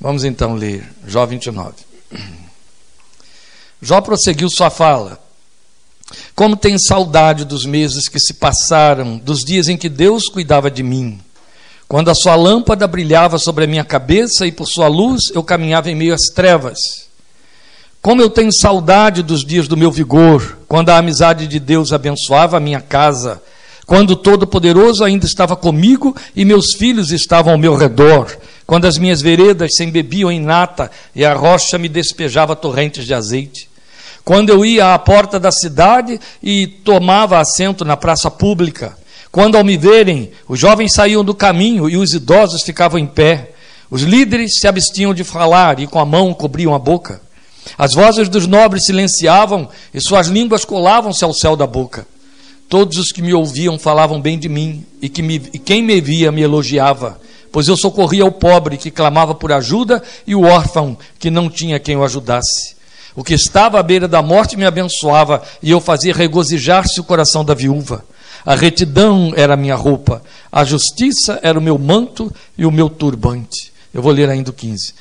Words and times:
Vamos 0.00 0.24
então 0.24 0.54
ler 0.54 0.88
Jó 1.06 1.24
29. 1.24 1.74
Jó 3.80 4.00
prosseguiu 4.00 4.48
sua 4.50 4.70
fala. 4.70 5.20
Como 6.34 6.56
tenho 6.56 6.78
saudade 6.78 7.44
dos 7.44 7.64
meses 7.64 8.08
que 8.08 8.20
se 8.20 8.34
passaram, 8.34 9.18
dos 9.18 9.40
dias 9.40 9.68
em 9.68 9.76
que 9.76 9.88
Deus 9.88 10.28
cuidava 10.28 10.70
de 10.70 10.82
mim. 10.82 11.20
Quando 11.88 12.10
a 12.10 12.14
sua 12.14 12.34
lâmpada 12.34 12.86
brilhava 12.86 13.38
sobre 13.38 13.64
a 13.64 13.66
minha 13.66 13.84
cabeça 13.84 14.46
e 14.46 14.52
por 14.52 14.66
sua 14.66 14.88
luz 14.88 15.22
eu 15.34 15.42
caminhava 15.42 15.90
em 15.90 15.94
meio 15.94 16.14
às 16.14 16.26
trevas. 16.34 16.78
Como 18.02 18.22
eu 18.22 18.30
tenho 18.30 18.52
saudade 18.52 19.22
dos 19.22 19.44
dias 19.44 19.66
do 19.66 19.76
meu 19.76 19.90
vigor, 19.90 20.58
quando 20.68 20.90
a 20.90 20.98
amizade 20.98 21.46
de 21.46 21.58
Deus 21.58 21.92
abençoava 21.92 22.56
a 22.56 22.60
minha 22.60 22.80
casa, 22.80 23.42
quando 23.86 24.10
o 24.10 24.16
Todo-Poderoso 24.16 25.04
ainda 25.04 25.24
estava 25.24 25.54
comigo 25.54 26.14
e 26.34 26.44
meus 26.44 26.74
filhos 26.74 27.12
estavam 27.12 27.52
ao 27.52 27.58
meu 27.58 27.76
redor, 27.76 28.36
quando 28.66 28.84
as 28.84 28.98
minhas 28.98 29.22
veredas 29.22 29.76
se 29.76 29.84
embebiam 29.84 30.30
em 30.30 30.40
nata 30.40 30.90
e 31.14 31.24
a 31.24 31.32
rocha 31.32 31.78
me 31.78 31.88
despejava 31.88 32.56
torrentes 32.56 33.06
de 33.06 33.14
azeite. 33.14 33.68
Quando 34.24 34.50
eu 34.50 34.66
ia 34.66 34.92
à 34.92 34.98
porta 34.98 35.38
da 35.38 35.52
cidade 35.52 36.18
e 36.42 36.66
tomava 36.66 37.38
assento 37.38 37.84
na 37.84 37.96
praça 37.96 38.28
pública. 38.28 38.98
Quando 39.30 39.56
ao 39.56 39.62
me 39.62 39.76
verem, 39.76 40.32
os 40.48 40.58
jovens 40.58 40.94
saíam 40.94 41.24
do 41.24 41.32
caminho 41.32 41.88
e 41.88 41.96
os 41.96 42.12
idosos 42.12 42.62
ficavam 42.64 42.98
em 42.98 43.06
pé. 43.06 43.52
Os 43.88 44.02
líderes 44.02 44.58
se 44.58 44.66
abstinham 44.66 45.14
de 45.14 45.22
falar 45.22 45.78
e 45.78 45.86
com 45.86 46.00
a 46.00 46.04
mão 46.04 46.34
cobriam 46.34 46.74
a 46.74 46.78
boca. 46.78 47.20
As 47.78 47.94
vozes 47.94 48.28
dos 48.28 48.48
nobres 48.48 48.86
silenciavam 48.86 49.68
e 49.94 50.00
suas 50.00 50.26
línguas 50.26 50.64
colavam-se 50.64 51.22
ao 51.22 51.32
céu 51.32 51.54
da 51.54 51.66
boca. 51.68 52.04
Todos 52.68 52.98
os 52.98 53.12
que 53.12 53.22
me 53.22 53.32
ouviam 53.32 53.78
falavam 53.78 54.20
bem 54.20 54.38
de 54.38 54.48
mim 54.48 54.84
e, 55.00 55.08
que 55.08 55.22
me, 55.22 55.36
e 55.52 55.58
quem 55.58 55.82
me 55.82 56.00
via 56.00 56.32
me 56.32 56.42
elogiava, 56.42 57.20
pois 57.52 57.68
eu 57.68 57.76
socorria 57.76 58.26
o 58.26 58.32
pobre 58.32 58.76
que 58.76 58.90
clamava 58.90 59.34
por 59.34 59.52
ajuda 59.52 60.02
e 60.26 60.34
o 60.34 60.42
órfão 60.42 60.96
que 61.18 61.30
não 61.30 61.48
tinha 61.48 61.78
quem 61.78 61.96
o 61.96 62.04
ajudasse. 62.04 62.76
O 63.14 63.24
que 63.24 63.34
estava 63.34 63.80
à 63.80 63.82
beira 63.82 64.06
da 64.06 64.20
morte 64.20 64.56
me 64.56 64.66
abençoava 64.66 65.42
e 65.62 65.70
eu 65.70 65.80
fazia 65.80 66.12
regozijar-se 66.12 67.00
o 67.00 67.04
coração 67.04 67.44
da 67.44 67.54
viúva. 67.54 68.04
A 68.44 68.54
retidão 68.54 69.32
era 69.34 69.56
minha 69.56 69.74
roupa, 69.74 70.22
a 70.52 70.64
justiça 70.64 71.40
era 71.42 71.58
o 71.58 71.62
meu 71.62 71.78
manto 71.78 72.32
e 72.58 72.66
o 72.66 72.70
meu 72.70 72.88
turbante. 72.88 73.72
Eu 73.92 74.02
vou 74.02 74.12
ler 74.12 74.28
ainda 74.28 74.50
o 74.50 74.52
15. 74.52 74.92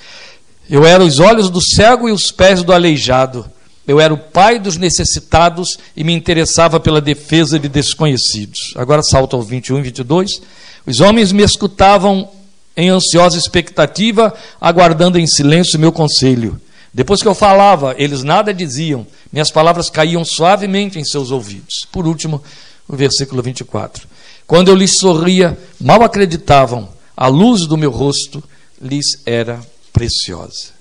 Eu 0.70 0.86
era 0.86 1.04
os 1.04 1.20
olhos 1.20 1.50
do 1.50 1.62
cego 1.62 2.08
e 2.08 2.12
os 2.12 2.32
pés 2.32 2.64
do 2.64 2.72
aleijado. 2.72 3.46
Eu 3.88 4.00
era 4.00 4.14
o 4.14 4.18
pai 4.18 4.58
dos 4.58 4.78
necessitados 4.78 5.78
e 5.96 6.04
me 6.04 6.14
interessava 6.14 6.80
pela 6.80 7.00
defesa 7.00 7.60
de 7.60 7.70
desconhecidos. 7.70 8.74
Agora 8.76 9.04
salta 9.04 9.36
ao 9.36 9.42
21 9.42 9.80
e 9.80 9.82
22. 9.84 10.42
Os 10.86 11.00
homens 11.00 11.32
me 11.32 11.44
escutavam 11.44 12.30
em 12.76 12.90
ansiosa 12.90 13.38
expectativa, 13.38 14.34
aguardando 14.60 15.20
em 15.20 15.28
silêncio 15.28 15.80
meu 15.80 15.92
conselho. 15.92 16.60
Depois 16.94 17.22
que 17.22 17.28
eu 17.28 17.36
falava, 17.36 17.94
eles 17.98 18.24
nada 18.24 18.54
diziam, 18.54 19.06
minhas 19.32 19.52
palavras 19.52 19.90
caíam 19.90 20.24
suavemente 20.24 20.98
em 20.98 21.04
seus 21.04 21.30
ouvidos. 21.30 21.86
Por 21.92 22.08
último, 22.08 22.42
o 22.88 22.96
versículo 22.96 23.42
24. 23.42 24.08
Quando 24.48 24.70
eu 24.70 24.76
lhes 24.76 24.98
sorria, 25.00 25.58
mal 25.80 26.04
acreditavam, 26.04 26.90
a 27.16 27.28
luz 27.28 27.68
do 27.68 27.78
meu 27.78 27.92
rosto 27.92 28.44
lhes 28.82 29.22
era 29.26 29.60
preciosa. 29.92 30.75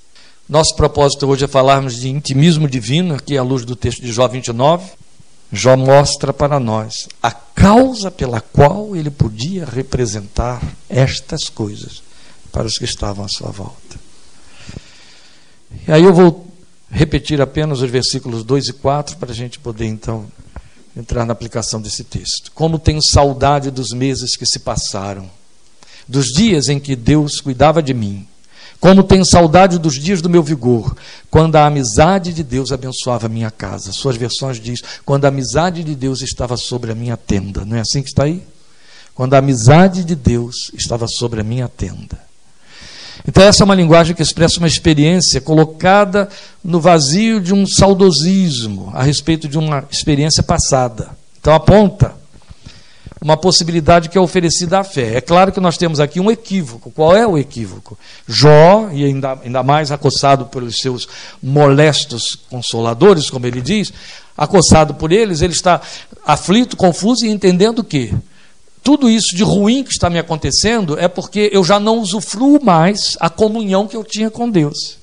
Nosso 0.47 0.77
propósito 0.77 1.27
hoje 1.27 1.47
é 1.47 1.49
falarmos 1.49 1.97
de 1.97 2.11
intimismo 2.11 2.69
divino, 2.69 3.15
aqui 3.15 3.39
à 3.39 3.43
luz 3.43 3.65
do 3.65 3.75
texto 3.75 4.03
de 4.03 4.13
Jó 4.13 4.29
29. 4.29 4.93
Jó 5.51 5.75
mostra 5.75 6.35
para 6.35 6.61
nós 6.61 7.09
a 7.23 7.31
causa 7.31 8.11
pela 8.11 8.41
qual 8.41 8.95
ele 8.95 9.11
podia 9.11 9.65
representar 9.65 10.63
estas 10.89 11.49
coisas 11.49 12.03
para 12.53 12.67
os 12.67 12.77
que 12.77 12.85
estavam 12.85 13.25
à 13.25 13.29
sua 13.29 13.51
volta. 13.51 13.99
E 15.89 15.93
aí 15.93 16.05
eu 16.05 16.13
vou 16.13 16.47
repetir 16.91 17.41
apenas 17.41 17.81
os 17.81 17.91
versículos 17.91 18.45
2 18.45 18.69
e 18.69 18.73
4 18.75 19.17
para 19.17 19.33
a 19.33 19.35
gente 19.35 19.59
poder 19.59 19.87
então 19.87 20.27
entrar 20.95 21.25
na 21.25 21.33
aplicação 21.33 21.81
desse 21.81 22.05
texto. 22.05 22.53
Como 22.53 22.79
tenho 22.79 23.01
saudade 23.03 23.71
dos 23.71 23.91
meses 23.93 24.37
que 24.37 24.45
se 24.45 24.59
passaram, 24.59 25.31
dos 26.07 26.27
dias 26.27 26.69
em 26.69 26.79
que 26.79 26.95
Deus 26.95 27.41
cuidava 27.41 27.83
de 27.83 27.95
mim. 27.95 28.29
Como 28.85 29.03
tenho 29.03 29.25
saudade 29.25 29.79
dos 29.79 29.95
dias 29.95 30.21
do 30.21 30.29
meu 30.29 30.43
vigor, 30.43 30.95
quando 31.31 31.57
a 31.57 31.65
amizade 31.65 32.35
de 32.35 32.43
Deus 32.45 32.71
abençoava 32.71 33.25
a 33.25 33.31
minha 33.31 33.51
casa. 33.51 33.93
Suas 33.93 34.15
versões 34.15 34.61
diz: 34.61 34.83
quando 35.07 35.25
a 35.25 35.29
amizade 35.29 35.83
de 35.83 35.95
Deus 35.95 36.21
estava 36.21 36.55
sobre 36.59 36.93
a 36.93 36.95
minha 36.95 37.17
tenda. 37.17 37.65
Não 37.65 37.79
é 37.79 37.81
assim 37.81 38.03
que 38.03 38.11
está 38.11 38.25
aí? 38.25 38.43
Quando 39.15 39.33
a 39.33 39.39
amizade 39.39 40.05
de 40.05 40.15
Deus 40.15 40.71
estava 40.75 41.09
sobre 41.09 41.41
a 41.41 41.43
minha 41.43 41.67
tenda. 41.67 42.21
Então, 43.27 43.43
essa 43.43 43.63
é 43.63 43.65
uma 43.65 43.75
linguagem 43.75 44.15
que 44.15 44.21
expressa 44.21 44.59
uma 44.59 44.69
experiência 44.69 45.41
colocada 45.41 46.29
no 46.63 46.79
vazio 46.79 47.41
de 47.41 47.55
um 47.55 47.67
saudosismo 47.67 48.91
a 48.93 49.03
respeito 49.03 49.49
de 49.49 49.57
uma 49.57 49.87
experiência 49.91 50.43
passada. 50.43 51.09
Então, 51.41 51.55
aponta 51.55 52.15
uma 53.25 53.39
possibilidade 53.39 54.11
que 54.11 54.19
é 54.19 54.21
oferecida 54.21 54.79
à 54.79 54.85
fé. 54.85 55.17
É 55.17 55.21
claro 55.23 55.51
que 55.51 55.59
nós 55.59 55.79
temos 55.79 55.99
aqui 55.99 56.21
um 56.21 56.31
equívoco. 56.31 56.91
Qual 56.91 57.17
é 57.17 57.27
o 57.27 57.39
equívoco? 57.39 57.99
Jó, 58.29 58.91
e 58.93 59.03
ainda, 59.03 59.39
ainda 59.43 59.63
mais 59.63 59.91
acossado 59.91 60.45
pelos 60.45 60.77
seus 60.77 61.09
molestos 61.43 62.37
consoladores, 62.51 63.31
como 63.31 63.47
ele 63.47 63.63
diz, 63.63 63.95
acossado 64.37 64.93
por 64.93 65.11
eles, 65.11 65.41
ele 65.41 65.55
está 65.55 65.81
aflito, 66.23 66.77
confuso 66.77 67.25
e 67.25 67.31
entendendo 67.31 67.83
que 67.83 68.15
tudo 68.83 69.09
isso 69.09 69.35
de 69.35 69.43
ruim 69.43 69.83
que 69.83 69.93
está 69.93 70.11
me 70.11 70.19
acontecendo 70.19 70.99
é 70.99 71.09
porque 71.09 71.49
eu 71.51 71.65
já 71.65 71.81
não 71.81 72.01
usufruo 72.01 72.63
mais 72.63 73.17
a 73.19 73.31
comunhão 73.31 73.89
que 73.89 73.97
eu 73.97 74.05
tinha 74.05 74.31
com 74.31 74.51
Deus. 74.51 74.99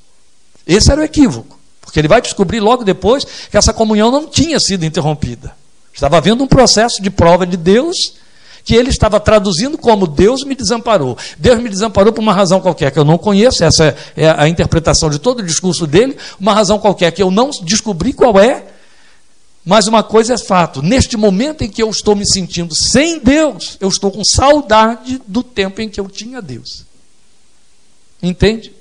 Esse 0.68 0.92
era 0.92 1.02
o 1.02 1.04
equívoco, 1.04 1.58
porque 1.82 1.98
ele 1.98 2.08
vai 2.08 2.22
descobrir 2.22 2.60
logo 2.60 2.84
depois 2.84 3.26
que 3.50 3.58
essa 3.58 3.74
comunhão 3.74 4.12
não 4.12 4.28
tinha 4.28 4.60
sido 4.60 4.86
interrompida. 4.86 5.60
Estava 5.94 6.18
havendo 6.18 6.44
um 6.44 6.48
processo 6.48 7.02
de 7.02 7.10
prova 7.10 7.46
de 7.46 7.58
Deus 7.58 7.96
que 8.64 8.76
ele 8.76 8.90
estava 8.90 9.20
traduzindo 9.20 9.78
como 9.78 10.06
Deus 10.06 10.44
me 10.44 10.56
desamparou. 10.56 11.18
Deus 11.38 11.60
me 11.60 11.70
desamparou 11.70 12.14
por 12.14 12.22
uma 12.22 12.34
razão 12.34 12.62
qualquer 12.62 12.92
que 12.92 13.00
eu 13.00 13.06
não 13.06 13.18
conheço, 13.18 13.64
essa 13.64 13.96
é 14.16 14.30
a 14.30 14.48
interpretação 14.48 15.10
de 15.10 15.20
todo 15.20 15.40
o 15.40 15.46
discurso 15.46 15.88
dele, 15.88 16.16
uma 16.40 16.54
razão 16.54 16.78
qualquer 16.78 17.12
que 17.12 17.24
eu 17.24 17.32
não 17.32 17.50
descobri 17.64 18.14
qual 18.14 18.40
é, 18.40 18.66
mas 19.66 19.88
uma 19.88 20.04
coisa 20.04 20.34
é 20.34 20.38
fato: 20.38 20.82
neste 20.82 21.18
momento 21.18 21.64
em 21.64 21.70
que 21.70 21.82
eu 21.82 21.90
estou 21.90 22.16
me 22.16 22.28
sentindo 22.28 22.74
sem 22.76 23.20
Deus, 23.20 23.78
eu 23.80 23.90
estou 23.90 24.12
com 24.12 24.24
saudade 24.24 25.22
do 25.28 25.44
tempo 25.44 25.82
em 25.82 25.90
que 25.90 26.00
eu 26.00 26.08
tinha 26.10 26.42
Deus. 26.42 26.86
Entende? 28.22 28.74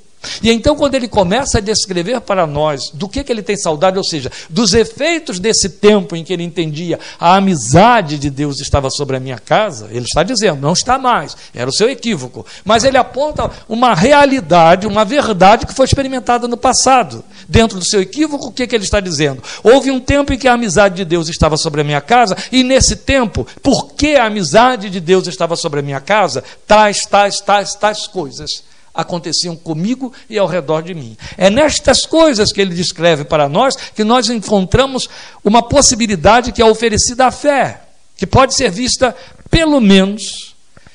E 0.43 0.51
então, 0.51 0.77
quando 0.77 0.95
ele 0.95 1.09
começa 1.09 1.59
a 1.59 1.61
descrever 1.61 2.21
para 2.21 2.47
nós 2.47 2.91
do 2.93 3.09
que, 3.09 3.25
que 3.25 3.33
ele 3.33 3.43
tem 3.43 3.57
saudade, 3.57 3.97
ou 3.97 4.05
seja, 4.05 4.31
dos 4.51 4.75
efeitos 4.75 5.39
desse 5.39 5.69
tempo 5.69 6.15
em 6.15 6.23
que 6.23 6.33
ele 6.33 6.43
entendia 6.43 6.99
a 7.19 7.37
amizade 7.37 8.19
de 8.19 8.29
Deus 8.29 8.61
estava 8.61 8.91
sobre 8.91 9.17
a 9.17 9.21
minha 9.21 9.39
casa, 9.39 9.89
ele 9.91 10.05
está 10.05 10.23
dizendo, 10.23 10.61
não 10.61 10.75
está 10.75 10.99
mais, 10.99 11.37
era 11.55 11.71
o 11.71 11.73
seu 11.73 11.89
equívoco. 11.89 12.45
Mas 12.65 12.85
ele 12.85 12.99
aponta 12.99 13.51
uma 13.67 13.95
realidade, 13.95 14.87
uma 14.87 15.05
verdade 15.05 15.67
que 15.67 15.75
foi 15.75 15.87
experimentada 15.87 16.47
no 16.47 16.57
passado. 16.57 17.25
Dentro 17.49 17.79
do 17.79 17.85
seu 17.85 18.03
equívoco, 18.03 18.49
o 18.49 18.53
que, 18.53 18.67
que 18.67 18.75
ele 18.75 18.85
está 18.85 19.01
dizendo? 19.01 19.43
Houve 19.63 19.91
um 19.91 20.01
tempo 20.01 20.33
em 20.33 20.39
que 20.39 20.49
a 20.49 20.53
amizade 20.53 20.97
de 20.97 21.05
Deus 21.05 21.29
estava 21.29 21.57
sobre 21.57 21.81
a 21.81 21.85
minha 21.85 22.01
casa, 22.01 22.37
e 22.53 22.63
nesse 22.63 22.95
tempo, 22.95 23.47
porque 23.63 24.17
a 24.17 24.27
amizade 24.27 24.91
de 24.91 25.01
Deus 25.01 25.27
estava 25.27 25.57
sobre 25.57 25.81
a 25.81 25.83
minha 25.83 26.01
casa, 26.01 26.45
tais, 26.67 27.03
tais, 27.07 27.41
tais, 27.41 27.75
tais 27.75 28.07
coisas 28.07 28.71
aconteciam 28.95 29.57
comigo 29.57 30.13
e 30.29 30.39
ao 30.39 30.47
redor 30.47 30.83
de 30.83 30.95
mim. 30.95 31.17
É 31.37 31.49
nestas 31.49 32.05
coisas 32.07 32.53
que 32.53 32.61
ele 32.61 32.75
descreve 32.75 33.25
para 33.25 33.49
nós 33.49 33.77
que 33.77 34.05
nós 34.05 34.29
encontramos 34.29 35.09
uma 35.45 35.63
possibilidade 35.63 36.53
que 36.53 36.63
é 36.63 36.65
oferecida 36.65 37.27
à 37.27 37.31
fé, 37.31 37.83
que 38.17 38.27
pode 38.27 38.55
ser 38.55 38.71
vista 38.71 39.15
pelo 39.51 39.81
menos 39.81 40.55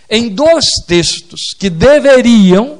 em 0.09 0.29
dois 0.29 0.65
textos 0.87 1.53
que 1.57 1.69
deveriam 1.69 2.79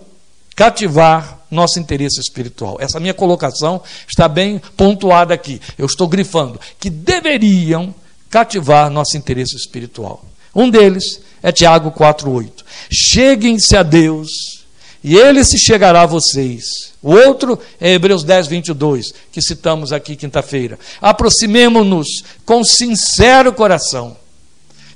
cativar 0.55 1.39
nosso 1.51 1.79
interesse 1.79 2.19
espiritual. 2.19 2.77
Essa 2.79 2.99
minha 2.99 3.13
colocação 3.13 3.81
está 4.07 4.27
bem 4.27 4.61
pontuada 4.77 5.33
aqui. 5.33 5.61
Eu 5.77 5.85
estou 5.85 6.07
grifando 6.07 6.59
que 6.79 6.89
deveriam 6.89 7.93
cativar 8.29 8.89
nosso 8.89 9.17
interesse 9.17 9.55
espiritual. 9.55 10.23
Um 10.53 10.69
deles 10.69 11.21
é 11.41 11.51
Tiago 11.51 11.91
4:8. 11.91 12.63
Cheguem-se 12.89 13.75
a 13.75 13.83
Deus 13.83 14.64
e 15.07 15.15
ele 15.15 15.45
se 15.45 15.59
chegará 15.59 16.01
a 16.01 16.07
vocês. 16.07 16.63
O 16.99 17.11
outro 17.11 17.59
é 17.79 17.91
Hebreus 17.91 18.23
10, 18.23 18.47
22, 18.47 19.13
que 19.31 19.39
citamos 19.39 19.93
aqui 19.93 20.15
quinta-feira. 20.15 20.79
Aproximemo-nos 20.99 22.23
com 22.43 22.63
sincero 22.63 23.53
coração. 23.53 24.17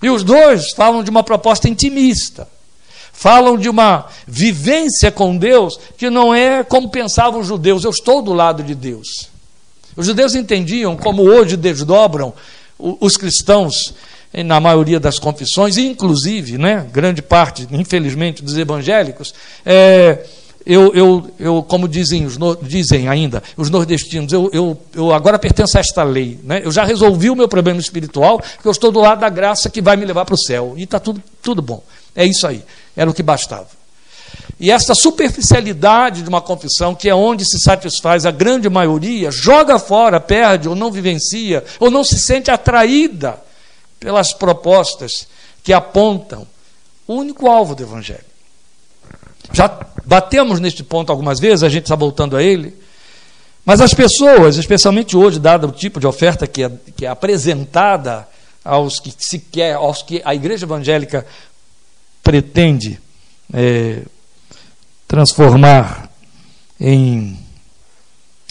E 0.02 0.10
os 0.10 0.24
dois 0.24 0.72
falam 0.72 1.04
de 1.04 1.12
uma 1.12 1.22
proposta 1.22 1.70
intimista. 1.70 2.48
Falam 3.14 3.56
de 3.56 3.70
uma 3.70 4.08
vivência 4.26 5.12
com 5.12 5.38
Deus 5.38 5.80
que 5.96 6.10
não 6.10 6.34
é 6.34 6.64
como 6.64 6.90
pensavam 6.90 7.42
os 7.42 7.46
judeus, 7.46 7.84
eu 7.84 7.92
estou 7.92 8.24
do 8.24 8.34
lado 8.34 8.64
de 8.64 8.74
Deus. 8.74 9.30
Os 9.96 10.08
judeus 10.08 10.34
entendiam, 10.34 10.98
como 10.98 11.22
hoje 11.22 11.56
desdobram 11.56 12.34
os 12.80 13.16
cristãos, 13.16 13.94
na 14.34 14.60
maioria 14.60 15.00
das 15.00 15.18
confissões, 15.18 15.78
inclusive, 15.78 16.58
né, 16.58 16.86
grande 16.92 17.22
parte, 17.22 17.68
infelizmente, 17.72 18.44
dos 18.44 18.58
evangélicos, 18.58 19.34
é, 19.66 20.24
eu, 20.66 20.94
eu, 20.94 21.32
eu 21.40 21.64
como 21.64 21.88
dizem, 21.88 22.26
os, 22.26 22.38
dizem 22.62 23.08
ainda 23.08 23.42
os 23.58 23.70
nordestinos, 23.70 24.32
eu, 24.32 24.50
eu, 24.54 24.80
eu 24.94 25.12
agora 25.12 25.40
pertenço 25.40 25.78
a 25.78 25.80
esta 25.80 26.04
lei. 26.04 26.40
Né? 26.44 26.62
Eu 26.64 26.72
já 26.72 26.84
resolvi 26.84 27.30
o 27.30 27.36
meu 27.36 27.48
problema 27.48 27.80
espiritual, 27.80 28.40
porque 28.40 28.68
eu 28.68 28.72
estou 28.72 28.92
do 28.92 29.00
lado 29.00 29.22
da 29.22 29.30
graça 29.30 29.70
que 29.70 29.82
vai 29.82 29.98
me 29.98 30.06
levar 30.06 30.26
para 30.26 30.36
o 30.36 30.38
céu. 30.38 30.76
E 30.78 30.84
está 30.84 31.00
tudo, 31.00 31.24
tudo 31.42 31.62
bom. 31.62 31.82
É 32.16 32.26
isso 32.26 32.46
aí. 32.46 32.64
Era 32.96 33.10
o 33.10 33.14
que 33.14 33.24
bastava. 33.24 33.68
E 34.60 34.70
essa 34.70 34.94
superficialidade 34.94 36.22
de 36.22 36.30
uma 36.30 36.42
confissão, 36.42 36.94
que 36.94 37.10
é 37.10 37.16
onde 37.16 37.46
se 37.46 37.60
satisfaz 37.60 38.26
a 38.26 38.32
grande 38.32 38.70
maioria, 38.70 39.32
joga 39.32 39.80
fora, 39.80 40.20
perde, 40.20 40.68
ou 40.68 40.76
não 40.76 40.92
vivencia, 40.92 41.64
ou 41.80 41.90
não 41.90 42.04
se 42.04 42.20
sente 42.20 42.52
atraída 42.52 43.49
pelas 44.00 44.34
propostas 44.34 45.28
que 45.64 45.74
apontam 45.74 46.48
o 47.08 47.16
único 47.16 47.50
alvo 47.50 47.76
do 47.76 47.84
Evangelho. 47.84 48.24
Já 49.52 49.80
batemos 50.06 50.60
neste 50.60 50.84
ponto 50.84 51.12
algumas 51.12 51.40
vezes, 51.40 51.64
a 51.64 51.70
gente 51.70 51.84
está 51.84 51.96
voltando 51.96 52.38
a 52.38 52.44
ele. 52.44 52.76
Mas 53.66 53.82
as 53.82 53.94
pessoas, 53.94 54.58
especialmente 54.58 55.18
hoje, 55.18 55.40
dado 55.40 55.68
o 55.68 55.72
tipo 55.72 56.00
de 56.00 56.08
oferta 56.08 56.48
que 56.48 56.64
é, 56.64 56.72
que 56.96 57.06
é 57.06 57.10
apresentada 57.10 58.28
aos 58.64 59.00
que 59.00 59.14
se 59.18 59.40
quer, 59.40 59.76
aos 59.76 60.02
que 60.02 60.22
a 60.24 60.34
igreja 60.34 60.66
evangélica 60.66 61.26
pretende 62.24 63.00
é, 63.54 64.04
transformar 65.08 66.10
em 66.80 67.40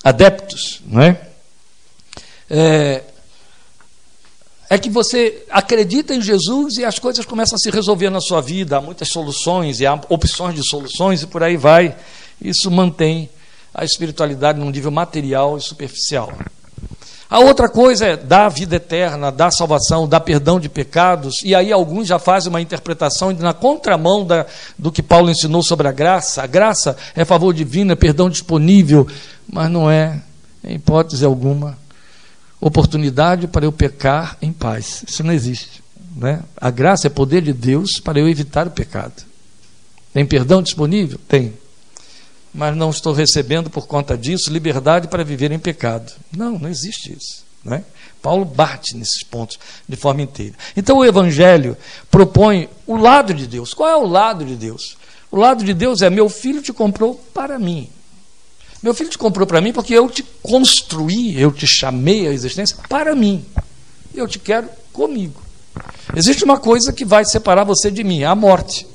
adeptos, 0.02 0.82
não 0.86 1.02
é? 1.02 1.20
é? 2.50 3.04
É 4.70 4.76
que 4.76 4.90
você 4.90 5.44
acredita 5.48 6.14
em 6.14 6.20
Jesus 6.20 6.76
e 6.76 6.84
as 6.84 6.98
coisas 6.98 7.24
começam 7.24 7.56
a 7.56 7.58
se 7.58 7.70
resolver 7.70 8.10
na 8.10 8.20
sua 8.20 8.42
vida, 8.42 8.76
há 8.76 8.80
muitas 8.80 9.08
soluções 9.08 9.80
e 9.80 9.86
há 9.86 9.98
opções 10.10 10.54
de 10.54 10.68
soluções 10.68 11.22
e 11.22 11.26
por 11.26 11.42
aí 11.42 11.56
vai. 11.56 11.96
Isso 12.40 12.70
mantém 12.70 13.30
a 13.72 13.84
espiritualidade 13.84 14.58
num 14.58 14.70
nível 14.70 14.90
material 14.90 15.56
e 15.56 15.62
superficial. 15.62 16.32
A 17.30 17.40
outra 17.40 17.68
coisa 17.68 18.06
é 18.06 18.16
dar 18.16 18.48
vida 18.48 18.76
eterna, 18.76 19.30
dar 19.30 19.50
salvação, 19.50 20.08
dar 20.08 20.20
perdão 20.20 20.58
de 20.58 20.68
pecados, 20.68 21.42
e 21.44 21.54
aí 21.54 21.70
alguns 21.70 22.08
já 22.08 22.18
fazem 22.18 22.48
uma 22.48 22.60
interpretação 22.60 23.32
na 23.32 23.52
contramão 23.52 24.24
da, 24.24 24.46
do 24.78 24.90
que 24.90 25.02
Paulo 25.02 25.30
ensinou 25.30 25.62
sobre 25.62 25.86
a 25.86 25.92
graça. 25.92 26.42
A 26.42 26.46
graça 26.46 26.96
é 27.14 27.26
favor 27.26 27.52
divino, 27.52 27.92
é 27.92 27.96
perdão 27.96 28.30
disponível, 28.30 29.06
mas 29.46 29.70
não 29.70 29.90
é, 29.90 30.22
em 30.64 30.76
hipótese 30.76 31.22
alguma, 31.22 31.76
oportunidade 32.60 33.46
para 33.46 33.64
eu 33.64 33.72
pecar 33.72 34.36
em 34.42 34.52
paz. 34.52 35.04
Isso 35.06 35.22
não 35.22 35.32
existe. 35.32 35.82
Né? 36.16 36.42
A 36.56 36.70
graça 36.70 37.06
é 37.06 37.10
poder 37.10 37.42
de 37.42 37.52
Deus 37.52 38.00
para 38.00 38.18
eu 38.18 38.28
evitar 38.28 38.66
o 38.66 38.70
pecado. 38.70 39.22
Tem 40.12 40.26
perdão 40.26 40.62
disponível? 40.62 41.18
Tem 41.28 41.54
mas 42.52 42.76
não 42.76 42.90
estou 42.90 43.12
recebendo 43.12 43.70
por 43.70 43.86
conta 43.86 44.16
disso 44.16 44.50
liberdade 44.50 45.08
para 45.08 45.24
viver 45.24 45.52
em 45.52 45.58
pecado. 45.58 46.12
Não, 46.36 46.58
não 46.58 46.68
existe 46.68 47.12
isso. 47.12 47.44
Não 47.64 47.74
é? 47.74 47.84
Paulo 48.22 48.44
bate 48.44 48.96
nesses 48.96 49.22
pontos 49.22 49.58
de 49.88 49.96
forma 49.96 50.22
inteira. 50.22 50.54
Então 50.76 50.98
o 50.98 51.04
Evangelho 51.04 51.76
propõe 52.10 52.68
o 52.86 52.96
lado 52.96 53.34
de 53.34 53.46
Deus. 53.46 53.74
Qual 53.74 53.88
é 53.88 53.96
o 53.96 54.06
lado 54.06 54.44
de 54.44 54.56
Deus? 54.56 54.96
O 55.30 55.36
lado 55.36 55.62
de 55.62 55.74
Deus 55.74 56.02
é: 56.02 56.10
meu 56.10 56.28
filho 56.28 56.62
te 56.62 56.72
comprou 56.72 57.14
para 57.32 57.58
mim. 57.58 57.88
Meu 58.82 58.94
filho 58.94 59.10
te 59.10 59.18
comprou 59.18 59.46
para 59.46 59.60
mim 59.60 59.72
porque 59.72 59.92
eu 59.92 60.08
te 60.08 60.22
construí, 60.42 61.40
eu 61.40 61.50
te 61.50 61.66
chamei 61.66 62.28
à 62.28 62.32
existência 62.32 62.76
para 62.88 63.14
mim. 63.14 63.44
Eu 64.14 64.28
te 64.28 64.38
quero 64.38 64.68
comigo. 64.92 65.42
Existe 66.14 66.44
uma 66.44 66.58
coisa 66.58 66.92
que 66.92 67.04
vai 67.04 67.24
separar 67.24 67.64
você 67.64 67.90
de 67.90 68.04
mim: 68.04 68.24
a 68.24 68.34
morte. 68.34 68.86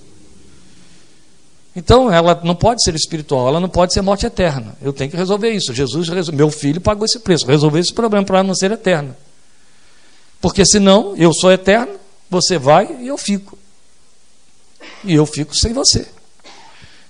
Então, 1.75 2.11
ela 2.11 2.39
não 2.43 2.53
pode 2.53 2.83
ser 2.83 2.93
espiritual, 2.93 3.47
ela 3.47 3.59
não 3.59 3.69
pode 3.69 3.93
ser 3.93 4.01
morte 4.01 4.25
eterna. 4.25 4.77
Eu 4.81 4.93
tenho 4.93 5.09
que 5.09 5.17
resolver 5.17 5.49
isso. 5.49 5.73
Jesus, 5.73 6.07
meu 6.29 6.51
filho, 6.51 6.79
pagou 6.79 7.05
esse 7.05 7.19
preço, 7.19 7.47
resolver 7.47 7.79
esse 7.79 7.93
problema 7.93 8.23
para 8.23 8.43
não 8.43 8.53
ser 8.53 8.71
eterna. 8.71 9.17
Porque 10.39 10.63
senão, 10.65 11.15
eu 11.17 11.33
sou 11.33 11.51
eterno, 11.51 11.95
você 12.29 12.59
vai 12.59 12.97
e 12.99 13.07
eu 13.07 13.17
fico. 13.17 13.57
E 15.03 15.15
eu 15.15 15.25
fico 15.25 15.55
sem 15.55 15.73
você. 15.73 16.07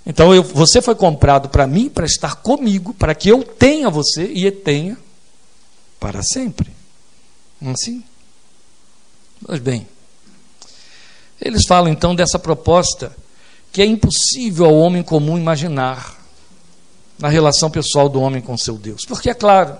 Então, 0.05 0.33
eu, 0.33 0.43
você 0.43 0.81
foi 0.81 0.95
comprado 0.95 1.49
para 1.49 1.65
mim, 1.65 1.89
para 1.89 2.05
estar 2.05 2.35
comigo, 2.35 2.93
para 2.93 3.15
que 3.15 3.29
eu 3.29 3.43
tenha 3.43 3.89
você 3.89 4.25
e 4.25 4.49
tenha 4.51 4.97
para 5.99 6.21
sempre. 6.21 6.69
Assim? 7.65 8.03
Pois 9.45 9.59
bem. 9.59 9.87
Eles 11.41 11.63
falam 11.67 11.91
então 11.91 12.15
dessa 12.15 12.37
proposta 12.37 13.15
que 13.71 13.81
é 13.81 13.85
impossível 13.85 14.65
ao 14.65 14.75
homem 14.75 15.01
comum 15.01 15.37
imaginar 15.37 16.17
na 17.17 17.29
relação 17.29 17.69
pessoal 17.71 18.09
do 18.09 18.21
homem 18.21 18.41
com 18.41 18.57
seu 18.57 18.77
Deus. 18.77 19.05
Porque, 19.05 19.29
é 19.29 19.33
claro, 19.33 19.77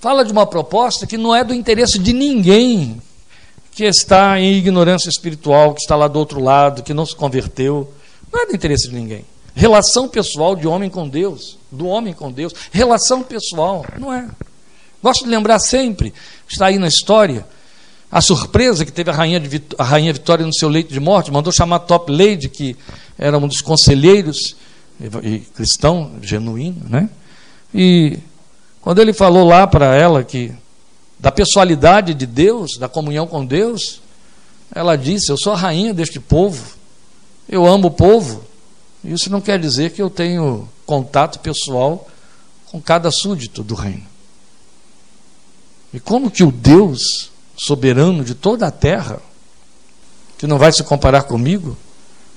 fala 0.00 0.24
de 0.24 0.32
uma 0.32 0.46
proposta 0.46 1.06
que 1.06 1.16
não 1.16 1.34
é 1.34 1.42
do 1.42 1.54
interesse 1.54 1.98
de 1.98 2.12
ninguém 2.12 3.00
que 3.72 3.84
está 3.84 4.38
em 4.40 4.54
ignorância 4.54 5.08
espiritual, 5.08 5.74
que 5.74 5.80
está 5.80 5.96
lá 5.96 6.08
do 6.08 6.18
outro 6.18 6.40
lado, 6.40 6.82
que 6.82 6.94
não 6.94 7.04
se 7.04 7.14
converteu. 7.14 7.92
Não 8.36 8.42
é 8.42 8.46
do 8.46 8.54
interesse 8.54 8.90
de 8.90 8.94
ninguém. 8.94 9.24
Relação 9.54 10.06
pessoal 10.06 10.54
de 10.54 10.68
homem 10.68 10.90
com 10.90 11.08
Deus, 11.08 11.56
do 11.72 11.86
homem 11.86 12.12
com 12.12 12.30
Deus. 12.30 12.52
Relação 12.70 13.22
pessoal, 13.22 13.82
não 13.98 14.12
é. 14.12 14.28
Gosto 15.02 15.24
de 15.24 15.30
lembrar 15.30 15.58
sempre, 15.58 16.12
está 16.46 16.66
aí 16.66 16.78
na 16.78 16.86
história, 16.86 17.46
a 18.12 18.20
surpresa 18.20 18.84
que 18.84 18.92
teve 18.92 19.10
a 19.10 19.14
rainha, 19.14 19.40
de, 19.40 19.62
a 19.78 19.84
rainha 19.84 20.12
Vitória 20.12 20.44
no 20.44 20.52
seu 20.52 20.68
leito 20.68 20.92
de 20.92 21.00
morte, 21.00 21.32
mandou 21.32 21.50
chamar 21.50 21.78
Top 21.80 22.12
Lady, 22.12 22.50
que 22.50 22.76
era 23.16 23.38
um 23.38 23.48
dos 23.48 23.62
conselheiros, 23.62 24.54
e 25.22 25.38
cristão, 25.54 26.12
genuíno, 26.20 26.82
né? 26.90 27.08
E 27.74 28.18
quando 28.82 29.00
ele 29.00 29.14
falou 29.14 29.46
lá 29.46 29.66
para 29.66 29.94
ela 29.94 30.22
que 30.22 30.52
da 31.18 31.32
pessoalidade 31.32 32.12
de 32.12 32.26
Deus, 32.26 32.76
da 32.78 32.88
comunhão 32.88 33.26
com 33.26 33.46
Deus, 33.46 34.02
ela 34.74 34.94
disse: 34.94 35.32
Eu 35.32 35.38
sou 35.38 35.54
a 35.54 35.56
rainha 35.56 35.94
deste 35.94 36.20
povo, 36.20 36.75
eu 37.48 37.66
amo 37.66 37.88
o 37.88 37.90
povo. 37.90 38.44
Isso 39.04 39.30
não 39.30 39.40
quer 39.40 39.58
dizer 39.58 39.92
que 39.92 40.02
eu 40.02 40.10
tenho 40.10 40.68
contato 40.84 41.38
pessoal 41.40 42.08
com 42.66 42.80
cada 42.80 43.10
súdito 43.10 43.62
do 43.62 43.74
reino. 43.74 44.06
E 45.92 46.00
como 46.00 46.30
que 46.30 46.42
o 46.42 46.50
Deus 46.50 47.30
soberano 47.56 48.24
de 48.24 48.34
toda 48.34 48.66
a 48.66 48.70
terra, 48.70 49.20
que 50.36 50.46
não 50.46 50.58
vai 50.58 50.72
se 50.72 50.82
comparar 50.82 51.22
comigo, 51.22 51.76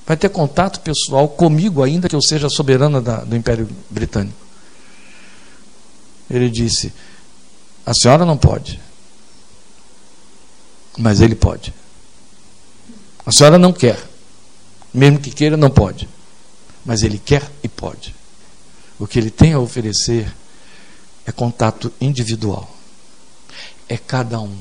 vai 0.05 0.15
ter 0.15 0.29
contato 0.29 0.79
pessoal 0.79 1.27
comigo, 1.27 1.83
ainda 1.83 2.07
que 2.07 2.15
eu 2.15 2.21
seja 2.21 2.49
soberana 2.49 3.01
da, 3.01 3.17
do 3.17 3.35
Império 3.35 3.69
Britânico. 3.89 4.37
Ele 6.29 6.49
disse: 6.49 6.93
A 7.85 7.93
senhora 7.93 8.25
não 8.25 8.37
pode, 8.37 8.79
mas 10.97 11.19
ele 11.19 11.35
pode. 11.35 11.73
A 13.25 13.31
senhora 13.31 13.59
não 13.59 13.73
quer, 13.73 14.08
mesmo 14.93 15.19
que 15.19 15.31
queira, 15.31 15.55
não 15.55 15.69
pode, 15.69 16.09
mas 16.85 17.03
ele 17.03 17.19
quer 17.19 17.49
e 17.63 17.67
pode. 17.67 18.15
O 18.99 19.07
que 19.07 19.17
ele 19.17 19.29
tem 19.29 19.53
a 19.53 19.59
oferecer 19.59 20.33
é 21.25 21.31
contato 21.31 21.91
individual, 22.01 22.69
é 23.87 23.97
cada 23.97 24.39
um. 24.39 24.57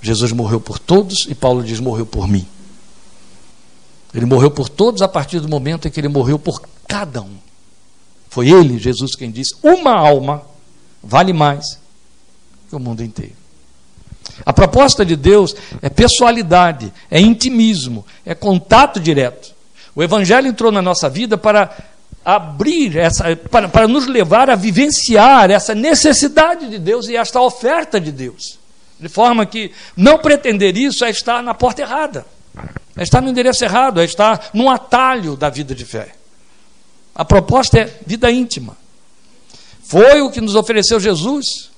Jesus 0.00 0.32
morreu 0.32 0.60
por 0.60 0.78
todos 0.78 1.26
e 1.28 1.34
Paulo 1.34 1.62
diz: 1.62 1.80
morreu 1.80 2.06
por 2.06 2.26
mim. 2.26 2.46
Ele 4.14 4.24
morreu 4.24 4.50
por 4.50 4.68
todos 4.68 5.02
a 5.02 5.08
partir 5.08 5.40
do 5.40 5.48
momento 5.48 5.86
em 5.86 5.90
que 5.90 6.00
ele 6.00 6.08
morreu 6.08 6.38
por 6.38 6.62
cada 6.88 7.20
um. 7.20 7.36
Foi 8.30 8.48
ele, 8.48 8.78
Jesus, 8.78 9.14
quem 9.14 9.30
disse: 9.30 9.54
uma 9.62 9.92
alma 9.92 10.42
vale 11.02 11.32
mais 11.32 11.78
que 12.68 12.74
o 12.74 12.80
mundo 12.80 13.02
inteiro. 13.02 13.35
A 14.44 14.52
proposta 14.52 15.04
de 15.04 15.16
Deus 15.16 15.54
é 15.82 15.88
pessoalidade, 15.88 16.92
é 17.10 17.20
intimismo, 17.20 18.04
é 18.24 18.34
contato 18.34 19.00
direto. 19.00 19.54
O 19.94 20.02
Evangelho 20.02 20.48
entrou 20.48 20.70
na 20.70 20.82
nossa 20.82 21.08
vida 21.08 21.38
para 21.38 21.74
abrir 22.24 22.96
essa, 22.96 23.36
para, 23.36 23.68
para 23.68 23.86
nos 23.86 24.06
levar 24.06 24.50
a 24.50 24.56
vivenciar 24.56 25.50
essa 25.50 25.74
necessidade 25.74 26.68
de 26.68 26.78
Deus 26.78 27.08
e 27.08 27.16
esta 27.16 27.40
oferta 27.40 28.00
de 28.00 28.10
Deus. 28.10 28.58
De 28.98 29.08
forma 29.08 29.46
que 29.46 29.70
não 29.96 30.18
pretender 30.18 30.76
isso 30.76 31.04
é 31.04 31.10
estar 31.10 31.42
na 31.42 31.54
porta 31.54 31.82
errada, 31.82 32.26
é 32.96 33.02
estar 33.02 33.20
no 33.20 33.28
endereço 33.28 33.64
errado, 33.64 34.00
é 34.00 34.04
estar 34.04 34.50
num 34.52 34.68
atalho 34.70 35.36
da 35.36 35.48
vida 35.48 35.74
de 35.74 35.84
fé. 35.84 36.14
A 37.14 37.24
proposta 37.24 37.78
é 37.78 37.90
vida 38.06 38.30
íntima. 38.30 38.76
Foi 39.84 40.20
o 40.20 40.30
que 40.30 40.40
nos 40.40 40.54
ofereceu 40.54 40.98
Jesus. 40.98 41.70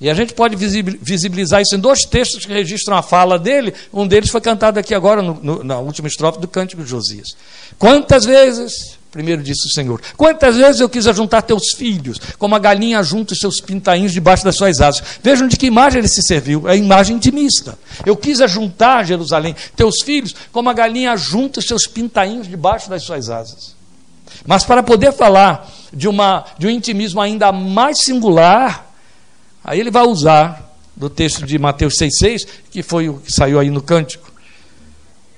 E 0.00 0.08
a 0.08 0.14
gente 0.14 0.32
pode 0.32 0.56
visibilizar 0.56 1.60
isso 1.60 1.76
em 1.76 1.78
dois 1.78 2.00
textos 2.00 2.46
que 2.46 2.52
registram 2.52 2.96
a 2.96 3.02
fala 3.02 3.38
dele. 3.38 3.74
Um 3.92 4.06
deles 4.06 4.30
foi 4.30 4.40
cantado 4.40 4.78
aqui 4.78 4.94
agora, 4.94 5.20
no, 5.20 5.34
no, 5.42 5.62
na 5.62 5.78
última 5.78 6.08
estrofe 6.08 6.40
do 6.40 6.48
Cântico 6.48 6.82
de 6.82 6.88
Josias. 6.88 7.36
Quantas 7.78 8.24
vezes 8.24 8.98
Primeiro 9.10 9.42
disse 9.42 9.66
o 9.66 9.70
Senhor: 9.70 10.00
Quantas 10.16 10.56
vezes 10.56 10.80
eu 10.80 10.88
quis 10.88 11.06
ajuntar 11.08 11.42
teus 11.42 11.72
filhos, 11.76 12.20
como 12.38 12.54
a 12.54 12.58
galinha 12.58 13.02
junta 13.02 13.32
os 13.32 13.40
seus 13.40 13.60
pintainhos 13.60 14.12
debaixo 14.12 14.44
das 14.44 14.54
suas 14.54 14.80
asas. 14.80 15.02
Vejam 15.22 15.48
de 15.48 15.56
que 15.56 15.66
imagem 15.66 15.98
ele 15.98 16.08
se 16.08 16.22
serviu. 16.22 16.68
É 16.68 16.72
a 16.72 16.76
imagem 16.76 17.16
intimista. 17.16 17.76
Eu 18.06 18.16
quis 18.16 18.40
ajuntar, 18.40 19.04
Jerusalém, 19.04 19.56
teus 19.74 20.02
filhos, 20.02 20.34
como 20.52 20.70
a 20.70 20.72
galinha 20.72 21.16
junta 21.16 21.58
os 21.58 21.66
seus 21.66 21.88
pintainhos 21.88 22.46
debaixo 22.46 22.88
das 22.88 23.02
suas 23.02 23.28
asas. 23.28 23.74
Mas 24.46 24.64
para 24.64 24.82
poder 24.82 25.12
falar 25.12 25.68
de, 25.92 26.06
uma, 26.06 26.44
de 26.56 26.68
um 26.68 26.70
intimismo 26.70 27.20
ainda 27.20 27.50
mais 27.50 28.04
singular, 28.04 28.89
aí 29.70 29.78
ele 29.78 29.90
vai 29.90 30.02
usar 30.02 30.68
do 30.96 31.08
texto 31.08 31.46
de 31.46 31.56
Mateus 31.58 31.94
6,6, 31.94 32.46
que 32.72 32.82
foi 32.82 33.08
o 33.08 33.18
que 33.18 33.30
saiu 33.30 33.60
aí 33.60 33.70
no 33.70 33.80
cântico. 33.80 34.28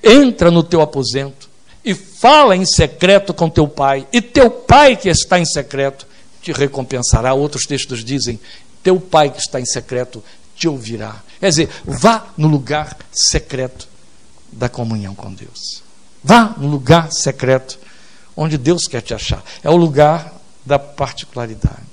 Entra 0.02 0.50
no 0.50 0.62
teu 0.62 0.80
aposento 0.80 1.50
e 1.84 1.94
fala 1.94 2.56
em 2.56 2.64
secreto 2.64 3.34
com 3.34 3.50
teu 3.50 3.68
pai, 3.68 4.06
e 4.10 4.22
teu 4.22 4.50
pai 4.50 4.96
que 4.96 5.10
está 5.10 5.38
em 5.38 5.44
secreto 5.44 6.06
te 6.40 6.50
recompensará. 6.50 7.34
Outros 7.34 7.64
textos 7.64 8.02
dizem: 8.02 8.40
teu 8.82 8.98
pai 8.98 9.28
que 9.28 9.38
está 9.38 9.60
em 9.60 9.66
secreto 9.66 10.24
te 10.56 10.66
ouvirá. 10.66 11.22
Quer 11.38 11.50
dizer, 11.50 11.68
vá 11.84 12.28
no 12.34 12.48
lugar 12.48 12.96
secreto 13.12 13.86
da 14.50 14.68
comunhão 14.68 15.14
com 15.14 15.30
Deus. 15.30 15.82
Vá 16.24 16.54
no 16.56 16.68
lugar 16.68 17.12
secreto 17.12 17.78
onde 18.34 18.56
Deus 18.56 18.84
quer 18.88 19.02
te 19.02 19.12
achar. 19.12 19.44
É 19.62 19.68
o 19.68 19.76
lugar 19.76 20.40
da 20.64 20.78
particularidade, 20.78 21.91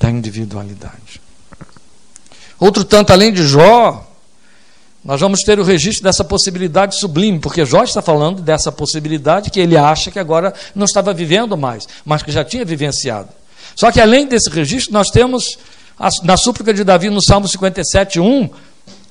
da 0.00 0.10
individualidade. 0.10 1.20
Outro 2.58 2.84
tanto, 2.84 3.12
além 3.12 3.32
de 3.32 3.46
Jó, 3.46 4.06
nós 5.04 5.20
vamos 5.20 5.40
ter 5.40 5.60
o 5.60 5.62
registro 5.62 6.04
dessa 6.04 6.24
possibilidade 6.24 6.98
sublime, 6.98 7.38
porque 7.38 7.66
Jó 7.66 7.84
está 7.84 8.00
falando 8.00 8.40
dessa 8.40 8.72
possibilidade 8.72 9.50
que 9.50 9.60
ele 9.60 9.76
acha 9.76 10.10
que 10.10 10.18
agora 10.18 10.54
não 10.74 10.86
estava 10.86 11.12
vivendo 11.12 11.56
mais, 11.56 11.86
mas 12.02 12.22
que 12.22 12.32
já 12.32 12.42
tinha 12.42 12.64
vivenciado. 12.64 13.28
Só 13.76 13.92
que 13.92 14.00
além 14.00 14.26
desse 14.26 14.48
registro, 14.48 14.92
nós 14.92 15.08
temos 15.10 15.58
na 16.22 16.36
súplica 16.38 16.72
de 16.72 16.82
Davi 16.82 17.10
no 17.10 17.22
Salmo 17.22 17.46
57, 17.46 18.18
1, 18.18 18.50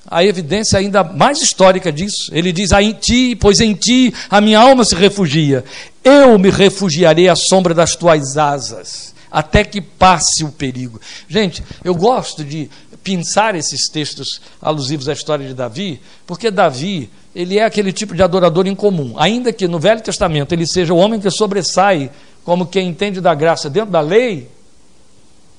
a 0.10 0.24
evidência 0.24 0.80
ainda 0.80 1.04
mais 1.04 1.40
histórica 1.40 1.92
disso. 1.92 2.32
Ele 2.32 2.52
diz: 2.52 2.72
ah, 2.72 2.82
em 2.82 2.94
ti, 2.94 3.36
pois 3.36 3.60
em 3.60 3.76
ti 3.76 4.12
a 4.30 4.42
minha 4.42 4.60
alma 4.60 4.84
se 4.84 4.96
refugia. 4.96 5.64
Eu 6.04 6.38
me 6.40 6.50
refugiarei 6.50 7.30
à 7.30 7.36
sombra 7.36 7.76
das 7.76 7.96
tuas 7.96 8.38
asas, 8.38 9.14
até 9.32 9.64
que 9.64 9.82
passe 9.82 10.44
o 10.44 10.52
perigo. 10.52 11.00
Gente, 11.28 11.64
eu 11.84 11.94
gosto 11.96 12.44
de 12.44 12.70
pensar 13.04 13.56
esses 13.56 13.88
textos 13.90 14.42
alusivos 14.62 15.08
à 15.08 15.14
história 15.14 15.48
de 15.48 15.54
Davi, 15.54 16.02
porque 16.26 16.52
Davi, 16.52 17.10
ele 17.36 17.58
é 17.58 17.64
aquele 17.64 17.94
tipo 17.94 18.16
de 18.16 18.22
adorador 18.22 18.68
incomum. 18.68 19.16
Ainda 19.18 19.54
que 19.54 19.68
no 19.68 19.80
Velho 19.80 20.02
Testamento 20.02 20.54
ele 20.54 20.68
seja 20.68 20.94
o 20.94 20.98
homem 20.98 21.20
que 21.20 21.30
sobressai 21.30 22.12
como 22.44 22.66
quem 22.66 22.88
entende 22.88 23.22
da 23.22 23.34
graça 23.34 23.70
dentro 23.70 23.92
da 23.92 24.02
lei, 24.02 24.50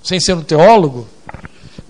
sem 0.03 0.19
ser 0.19 0.35
um 0.35 0.43
teólogo, 0.43 1.07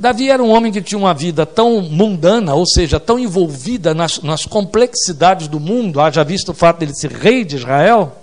Davi 0.00 0.30
era 0.30 0.42
um 0.42 0.50
homem 0.50 0.72
que 0.72 0.80
tinha 0.80 0.98
uma 0.98 1.12
vida 1.12 1.44
tão 1.44 1.82
mundana, 1.82 2.54
ou 2.54 2.66
seja, 2.66 2.98
tão 2.98 3.18
envolvida 3.18 3.92
nas, 3.92 4.20
nas 4.22 4.46
complexidades 4.46 5.46
do 5.46 5.60
mundo, 5.60 6.00
haja 6.00 6.24
visto 6.24 6.52
o 6.52 6.54
fato 6.54 6.78
dele 6.78 6.94
ser 6.94 7.12
rei 7.12 7.44
de 7.44 7.56
Israel, 7.56 8.16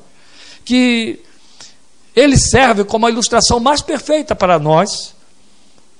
que 0.65 1.19
ele 2.17 2.35
serve 2.35 2.83
como 2.83 3.05
a 3.05 3.11
ilustração 3.11 3.59
mais 3.59 3.79
perfeita 3.79 4.35
para 4.35 4.57
nós 4.57 5.13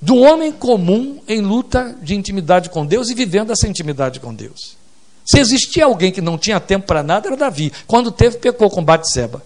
do 0.02 0.16
homem 0.16 0.50
comum 0.50 1.20
em 1.28 1.40
luta 1.40 1.96
de 2.02 2.16
intimidade 2.16 2.70
com 2.70 2.84
Deus 2.84 3.08
e 3.08 3.14
vivendo 3.14 3.52
essa 3.52 3.68
intimidade 3.68 4.18
com 4.18 4.34
Deus. 4.34 4.76
Se 5.24 5.38
existia 5.38 5.84
alguém 5.84 6.10
que 6.10 6.20
não 6.20 6.36
tinha 6.36 6.58
tempo 6.58 6.88
para 6.88 7.04
nada, 7.04 7.28
era 7.28 7.36
Davi. 7.36 7.72
Quando 7.86 8.10
teve, 8.10 8.38
pecou 8.38 8.68
com 8.68 8.82
Batseba. 8.82 9.44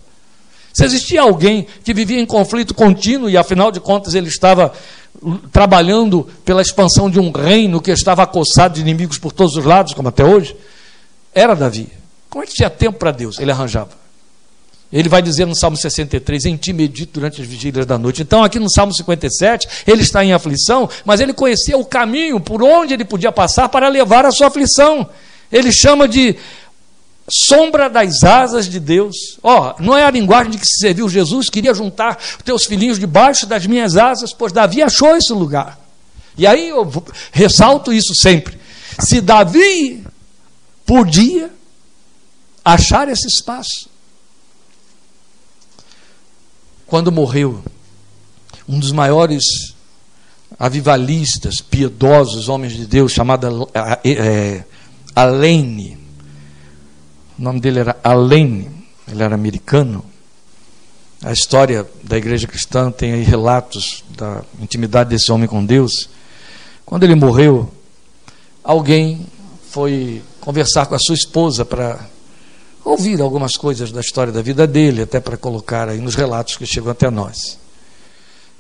Se 0.73 0.83
existia 0.83 1.21
alguém 1.21 1.67
que 1.85 1.93
vivia 1.93 2.19
em 2.19 2.25
conflito 2.25 2.73
contínuo 2.73 3.29
e, 3.29 3.37
afinal 3.37 3.71
de 3.71 3.79
contas, 3.79 4.15
ele 4.15 4.29
estava 4.29 4.73
trabalhando 5.53 6.27
pela 6.43 6.63
expansão 6.63 7.11
de 7.11 7.21
um 7.21 7.31
reino 7.31 7.83
que 7.83 7.91
estava 7.91 8.23
acossado 8.23 8.75
de 8.77 8.81
inimigos 8.81 9.19
por 9.19 9.33
todos 9.33 9.57
os 9.57 9.65
lados, 9.67 9.93
como 9.93 10.09
até 10.09 10.25
hoje, 10.25 10.57
era 11.35 11.55
Davi. 11.55 11.91
Como 12.31 12.43
é 12.43 12.47
que 12.47 12.55
tinha 12.55 12.71
tempo 12.71 12.99
para 12.99 13.11
Deus? 13.11 13.39
Ele 13.39 13.51
arranjava. 13.51 14.02
Ele 14.93 15.09
vai 15.09 15.23
dizer 15.23 15.47
no 15.47 15.57
Salmo 15.57 15.77
63, 15.77 16.45
em 16.45 16.57
ti 16.57 16.73
medito 16.73 17.15
durante 17.15 17.41
as 17.41 17.47
vigílias 17.47 17.87
da 17.87 17.97
noite. 17.97 18.21
Então, 18.21 18.45
aqui 18.45 18.59
no 18.59 18.71
Salmo 18.71 18.93
57, 18.93 19.67
ele 19.87 20.03
está 20.03 20.23
em 20.23 20.35
aflição, 20.35 20.89
mas 21.05 21.21
ele 21.21 21.33
conhecia 21.33 21.79
o 21.79 21.85
caminho 21.85 22.39
por 22.39 22.63
onde 22.63 22.93
ele 22.93 23.05
podia 23.05 23.33
passar 23.33 23.71
para 23.71 23.89
levar 23.89 24.27
a 24.27 24.31
sua 24.31 24.49
aflição. 24.49 25.09
Ele 25.51 25.73
chama 25.73 26.07
de 26.07 26.37
sombra 27.31 27.89
das 27.89 28.23
asas 28.23 28.69
de 28.69 28.79
Deus. 28.79 29.39
Ó, 29.43 29.71
oh, 29.79 29.83
não 29.83 29.97
é 29.97 30.05
a 30.05 30.11
linguagem 30.11 30.53
de 30.53 30.59
que 30.59 30.67
se 30.67 30.79
serviu 30.81 31.09
Jesus, 31.09 31.49
queria 31.49 31.73
juntar 31.73 32.19
teus 32.45 32.67
filhinhos 32.67 32.99
debaixo 32.99 33.47
das 33.47 33.67
minhas 33.67 33.97
asas, 33.97 34.35
pois 34.35 34.53
Davi 34.53 34.83
achou 34.83 35.17
esse 35.17 35.33
lugar. 35.33 35.81
E 36.37 36.47
aí 36.47 36.69
eu 36.69 36.91
ressalto 37.31 37.93
isso 37.93 38.15
sempre. 38.15 38.59
Se 38.99 39.21
Davi 39.21 40.05
podia 40.85 41.51
achar 42.65 43.09
esse 43.09 43.27
espaço, 43.27 43.92
quando 46.93 47.11
morreu, 47.11 47.65
um 48.69 48.79
dos 48.79 48.93
maiores 48.93 49.43
avivalistas, 50.59 51.63
piedosos, 51.63 52.51
homens 52.51 52.75
de 52.75 52.87
Deus, 52.87 53.13
chamado 53.13 53.67
é, 54.05 54.63
Alene. 55.17 55.97
O 57.39 57.43
nome 57.43 57.61
dele 57.61 57.79
era 57.79 57.97
Alene, 58.05 58.69
ele 59.09 59.23
era 59.23 59.35
americano. 59.35 60.05
A 61.23 61.33
história 61.33 61.89
da 62.05 62.19
igreja 62.19 62.47
cristã 62.47 62.91
tem 62.91 63.15
aí 63.15 63.23
relatos 63.23 64.05
da 64.15 64.43
intimidade 64.61 65.09
desse 65.09 65.33
homem 65.33 65.49
com 65.49 65.65
Deus. 65.65 66.11
Quando 66.85 67.05
ele 67.05 67.15
morreu, 67.15 67.73
alguém 68.63 69.25
foi 69.71 70.21
conversar 70.43 70.85
com 70.85 70.95
a 70.95 70.99
sua 70.99 71.15
esposa 71.15 71.65
para 71.65 72.07
ouvir 72.85 73.21
algumas 73.21 73.57
coisas 73.57 73.93
da 73.93 74.01
história 74.01 74.33
da 74.33 74.43
vida 74.43 74.67
dele, 74.67 75.03
até 75.03 75.21
para 75.21 75.37
colocar 75.37 75.89
aí 75.89 75.99
nos 75.99 76.15
relatos 76.15 76.57
que 76.57 76.67
chegam 76.67 76.91
até 76.91 77.11
nós. 77.11 77.59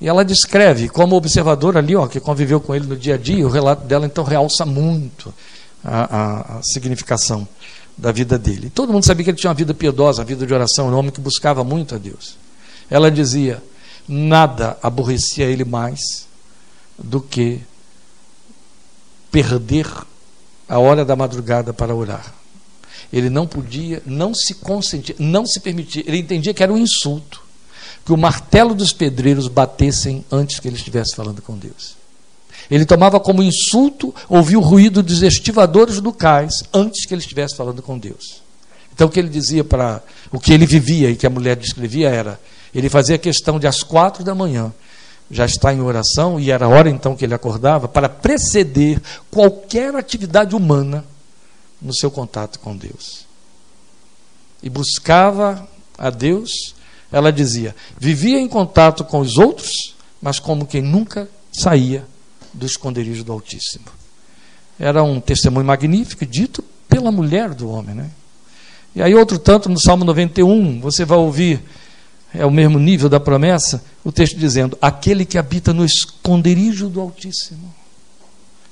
E 0.01 0.09
ela 0.09 0.25
descreve, 0.25 0.89
como 0.89 1.15
observador 1.17 1.77
ali, 1.77 1.95
ó, 1.95 2.07
que 2.07 2.19
conviveu 2.19 2.61
com 2.61 2.75
ele 2.75 2.87
no 2.87 2.97
dia 2.97 3.15
a 3.15 3.19
dia, 3.19 3.47
o 3.47 3.51
relato 3.51 3.85
dela 3.85 4.07
então 4.07 4.25
realça 4.25 4.67
muito 4.67 5.33
a, 5.85 6.17
a, 6.17 6.59
a 6.59 6.63
significação 6.63 7.47
da 7.97 8.11
vida 8.11 8.39
dele. 8.39 8.67
E 8.67 8.71
todo 8.71 8.93
mundo 8.93 9.05
sabia 9.05 9.25
que 9.25 9.31
ele 9.31 9.39
tinha 9.39 9.51
uma 9.51 9.55
vida 9.55 9.73
piedosa, 9.73 10.23
uma 10.23 10.27
vida 10.27 10.47
de 10.47 10.53
oração, 10.53 10.89
um 10.89 10.97
homem 10.97 11.13
que 11.13 11.21
buscava 11.21 11.63
muito 11.63 11.95
a 11.95 11.99
Deus. 11.99 12.37
Ela 12.91 13.11
dizia: 13.11 13.63
nada 14.09 14.77
aborrecia 14.83 15.45
ele 15.45 15.65
mais 15.65 16.27
do 16.99 17.21
que 17.21 17.61
perder 19.31 19.87
a 20.69 20.79
hora 20.79 21.05
da 21.05 21.15
madrugada 21.15 21.73
para 21.73 21.95
orar. 21.95 22.42
Ele 23.13 23.29
não 23.29 23.47
podia, 23.47 24.03
não 24.07 24.35
se 24.35 24.55
consentir, 24.55 25.15
não 25.19 25.45
se 25.45 25.61
permitir. 25.61 26.05
Ele 26.07 26.19
entendia 26.19 26.55
que 26.55 26.63
era 26.63 26.73
um 26.73 26.79
insulto 26.79 27.43
que 28.05 28.13
o 28.13 28.17
martelo 28.17 28.75
dos 28.75 28.93
pedreiros 28.93 29.49
batessem 29.49 30.25
antes 30.31 30.59
que 30.59 30.67
ele 30.67 30.77
estivesse 30.77 31.15
falando 31.15 31.41
com 31.41 31.57
Deus. 31.57 31.97
Ele 32.71 32.85
tomava 32.85 33.21
como 33.21 33.43
insulto 33.43 34.15
ouvir 34.29 34.57
o 34.57 34.61
ruído 34.61 35.03
dos 35.03 35.23
estivadores 35.23 36.01
do 36.01 36.13
cais 36.13 36.63
antes 36.73 37.05
que 37.05 37.15
ele 37.15 37.21
estivesse 37.21 37.57
falando 37.57 37.83
com 37.83 37.99
Deus. 37.99 38.43
Então 38.95 39.09
o 39.09 39.11
que 39.11 39.19
ele 39.19 39.29
dizia 39.29 39.63
para 39.63 40.03
o 40.31 40.41
que 40.41 40.53
ele 40.53 40.67
vivia 40.67 41.11
e 41.11 41.17
que 41.17 41.27
a 41.27 41.31
mulher 41.31 41.57
descrevia 41.57 42.09
era, 42.09 42.41
ele 42.75 42.89
fazia 42.89 43.19
questão 43.19 43.59
de 43.59 43.67
às 43.67 43.83
quatro 43.83 44.25
da 44.25 44.35
manhã 44.35 44.73
já 45.31 45.47
estar 45.47 45.73
em 45.73 45.81
oração 45.81 46.39
e 46.39 46.51
era 46.51 46.67
a 46.67 46.69
hora 46.69 46.91
então 46.91 47.17
que 47.17 47.25
ele 47.25 47.35
acordava 47.35 47.89
para 47.89 48.09
preceder 48.09 49.01
qualquer 49.31 49.95
atividade 49.95 50.55
humana 50.55 51.05
no 51.83 51.95
seu 51.95 52.11
contato 52.11 52.59
com 52.61 52.77
Deus. 52.77 53.27
E 54.63 54.71
buscava 54.71 55.69
a 55.99 56.09
Deus, 56.09 56.75
ela 57.11 57.33
dizia, 57.33 57.75
vivia 57.99 58.39
em 58.39 58.49
contato 58.49 59.05
com 59.05 59.19
os 59.19 59.37
outros, 59.37 59.95
mas 60.21 60.39
como 60.39 60.67
quem 60.67 60.81
nunca 60.81 61.29
saía 61.53 62.07
do 62.55 62.65
esconderijo 62.65 63.25
do 63.25 63.33
Altíssimo. 63.33 63.87
Era 64.79 65.03
um 65.03 65.21
testemunho 65.21 65.67
magnífico, 65.67 66.25
dito 66.25 66.63
pela 66.89 67.11
mulher 67.11 67.55
do 67.55 67.69
homem. 67.69 67.95
Né? 67.95 68.11
E 68.95 69.03
aí, 69.03 69.15
outro 69.15 69.39
tanto, 69.39 69.69
no 69.69 69.81
Salmo 69.81 70.05
91, 70.05 70.81
você 70.81 71.05
vai 71.05 71.19
ouvir, 71.19 71.63
é 72.33 72.47
o 72.47 72.51
mesmo 72.51 72.79
nível 72.79 73.09
da 73.09 73.21
promessa, 73.21 73.85
o 74.05 74.13
texto 74.13 74.37
dizendo: 74.37 74.79
Aquele 74.81 75.25
que 75.25 75.39
habita 75.39 75.73
no 75.73 75.85
esconderijo 75.85 76.89
do 76.89 77.01
Altíssimo. 77.01 77.75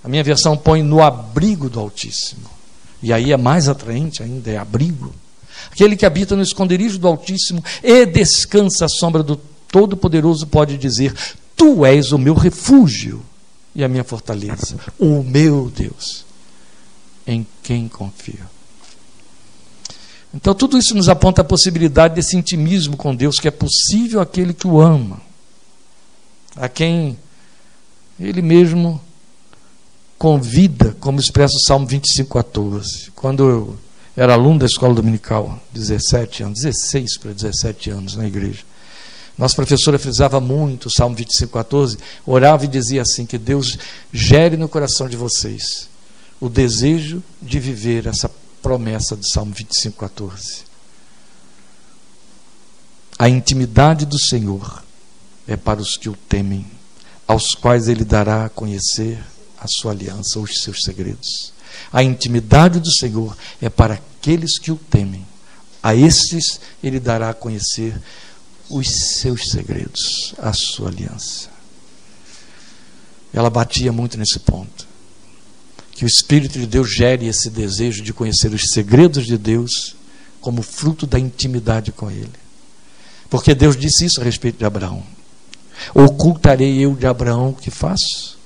A 0.02 0.09
minha 0.09 0.25
versão 0.25 0.57
põe 0.57 0.83
no 0.83 1.02
abrigo 1.02 1.69
do 1.69 1.79
Altíssimo. 1.79 2.60
E 3.02 3.12
aí 3.12 3.33
é 3.33 3.37
mais 3.37 3.69
atraente 3.69 4.23
ainda, 4.23 4.50
é 4.50 4.57
abrigo. 4.57 5.14
Aquele 5.71 5.97
que 5.97 6.07
habita 6.07 6.37
no 6.37 6.42
esconderijo 6.42 6.99
do 6.99 7.09
Altíssimo 7.09 7.62
e 7.83 8.07
descansa 8.07 8.87
à 8.87 8.88
sombra 8.88 9.23
do 9.23 9.37
Todo-Poderoso 9.69 10.47
pode 10.47 10.76
dizer: 10.76 11.14
Tu 11.57 11.85
és 11.85 12.12
o 12.12 12.19
meu 12.19 12.35
refúgio 12.35 13.23
e 13.75 13.85
a 13.85 13.88
minha 13.88 14.04
fortaleza, 14.04 14.76
o 14.99 15.23
meu 15.23 15.71
Deus, 15.75 16.25
em 17.26 17.47
quem 17.62 17.88
confio. 17.88 18.49
Então, 20.33 20.54
tudo 20.54 20.78
isso 20.78 20.95
nos 20.95 21.09
aponta 21.09 21.42
a 21.42 21.45
possibilidade 21.45 22.14
desse 22.14 22.37
intimismo 22.37 22.97
com 22.97 23.14
Deus, 23.14 23.38
que 23.40 23.49
é 23.49 23.50
possível 23.50 24.21
aquele 24.21 24.54
que 24.54 24.66
o 24.66 24.80
ama, 24.80 25.21
a 26.54 26.69
quem 26.69 27.19
Ele 28.19 28.40
mesmo 28.40 29.00
convida, 30.21 30.95
como 31.00 31.19
expressa 31.19 31.57
o 31.57 31.61
Salmo 31.61 31.87
25, 31.87 32.35
14. 32.35 33.11
Quando 33.12 33.79
era 34.15 34.35
aluno 34.35 34.59
da 34.59 34.67
escola 34.67 34.93
dominical, 34.93 35.59
17 35.73 36.43
anos, 36.43 36.61
16 36.61 37.17
para 37.17 37.33
17 37.33 37.89
anos 37.89 38.17
na 38.17 38.27
igreja. 38.27 38.62
Nossa 39.39 39.57
professora 39.57 39.99
frisava 39.99 40.39
muito 40.39 40.89
o 40.89 40.91
Salmo 40.91 41.17
25, 41.17 41.50
14, 41.50 41.97
orava 42.27 42.67
e 42.67 42.69
dizia 42.69 43.00
assim: 43.00 43.25
que 43.25 43.39
Deus 43.39 43.79
gere 44.12 44.59
no 44.59 44.69
coração 44.69 45.09
de 45.09 45.17
vocês 45.17 45.89
o 46.39 46.50
desejo 46.50 47.23
de 47.41 47.59
viver 47.59 48.07
essa 48.07 48.31
promessa 48.61 49.17
do 49.17 49.27
Salmo 49.27 49.55
25, 49.55 49.97
14. 49.97 50.65
A 53.19 53.27
intimidade 53.27 54.05
do 54.05 54.19
Senhor 54.19 54.85
é 55.49 55.57
para 55.57 55.81
os 55.81 55.97
que 55.97 56.11
o 56.11 56.17
temem, 56.29 56.67
aos 57.27 57.55
quais 57.55 57.89
ele 57.89 58.05
dará 58.05 58.45
a 58.45 58.50
conhecer 58.50 59.19
a 59.61 59.67
sua 59.69 59.93
aliança, 59.93 60.38
os 60.38 60.62
seus 60.62 60.79
segredos. 60.83 61.52
A 61.93 62.02
intimidade 62.02 62.81
do 62.81 62.90
Senhor 62.90 63.37
é 63.61 63.69
para 63.69 63.95
aqueles 63.95 64.59
que 64.59 64.73
o 64.73 64.76
temem. 64.76 65.26
A 65.83 65.95
estes 65.95 66.61
ele 66.83 66.99
dará 66.99 67.31
a 67.31 67.35
conhecer 67.35 68.00
os 68.69 68.88
seus 69.19 69.50
segredos, 69.50 70.35
a 70.38 70.52
sua 70.52 70.88
aliança. 70.88 71.49
Ela 73.33 73.50
batia 73.50 73.93
muito 73.93 74.19
nesse 74.19 74.38
ponto. 74.38 74.88
Que 75.93 76.05
o 76.05 76.09
Espírito 76.09 76.59
de 76.59 76.67
Deus 76.67 76.90
gere 76.90 77.26
esse 77.26 77.50
desejo 77.50 78.02
de 78.02 78.12
conhecer 78.12 78.52
os 78.52 78.71
segredos 78.73 79.26
de 79.26 79.37
Deus 79.37 79.95
como 80.40 80.62
fruto 80.62 81.07
da 81.07 81.19
intimidade 81.19 81.93
com 81.93 82.11
Ele. 82.11 82.31
Porque 83.29 83.55
Deus 83.55 83.76
disse 83.76 84.07
isso 84.07 84.21
a 84.21 84.25
respeito 84.25 84.59
de 84.59 84.64
Abraão. 84.64 85.02
Ocultarei 85.95 86.79
eu 86.79 86.95
de 86.95 87.07
Abraão 87.07 87.50
o 87.50 87.55
que 87.55 87.71
faço? 87.71 88.40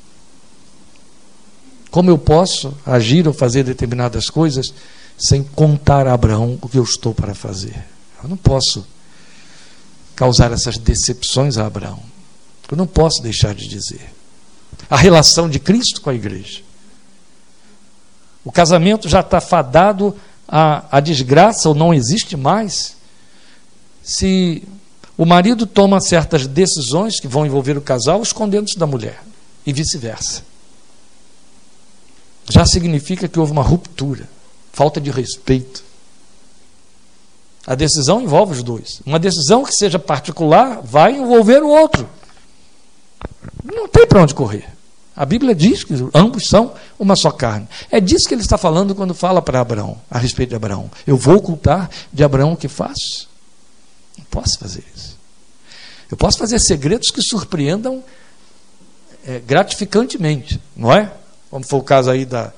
Como 1.94 2.10
eu 2.10 2.18
posso 2.18 2.74
agir 2.84 3.28
ou 3.28 3.32
fazer 3.32 3.62
determinadas 3.62 4.28
coisas 4.28 4.74
sem 5.16 5.44
contar 5.44 6.08
a 6.08 6.12
Abraão 6.12 6.58
o 6.60 6.68
que 6.68 6.76
eu 6.76 6.82
estou 6.82 7.14
para 7.14 7.36
fazer? 7.36 7.86
Eu 8.20 8.28
não 8.28 8.36
posso 8.36 8.84
causar 10.16 10.50
essas 10.50 10.76
decepções 10.76 11.56
a 11.56 11.64
Abraão. 11.64 12.00
Eu 12.68 12.76
não 12.76 12.84
posso 12.84 13.22
deixar 13.22 13.54
de 13.54 13.68
dizer. 13.68 14.12
A 14.90 14.96
relação 14.96 15.48
de 15.48 15.60
Cristo 15.60 16.00
com 16.00 16.10
a 16.10 16.14
igreja. 16.16 16.62
O 18.44 18.50
casamento 18.50 19.08
já 19.08 19.20
está 19.20 19.40
fadado 19.40 20.16
à, 20.48 20.96
à 20.96 20.98
desgraça 20.98 21.68
ou 21.68 21.76
não 21.76 21.94
existe 21.94 22.36
mais. 22.36 22.96
Se 24.02 24.64
o 25.16 25.24
marido 25.24 25.64
toma 25.64 26.00
certas 26.00 26.44
decisões 26.44 27.20
que 27.20 27.28
vão 27.28 27.46
envolver 27.46 27.78
o 27.78 27.80
casal 27.80 28.20
escondendo-se 28.20 28.76
da 28.76 28.84
mulher, 28.84 29.22
e 29.64 29.72
vice-versa 29.72 30.53
já 32.50 32.64
significa 32.66 33.28
que 33.28 33.38
houve 33.38 33.52
uma 33.52 33.62
ruptura, 33.62 34.28
falta 34.72 35.00
de 35.00 35.10
respeito. 35.10 35.84
A 37.66 37.74
decisão 37.74 38.20
envolve 38.20 38.52
os 38.52 38.62
dois. 38.62 39.00
Uma 39.06 39.18
decisão 39.18 39.64
que 39.64 39.72
seja 39.72 39.98
particular 39.98 40.80
vai 40.82 41.16
envolver 41.16 41.62
o 41.62 41.68
outro. 41.68 42.08
Não 43.64 43.88
tem 43.88 44.06
para 44.06 44.22
onde 44.22 44.34
correr. 44.34 44.74
A 45.16 45.24
Bíblia 45.24 45.54
diz 45.54 45.84
que 45.84 45.94
ambos 46.12 46.48
são 46.48 46.74
uma 46.98 47.14
só 47.14 47.30
carne. 47.30 47.68
É 47.90 48.00
disso 48.00 48.28
que 48.28 48.34
ele 48.34 48.42
está 48.42 48.58
falando 48.58 48.94
quando 48.94 49.14
fala 49.14 49.40
para 49.40 49.60
Abraão, 49.60 49.98
a 50.10 50.18
respeito 50.18 50.50
de 50.50 50.56
Abraão. 50.56 50.90
Eu 51.06 51.16
vou 51.16 51.36
ocultar 51.36 51.88
de 52.12 52.24
Abraão 52.24 52.52
o 52.52 52.56
que 52.56 52.68
faço? 52.68 53.28
Não 54.18 54.24
posso 54.26 54.58
fazer 54.58 54.84
isso. 54.94 55.16
Eu 56.10 56.16
posso 56.16 56.36
fazer 56.36 56.58
segredos 56.58 57.10
que 57.10 57.22
surpreendam 57.22 58.02
é, 59.26 59.38
gratificantemente, 59.38 60.60
não 60.76 60.92
é? 60.92 61.12
Como 61.54 61.64
foi 61.64 61.78
o 61.78 61.82
caso 61.84 62.10
aí 62.10 62.24
da, 62.24 62.52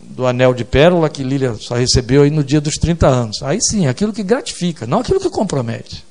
do 0.00 0.26
anel 0.26 0.54
de 0.54 0.64
pérola 0.64 1.10
que 1.10 1.22
Lília 1.22 1.56
só 1.60 1.74
recebeu 1.74 2.22
aí 2.22 2.30
no 2.30 2.42
dia 2.42 2.58
dos 2.58 2.78
30 2.78 3.06
anos. 3.06 3.42
Aí 3.42 3.60
sim, 3.60 3.86
aquilo 3.86 4.14
que 4.14 4.22
gratifica, 4.22 4.86
não 4.86 5.00
aquilo 5.00 5.20
que 5.20 5.28
compromete. 5.28 6.02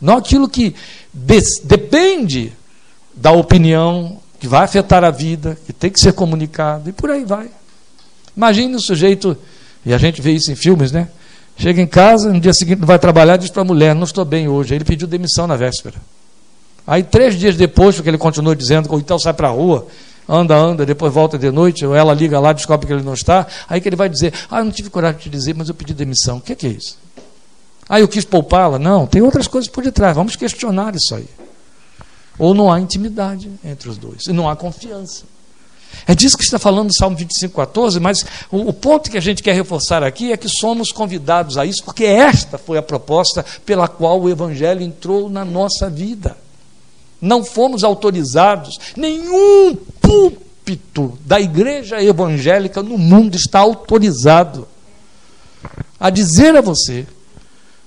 Não 0.00 0.16
aquilo 0.16 0.48
que 0.48 0.74
depende 1.62 2.52
da 3.14 3.30
opinião, 3.30 4.20
que 4.40 4.48
vai 4.48 4.64
afetar 4.64 5.04
a 5.04 5.12
vida, 5.12 5.56
que 5.64 5.72
tem 5.72 5.90
que 5.90 6.00
ser 6.00 6.12
comunicado, 6.12 6.90
e 6.90 6.92
por 6.92 7.08
aí 7.08 7.24
vai. 7.24 7.48
Imagine 8.36 8.74
o 8.74 8.80
sujeito, 8.80 9.36
e 9.86 9.94
a 9.94 9.98
gente 9.98 10.20
vê 10.20 10.32
isso 10.32 10.50
em 10.50 10.56
filmes, 10.56 10.90
né? 10.90 11.08
Chega 11.56 11.80
em 11.80 11.86
casa, 11.86 12.32
no 12.32 12.40
dia 12.40 12.52
seguinte 12.52 12.80
não 12.80 12.86
vai 12.88 12.98
trabalhar, 12.98 13.36
diz 13.36 13.50
para 13.50 13.62
a 13.62 13.64
mulher: 13.64 13.94
Não 13.94 14.02
estou 14.02 14.24
bem 14.24 14.48
hoje. 14.48 14.72
Aí 14.72 14.78
ele 14.78 14.84
pediu 14.84 15.06
demissão 15.06 15.46
na 15.46 15.54
véspera. 15.54 15.94
Aí, 16.84 17.04
três 17.04 17.38
dias 17.38 17.54
depois, 17.54 17.94
porque 17.94 18.10
ele 18.10 18.18
continuou 18.18 18.56
dizendo, 18.56 18.90
ou 18.90 18.98
então 18.98 19.16
sai 19.20 19.34
para 19.34 19.46
a 19.46 19.52
rua, 19.52 19.86
anda, 20.30 20.56
anda, 20.56 20.86
depois 20.86 21.12
volta 21.12 21.36
de 21.36 21.50
noite, 21.50 21.84
ou 21.84 21.94
ela 21.94 22.14
liga 22.14 22.38
lá, 22.38 22.52
descobre 22.52 22.86
que 22.86 22.92
ele 22.92 23.02
não 23.02 23.14
está, 23.14 23.46
aí 23.68 23.80
que 23.80 23.88
ele 23.88 23.96
vai 23.96 24.08
dizer, 24.08 24.32
ah, 24.48 24.60
eu 24.60 24.64
não 24.64 24.72
tive 24.72 24.88
coragem 24.88 25.18
de 25.18 25.24
te 25.24 25.30
dizer, 25.30 25.54
mas 25.56 25.68
eu 25.68 25.74
pedi 25.74 25.92
demissão. 25.92 26.38
O 26.38 26.40
que 26.40 26.52
é, 26.52 26.54
que 26.54 26.66
é 26.66 26.70
isso? 26.70 26.96
Ah, 27.88 27.98
eu 27.98 28.06
quis 28.06 28.24
poupá-la? 28.24 28.78
Não, 28.78 29.06
tem 29.06 29.20
outras 29.20 29.48
coisas 29.48 29.68
por 29.68 29.82
detrás, 29.82 30.14
vamos 30.14 30.36
questionar 30.36 30.94
isso 30.94 31.14
aí. 31.16 31.26
Ou 32.38 32.54
não 32.54 32.72
há 32.72 32.80
intimidade 32.80 33.50
entre 33.64 33.88
os 33.88 33.98
dois, 33.98 34.26
e 34.28 34.32
não 34.32 34.48
há 34.48 34.54
confiança. 34.54 35.24
É 36.06 36.14
disso 36.14 36.38
que 36.38 36.44
está 36.44 36.58
falando 36.58 36.90
o 36.90 36.94
Salmo 36.94 37.16
25, 37.16 37.54
14, 37.56 37.98
mas 37.98 38.24
o, 38.50 38.68
o, 38.68 38.72
ponto 38.72 39.10
que 39.10 39.18
a 39.18 39.20
gente 39.20 39.42
quer 39.42 39.54
reforçar 39.54 40.04
aqui 40.04 40.30
é 40.32 40.36
que 40.36 40.48
somos 40.48 40.92
convidados 40.92 41.58
a 41.58 41.66
isso, 41.66 41.82
porque 41.84 42.04
esta 42.04 42.56
foi 42.56 42.78
a 42.78 42.82
proposta 42.82 43.44
pela 43.66 43.88
qual 43.88 44.20
o 44.20 44.30
Evangelho 44.30 44.82
entrou 44.82 45.28
na 45.28 45.44
nossa 45.44 45.90
vida. 45.90 46.36
Não 47.20 47.44
fomos 47.44 47.84
autorizados, 47.84 48.78
nenhum 48.96 49.76
púlpito 50.00 51.18
da 51.24 51.40
igreja 51.40 52.02
evangélica 52.02 52.82
no 52.82 52.96
mundo 52.96 53.36
está 53.36 53.58
autorizado 53.58 54.66
a 55.98 56.08
dizer 56.08 56.56
a 56.56 56.60
você 56.60 57.06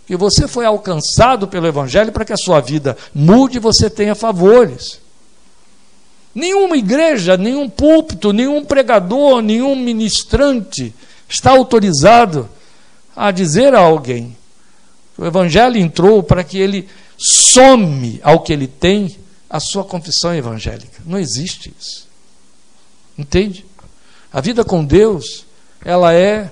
que 0.05 0.15
você 0.15 0.47
foi 0.47 0.65
alcançado 0.65 1.47
pelo 1.47 1.65
Evangelho 1.65 2.11
para 2.11 2.25
que 2.25 2.33
a 2.33 2.37
sua 2.37 2.59
vida 2.59 2.95
mude 3.13 3.57
e 3.57 3.61
você 3.61 3.89
tenha 3.89 4.13
favores. 4.13 4.99
Nenhuma 6.35 6.77
igreja, 6.77 7.37
nenhum 7.37 7.69
púlpito, 7.69 8.33
nenhum 8.33 8.65
pregador, 8.65 9.41
nenhum 9.41 9.75
ministrante 9.75 10.93
está 11.29 11.51
autorizado 11.51 12.49
a 13.15 13.31
dizer 13.31 13.73
a 13.73 13.79
alguém 13.79 14.35
que 15.15 15.21
o 15.21 15.25
Evangelho 15.25 15.77
entrou 15.77 16.21
para 16.21 16.43
que 16.43 16.57
ele 16.57 16.87
some 17.17 18.19
ao 18.23 18.41
que 18.41 18.51
ele 18.51 18.67
tem 18.67 19.15
a 19.53 19.59
sua 19.59 19.83
confissão 19.83 20.33
evangélica. 20.33 20.99
Não 21.05 21.19
existe 21.19 21.71
isso. 21.79 22.07
Entende? 23.15 23.63
A 24.33 24.41
vida 24.41 24.65
com 24.65 24.83
Deus, 24.83 25.45
ela 25.85 26.11
é 26.11 26.51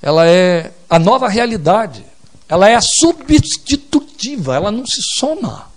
ela 0.00 0.24
é 0.28 0.72
a 0.88 1.00
nova 1.00 1.28
realidade. 1.28 2.04
Ela 2.48 2.68
é 2.68 2.76
a 2.76 2.80
substitutiva, 2.80 4.54
ela 4.54 4.70
não 4.70 4.86
se 4.86 5.00
soma. 5.18 5.72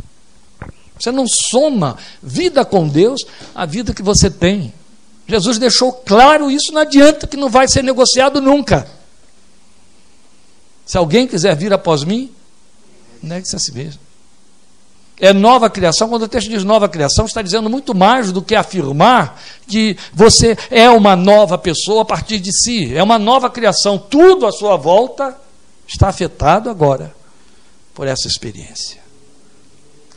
Você 1.00 1.12
não 1.12 1.26
soma 1.28 1.98
vida 2.22 2.64
com 2.64 2.88
Deus 2.88 3.24
à 3.56 3.66
vida 3.66 3.96
que 3.96 4.04
você 4.04 4.30
tem. 4.30 4.72
Jesus 5.28 5.58
deixou 5.58 5.92
claro 5.92 6.52
isso, 6.52 6.72
não 6.72 6.82
adianta 6.82 7.26
que 7.26 7.36
não 7.36 7.50
vai 7.50 7.68
ser 7.68 7.84
negociado 7.84 8.40
nunca. 8.40 8.88
Se 10.86 11.00
alguém 11.00 11.26
quiser 11.26 11.56
vir 11.56 11.74
após 11.74 12.04
mim, 12.04 12.32
negue-se 13.24 13.56
a 13.56 13.60
si 13.60 13.72
mesmo 13.72 14.05
é 15.20 15.32
nova 15.32 15.70
criação, 15.70 16.10
quando 16.10 16.24
o 16.24 16.28
texto 16.28 16.50
diz 16.50 16.64
nova 16.64 16.90
criação, 16.90 17.26
está 17.26 17.42
dizendo 17.42 17.70
muito 17.70 17.96
mais 17.96 18.32
do 18.32 18.42
que 18.42 18.56
afirmar 18.56 19.42
que 19.68 19.98
você 20.14 20.58
é 20.70 20.90
uma 20.90 21.16
nova 21.16 21.58
pessoa 21.58 22.02
a 22.02 22.06
partir 22.06 22.40
de 22.40 22.52
si, 22.52 22.94
é 22.94 23.02
uma 23.02 23.18
nova 23.18 23.50
criação. 23.50 23.98
Tudo 23.98 24.46
à 24.46 24.52
sua 24.52 24.76
volta 24.76 25.36
está 25.88 26.10
afetado 26.10 26.70
agora 26.70 27.16
por 27.94 28.08
essa 28.08 28.28
experiência. 28.28 29.06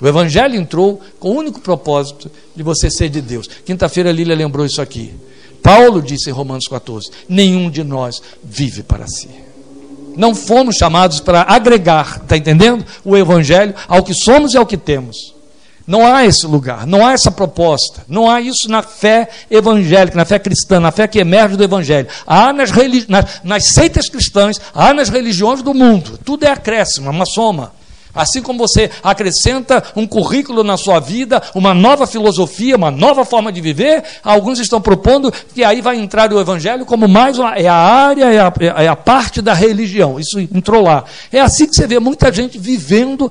O 0.00 0.06
Evangelho 0.06 0.56
entrou 0.56 1.00
com 1.18 1.30
o 1.30 1.36
único 1.36 1.60
propósito 1.60 2.30
de 2.54 2.62
você 2.62 2.90
ser 2.90 3.08
de 3.08 3.20
Deus. 3.20 3.48
Quinta-feira, 3.64 4.12
Lília 4.12 4.34
lembrou 4.34 4.64
isso 4.64 4.80
aqui. 4.80 5.14
Paulo 5.62 6.00
disse 6.00 6.30
em 6.30 6.32
Romanos 6.32 6.66
14: 6.68 7.10
nenhum 7.28 7.70
de 7.70 7.82
nós 7.82 8.22
vive 8.42 8.82
para 8.82 9.06
si. 9.06 9.28
Não 10.18 10.34
fomos 10.34 10.74
chamados 10.74 11.20
para 11.20 11.42
agregar, 11.42 12.20
está 12.22 12.36
entendendo? 12.36 12.84
O 13.04 13.16
Evangelho 13.16 13.72
ao 13.86 14.02
que 14.02 14.12
somos 14.12 14.52
e 14.52 14.58
ao 14.58 14.66
que 14.66 14.76
temos. 14.76 15.32
Não 15.86 16.04
há 16.04 16.26
esse 16.26 16.44
lugar, 16.46 16.86
não 16.86 17.06
há 17.06 17.12
essa 17.12 17.30
proposta, 17.30 18.04
não 18.08 18.28
há 18.28 18.40
isso 18.42 18.68
na 18.68 18.82
fé 18.82 19.28
evangélica, 19.50 20.18
na 20.18 20.26
fé 20.26 20.38
cristã, 20.38 20.78
na 20.80 20.90
fé 20.90 21.06
que 21.06 21.18
emerge 21.18 21.56
do 21.56 21.64
Evangelho. 21.64 22.08
Há 22.26 22.52
nas, 22.52 22.70
nas, 23.08 23.40
nas 23.42 23.68
seitas 23.68 24.10
cristãs, 24.10 24.60
há 24.74 24.92
nas 24.92 25.08
religiões 25.08 25.62
do 25.62 25.72
mundo. 25.72 26.18
Tudo 26.22 26.44
é 26.44 26.50
acréscimo, 26.50 27.06
é 27.06 27.10
uma 27.10 27.24
soma. 27.24 27.72
Assim 28.20 28.42
como 28.42 28.58
você 28.58 28.90
acrescenta 29.02 29.82
um 29.96 30.06
currículo 30.06 30.62
na 30.62 30.76
sua 30.76 31.00
vida, 31.00 31.42
uma 31.54 31.72
nova 31.72 32.06
filosofia, 32.06 32.76
uma 32.76 32.90
nova 32.90 33.24
forma 33.24 33.50
de 33.50 33.60
viver, 33.60 34.04
alguns 34.22 34.58
estão 34.58 34.80
propondo 34.80 35.32
que 35.32 35.64
aí 35.64 35.80
vai 35.80 35.96
entrar 35.96 36.32
o 36.32 36.40
evangelho 36.40 36.84
como 36.84 37.08
mais 37.08 37.38
uma, 37.38 37.54
é 37.54 37.66
a 37.66 37.74
área, 37.74 38.24
é 38.24 38.40
a, 38.40 38.52
é 38.82 38.88
a 38.88 38.96
parte 38.96 39.40
da 39.40 39.54
religião. 39.54 40.18
Isso 40.18 40.38
entrou 40.38 40.82
lá. 40.82 41.04
É 41.32 41.40
assim 41.40 41.66
que 41.66 41.74
você 41.74 41.86
vê 41.86 41.98
muita 41.98 42.32
gente 42.32 42.58
vivendo 42.58 43.30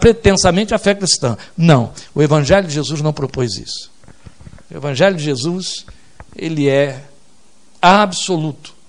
pretensamente 0.00 0.74
a 0.74 0.78
fé 0.78 0.94
cristã. 0.94 1.36
Não, 1.56 1.90
o 2.14 2.22
evangelho 2.22 2.66
de 2.66 2.74
Jesus 2.74 3.02
não 3.02 3.12
propôs 3.12 3.56
isso. 3.56 3.90
O 4.70 4.76
evangelho 4.76 5.16
de 5.16 5.22
Jesus, 5.22 5.84
ele 6.36 6.68
é 6.68 7.02
absoluto 7.82 8.80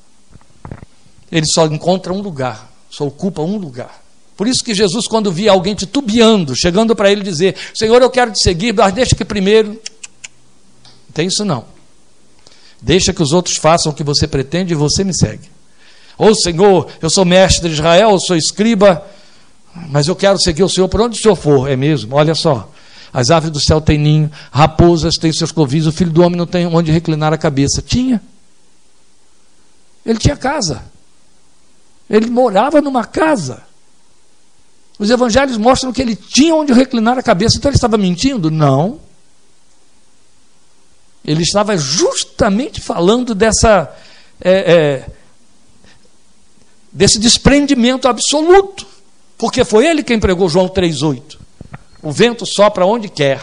ele 1.32 1.46
só 1.46 1.66
encontra 1.66 2.12
um 2.12 2.22
lugar, 2.22 2.70
só 2.90 3.08
ocupa 3.08 3.42
um 3.42 3.58
lugar. 3.58 4.01
Por 4.42 4.48
isso 4.48 4.64
que 4.64 4.74
Jesus, 4.74 5.06
quando 5.06 5.32
via 5.32 5.52
alguém 5.52 5.76
titubeando, 5.76 6.56
chegando 6.56 6.96
para 6.96 7.12
ele 7.12 7.22
dizer: 7.22 7.56
Senhor, 7.76 8.02
eu 8.02 8.10
quero 8.10 8.32
te 8.32 8.42
seguir, 8.42 8.74
mas 8.74 8.92
deixa 8.92 9.16
que 9.16 9.24
primeiro. 9.24 9.74
Não 9.74 11.14
tem 11.14 11.28
isso 11.28 11.46
não. 11.46 11.66
Deixa 12.82 13.14
que 13.14 13.22
os 13.22 13.34
outros 13.34 13.58
façam 13.58 13.92
o 13.92 13.96
que 13.96 14.04
você 14.04 14.28
pretende 14.28 14.74
e 14.74 14.76
você 14.76 15.04
me 15.04 15.16
segue. 15.16 15.48
Ou 16.18 16.34
Senhor, 16.34 16.90
eu 17.00 17.08
sou 17.08 17.24
mestre 17.24 17.70
de 17.70 17.76
Israel, 17.76 18.10
eu 18.10 18.20
sou 18.20 18.36
escriba, 18.36 19.06
mas 19.90 20.08
eu 20.08 20.16
quero 20.16 20.42
seguir 20.42 20.64
o 20.64 20.70
Senhor 20.70 20.90
por 20.90 21.02
onde 21.02 21.20
o 21.20 21.22
Senhor 21.22 21.36
for. 21.36 21.70
É 21.70 21.76
mesmo, 21.76 22.16
olha 22.16 22.34
só. 22.34 22.68
As 23.14 23.30
aves 23.30 23.52
do 23.52 23.60
céu 23.60 23.80
têm 23.80 24.00
ninho, 24.00 24.32
raposas 24.52 25.18
têm 25.18 25.32
seus 25.32 25.52
covis, 25.52 25.86
o 25.86 25.92
filho 25.92 26.10
do 26.10 26.24
homem 26.24 26.40
não 26.40 26.48
tem 26.48 26.66
onde 26.66 26.92
reclinar 26.92 27.32
a 27.32 27.38
cabeça. 27.38 27.80
Tinha. 27.80 28.20
Ele 30.04 30.18
tinha 30.18 30.36
casa. 30.36 30.82
Ele 32.10 32.26
morava 32.26 32.82
numa 32.82 33.06
casa. 33.06 33.70
Os 35.00 35.10
evangelhos 35.10 35.58
mostram 35.58 35.92
que 35.92 36.02
ele 36.02 36.16
tinha 36.16 36.56
onde 36.56 36.74
reclinar 36.74 37.18
a 37.18 37.24
cabeça, 37.24 37.58
então 37.58 37.70
ele 37.70 37.78
estava 37.78 37.98
mentindo? 37.98 38.52
Não. 38.52 39.00
Ele 41.24 41.44
estava 41.44 41.78
justamente 41.78 42.82
falando 42.82 43.34
dessa. 43.36 43.94
É, 44.44 44.74
é, 44.74 45.10
desse 46.92 47.20
desprendimento 47.20 48.08
absoluto. 48.08 48.86
Porque 49.38 49.64
foi 49.64 49.88
ele 49.88 50.04
quem 50.04 50.20
pregou 50.20 50.50
João 50.50 50.68
3,8. 50.68 51.40
O 52.04 52.12
vento 52.12 52.46
sopra 52.46 52.86
onde 52.86 53.10
quer, 53.10 53.42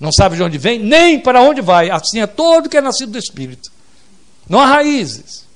não 0.00 0.10
sabe 0.10 0.36
de 0.36 0.42
onde 0.42 0.58
vem, 0.58 0.78
nem 0.78 1.18
para 1.18 1.40
onde 1.40 1.60
vai. 1.60 1.90
Assim 1.90 2.20
é 2.20 2.26
todo 2.26 2.68
que 2.68 2.76
é 2.76 2.80
nascido 2.80 3.12
do 3.12 3.18
Espírito. 3.18 3.70
Não 4.48 4.60
há 4.60 4.66
raízes. 4.66 5.46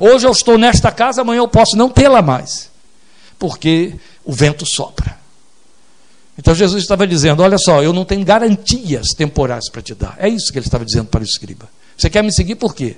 Hoje 0.00 0.26
eu 0.26 0.30
estou 0.30 0.56
nesta 0.56 0.90
casa, 0.90 1.22
amanhã 1.22 1.40
eu 1.40 1.48
posso 1.48 1.76
não 1.76 1.88
tê-la 1.88 2.22
mais. 2.22 2.70
Porque 3.38 3.94
o 4.24 4.32
vento 4.32 4.64
sopra. 4.66 5.18
Então 6.38 6.54
Jesus 6.54 6.82
estava 6.82 7.06
dizendo: 7.06 7.42
Olha 7.42 7.58
só, 7.58 7.82
eu 7.82 7.92
não 7.92 8.04
tenho 8.04 8.24
garantias 8.24 9.08
temporais 9.16 9.70
para 9.70 9.82
te 9.82 9.94
dar. 9.94 10.16
É 10.18 10.28
isso 10.28 10.52
que 10.52 10.58
ele 10.58 10.66
estava 10.66 10.84
dizendo 10.84 11.06
para 11.06 11.20
o 11.20 11.24
escriba. 11.24 11.68
Você 11.96 12.10
quer 12.10 12.22
me 12.22 12.32
seguir 12.32 12.56
por 12.56 12.74
quê? 12.74 12.96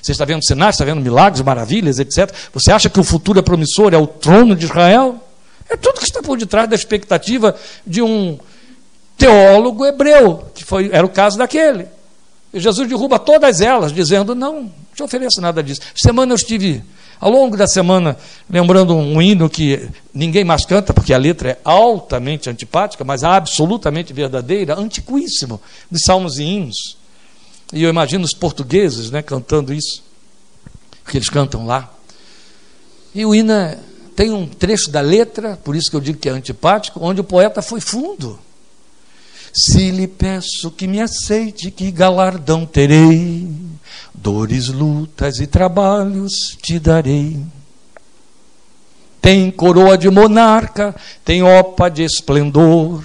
Você 0.00 0.12
está 0.12 0.24
vendo 0.24 0.44
sinais, 0.44 0.74
está 0.74 0.84
vendo 0.84 1.00
milagres, 1.00 1.42
maravilhas, 1.42 1.98
etc. 1.98 2.32
Você 2.52 2.70
acha 2.70 2.88
que 2.88 3.00
o 3.00 3.04
futuro 3.04 3.38
é 3.38 3.42
promissor, 3.42 3.92
é 3.92 3.98
o 3.98 4.06
trono 4.06 4.54
de 4.54 4.66
Israel? 4.66 5.20
É 5.68 5.76
tudo 5.76 5.98
que 5.98 6.04
está 6.04 6.22
por 6.22 6.38
detrás 6.38 6.68
da 6.68 6.76
expectativa 6.76 7.56
de 7.84 8.00
um 8.02 8.38
teólogo 9.18 9.84
hebreu, 9.84 10.44
que 10.54 10.64
foi, 10.64 10.90
era 10.92 11.04
o 11.04 11.08
caso 11.08 11.36
daquele. 11.38 11.86
E 12.52 12.60
Jesus 12.60 12.88
derruba 12.88 13.18
todas 13.18 13.60
elas, 13.60 13.92
dizendo: 13.92 14.34
Não, 14.34 14.62
não 14.62 14.72
te 14.94 15.02
ofereço 15.02 15.40
nada 15.40 15.62
disso. 15.62 15.80
Semana 15.94 16.32
eu 16.32 16.36
estive 16.36 16.84
ao 17.20 17.30
longo 17.30 17.56
da 17.56 17.66
semana, 17.66 18.16
lembrando 18.48 18.94
um 18.94 19.20
hino 19.20 19.48
que 19.48 19.88
ninguém 20.12 20.44
mais 20.44 20.64
canta, 20.64 20.92
porque 20.92 21.14
a 21.14 21.18
letra 21.18 21.50
é 21.50 21.58
altamente 21.64 22.50
antipática, 22.50 23.04
mas 23.04 23.24
absolutamente 23.24 24.12
verdadeira, 24.12 24.78
antiquíssimo, 24.78 25.60
de 25.90 26.02
salmos 26.02 26.38
e 26.38 26.44
hinos. 26.44 26.96
E 27.72 27.82
eu 27.82 27.90
imagino 27.90 28.24
os 28.24 28.34
portugueses 28.34 29.10
né, 29.10 29.22
cantando 29.22 29.72
isso, 29.72 30.02
que 31.08 31.16
eles 31.16 31.28
cantam 31.28 31.66
lá. 31.66 31.92
E 33.14 33.24
o 33.24 33.34
hino 33.34 33.52
é, 33.52 33.78
tem 34.14 34.30
um 34.30 34.46
trecho 34.46 34.90
da 34.90 35.00
letra, 35.00 35.56
por 35.56 35.74
isso 35.74 35.90
que 35.90 35.96
eu 35.96 36.00
digo 36.00 36.18
que 36.18 36.28
é 36.28 36.32
antipático, 36.32 37.00
onde 37.02 37.20
o 37.20 37.24
poeta 37.24 37.62
foi 37.62 37.80
fundo. 37.80 38.38
Se 39.52 39.90
lhe 39.90 40.06
peço 40.06 40.70
que 40.70 40.86
me 40.86 41.00
aceite, 41.00 41.70
que 41.70 41.90
galardão 41.90 42.66
terei? 42.66 43.48
Dores, 44.16 44.68
lutas 44.68 45.38
e 45.38 45.46
trabalhos 45.46 46.56
te 46.60 46.78
darei. 46.78 47.40
Tem 49.20 49.50
coroa 49.50 49.96
de 49.96 50.10
monarca, 50.10 50.94
tem 51.24 51.42
opa 51.42 51.88
de 51.88 52.02
esplendor, 52.02 53.02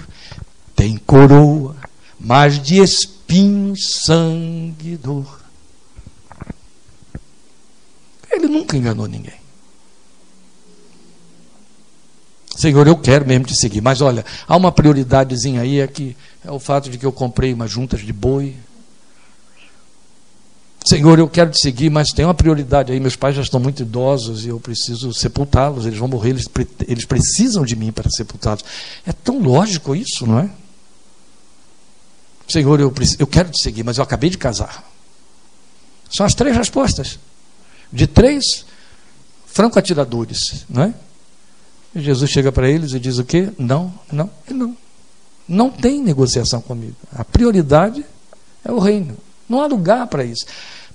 tem 0.74 0.96
coroa, 0.96 1.76
mas 2.18 2.60
de 2.60 2.78
espinho 2.78 3.74
sangue 3.76 4.96
dor. 4.96 5.40
Ele 8.30 8.48
nunca 8.48 8.76
enganou 8.76 9.06
ninguém. 9.06 9.42
Senhor, 12.56 12.86
eu 12.86 12.96
quero 12.96 13.26
mesmo 13.26 13.46
te 13.46 13.56
seguir, 13.56 13.80
mas 13.80 14.00
olha, 14.00 14.24
há 14.46 14.56
uma 14.56 14.70
prioridadezinha 14.70 15.62
aí, 15.62 15.80
é, 15.80 15.86
que 15.86 16.16
é 16.44 16.50
o 16.50 16.58
fato 16.58 16.88
de 16.88 16.98
que 16.98 17.04
eu 17.04 17.12
comprei 17.12 17.52
umas 17.52 17.70
juntas 17.70 18.00
de 18.00 18.12
boi, 18.12 18.54
Senhor, 20.84 21.18
eu 21.18 21.28
quero 21.28 21.50
te 21.50 21.60
seguir, 21.60 21.90
mas 21.90 22.10
tem 22.10 22.24
uma 22.24 22.34
prioridade 22.34 22.92
aí. 22.92 22.98
Meus 22.98 23.14
pais 23.14 23.36
já 23.36 23.42
estão 23.42 23.60
muito 23.60 23.82
idosos 23.82 24.44
e 24.44 24.48
eu 24.48 24.58
preciso 24.58 25.12
sepultá-los. 25.14 25.86
Eles 25.86 25.98
vão 25.98 26.08
morrer, 26.08 26.30
eles, 26.30 26.46
eles 26.88 27.04
precisam 27.04 27.64
de 27.64 27.76
mim 27.76 27.92
para 27.92 28.10
sepultá-los. 28.10 28.64
É 29.06 29.12
tão 29.12 29.40
lógico 29.40 29.94
isso, 29.94 30.26
não 30.26 30.40
é? 30.40 30.50
Senhor, 32.48 32.80
eu, 32.80 32.92
eu 33.18 33.26
quero 33.26 33.50
te 33.50 33.62
seguir, 33.62 33.84
mas 33.84 33.98
eu 33.98 34.04
acabei 34.04 34.28
de 34.28 34.36
casar. 34.36 34.84
São 36.10 36.26
as 36.26 36.34
três 36.34 36.56
respostas. 36.56 37.18
De 37.92 38.06
três 38.06 38.66
franco-atiradores, 39.46 40.64
não 40.68 40.82
é? 40.82 40.94
E 41.94 42.00
Jesus 42.00 42.30
chega 42.30 42.50
para 42.50 42.68
eles 42.68 42.92
e 42.92 42.98
diz 42.98 43.18
o 43.18 43.24
quê? 43.24 43.50
Não, 43.58 43.92
não 44.10 44.30
não. 44.50 44.76
Não 45.46 45.70
tem 45.70 46.02
negociação 46.02 46.60
comigo. 46.60 46.96
A 47.12 47.24
prioridade 47.24 48.04
é 48.64 48.72
o 48.72 48.78
reino. 48.78 49.16
Não 49.52 49.60
há 49.60 49.66
lugar 49.66 50.06
para 50.06 50.24
isso. 50.24 50.46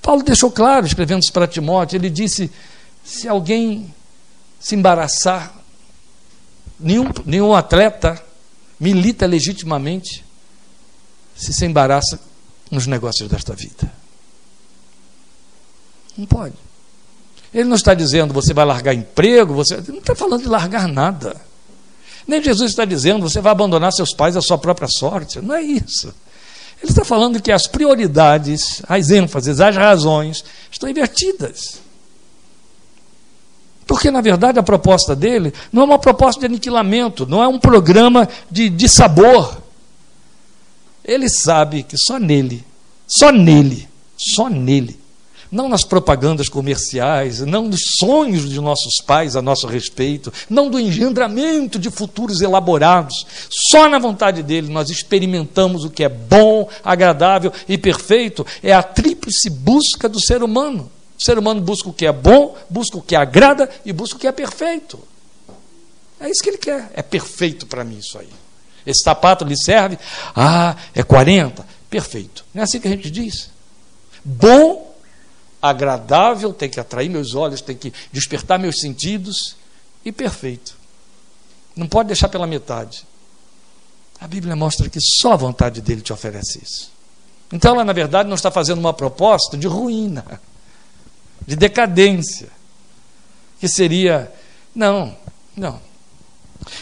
Paulo 0.01 0.23
deixou 0.23 0.49
claro, 0.49 0.87
escrevendo 0.87 1.23
para 1.31 1.47
Timóteo, 1.47 1.95
ele 1.95 2.09
disse: 2.09 2.51
se 3.03 3.27
alguém 3.27 3.93
se 4.59 4.75
embaraçar, 4.75 5.53
nenhum, 6.79 7.05
nenhum 7.23 7.53
atleta 7.53 8.19
milita 8.79 9.27
legitimamente 9.27 10.25
se 11.35 11.53
se 11.53 11.65
embaraça 11.65 12.19
nos 12.71 12.87
negócios 12.87 13.29
desta 13.29 13.53
vida. 13.53 13.93
Não 16.17 16.25
pode. 16.25 16.55
Ele 17.53 17.65
não 17.65 17.75
está 17.75 17.93
dizendo 17.93 18.33
você 18.33 18.55
vai 18.55 18.65
largar 18.65 18.95
emprego, 18.95 19.53
você 19.53 19.77
não 19.87 19.99
está 19.99 20.15
falando 20.15 20.41
de 20.41 20.49
largar 20.49 20.87
nada. 20.87 21.39
Nem 22.27 22.41
Jesus 22.43 22.71
está 22.71 22.85
dizendo 22.85 23.21
você 23.29 23.39
vai 23.39 23.51
abandonar 23.51 23.93
seus 23.93 24.15
pais 24.15 24.35
à 24.35 24.41
sua 24.41 24.57
própria 24.57 24.87
sorte. 24.87 25.39
Não 25.39 25.53
é 25.53 25.61
isso. 25.61 26.11
Ele 26.81 26.91
está 26.91 27.03
falando 27.03 27.41
que 27.41 27.51
as 27.51 27.67
prioridades, 27.67 28.81
as 28.87 29.09
ênfases, 29.09 29.59
as 29.59 29.75
razões 29.75 30.43
estão 30.71 30.89
invertidas. 30.89 31.81
Porque, 33.87 34.11
na 34.11 34.21
verdade, 34.21 34.59
a 34.59 34.63
proposta 34.63 35.15
dele 35.15 35.53
não 35.71 35.83
é 35.83 35.85
uma 35.85 35.99
proposta 35.99 36.41
de 36.41 36.45
aniquilamento, 36.45 37.25
não 37.25 37.41
é 37.41 37.47
um 37.47 37.57
programa 37.57 38.27
de, 38.51 38.69
de 38.69 38.87
sabor. 38.89 39.61
Ele 41.03 41.29
sabe 41.29 41.83
que 41.83 41.97
só 41.97 42.19
nele, 42.19 42.65
só 43.07 43.31
nele, 43.31 43.87
só 44.17 44.49
nele, 44.49 44.99
não 45.51 45.69
nas 45.69 45.83
propagandas 45.83 46.49
comerciais, 46.49 47.39
não 47.41 47.67
nos 47.67 47.81
sonhos 47.99 48.49
de 48.49 48.59
nossos 48.59 48.97
pais 49.05 49.35
a 49.35 49.41
nosso 49.41 49.67
respeito, 49.67 50.31
não 50.49 50.69
do 50.69 50.79
engendramento 50.79 51.79
de 51.79 51.89
futuros 51.89 52.41
elaborados. 52.41 53.25
Só 53.71 53.87
na 53.89 53.99
vontade 53.99 54.43
dele 54.43 54.71
nós 54.71 54.89
experimentamos 54.89 55.83
o 55.83 55.89
que 55.89 56.03
é 56.03 56.09
bom, 56.09 56.69
agradável 56.83 57.51
e 57.67 57.77
perfeito. 57.77 58.45
É 58.61 58.73
a 58.73 58.83
tríplice 58.83 59.49
busca 59.49 60.09
do 60.09 60.19
ser 60.19 60.43
humano. 60.43 60.91
O 61.17 61.23
ser 61.23 61.39
humano 61.39 61.61
busca 61.61 61.89
o 61.89 61.93
que 61.93 62.05
é 62.05 62.11
bom, 62.11 62.55
busca 62.69 62.97
o 62.97 63.01
que 63.01 63.15
agrada 63.15 63.69
e 63.85 63.91
busca 63.91 64.17
o 64.17 64.19
que 64.19 64.27
é 64.27 64.31
perfeito. 64.31 64.99
É 66.19 66.29
isso 66.29 66.43
que 66.43 66.49
ele 66.49 66.57
quer. 66.57 66.91
É 66.93 67.01
perfeito 67.01 67.65
para 67.65 67.83
mim 67.83 67.97
isso 67.97 68.17
aí. 68.17 68.29
Esse 68.85 69.03
sapato 69.03 69.43
lhe 69.43 69.57
serve? 69.57 69.97
Ah, 70.35 70.75
é 70.95 71.03
40? 71.03 71.65
Perfeito. 71.89 72.45
Não 72.53 72.61
é 72.61 72.63
assim 72.63 72.79
que 72.79 72.87
a 72.87 72.91
gente 72.91 73.11
diz? 73.11 73.49
Bom 74.23 74.86
agradável, 75.61 76.53
tem 76.53 76.69
que 76.69 76.79
atrair 76.79 77.09
meus 77.09 77.33
olhos, 77.35 77.61
tem 77.61 77.75
que 77.75 77.93
despertar 78.11 78.59
meus 78.59 78.79
sentidos 78.79 79.55
e 80.05 80.11
perfeito. 80.11 80.75
Não 81.75 81.87
pode 81.87 82.07
deixar 82.07 82.29
pela 82.29 82.47
metade. 82.47 83.05
A 84.19 84.27
Bíblia 84.27 84.55
mostra 84.55 84.89
que 84.89 84.99
só 84.99 85.33
a 85.33 85.37
vontade 85.37 85.81
dele 85.81 86.01
te 86.01 86.11
oferece 86.11 86.59
isso. 86.63 86.91
Então 87.51 87.75
ela, 87.75 87.85
na 87.85 87.93
verdade, 87.93 88.27
não 88.27 88.35
está 88.35 88.51
fazendo 88.51 88.79
uma 88.79 88.93
proposta 88.93 89.55
de 89.57 89.67
ruína, 89.67 90.41
de 91.45 91.55
decadência, 91.55 92.49
que 93.59 93.67
seria. 93.67 94.31
Não, 94.75 95.15
não. 95.55 95.79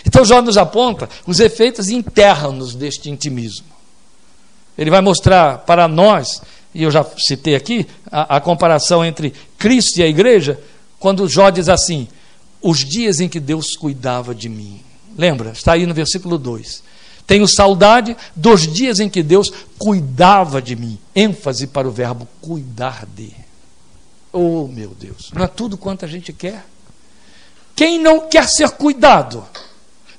Então 0.06 0.26
Jó 0.26 0.42
nos 0.42 0.58
aponta 0.58 1.10
os 1.28 1.40
efeitos 1.40 1.90
internos 1.90 2.74
deste 2.74 3.10
intimismo. 3.10 3.68
Ele 4.78 4.90
vai 4.90 5.02
mostrar 5.02 5.60
para 5.60 5.88
nós 5.88 6.42
e 6.76 6.84
eu 6.84 6.92
já 6.92 7.06
citei 7.18 7.56
aqui 7.56 7.88
a, 8.12 8.36
a 8.36 8.42
comparação 8.42 9.04
entre 9.04 9.34
Cristo 9.58 9.98
e 9.98 10.04
a 10.04 10.08
igreja, 10.08 10.60
quando 11.00 11.28
Jó 11.28 11.50
diz 11.50 11.70
assim: 11.70 12.06
os 12.62 12.80
dias 12.80 13.22
em 13.22 13.30
que 13.30 13.40
Deus 13.40 13.78
cuidava 13.78 14.36
de 14.36 14.50
mim. 14.50 14.82
Lembra? 15.18 15.52
Está 15.52 15.74
aí 15.74 15.86
no 15.86 15.94
versículo 15.94 16.38
2. 16.38 16.84
Tenho 17.26 17.48
saudade 17.48 18.16
dos 18.36 18.68
dias 18.72 19.00
em 19.00 19.10
que 19.10 19.24
Deus 19.24 19.52
cuidava 19.80 20.62
de 20.62 20.76
mim. 20.76 21.00
ênfase 21.16 21.66
para 21.66 21.88
o 21.88 21.92
verbo 21.92 22.28
cuidar 22.42 23.06
de. 23.06 23.32
Oh, 24.34 24.68
meu 24.68 24.90
Deus, 24.90 25.32
não 25.34 25.46
é 25.46 25.48
tudo 25.48 25.78
quanto 25.78 26.04
a 26.04 26.08
gente 26.10 26.34
quer. 26.34 26.66
Quem 27.74 28.00
não 28.00 28.28
quer 28.28 28.50
ser 28.50 28.70
cuidado? 28.72 29.46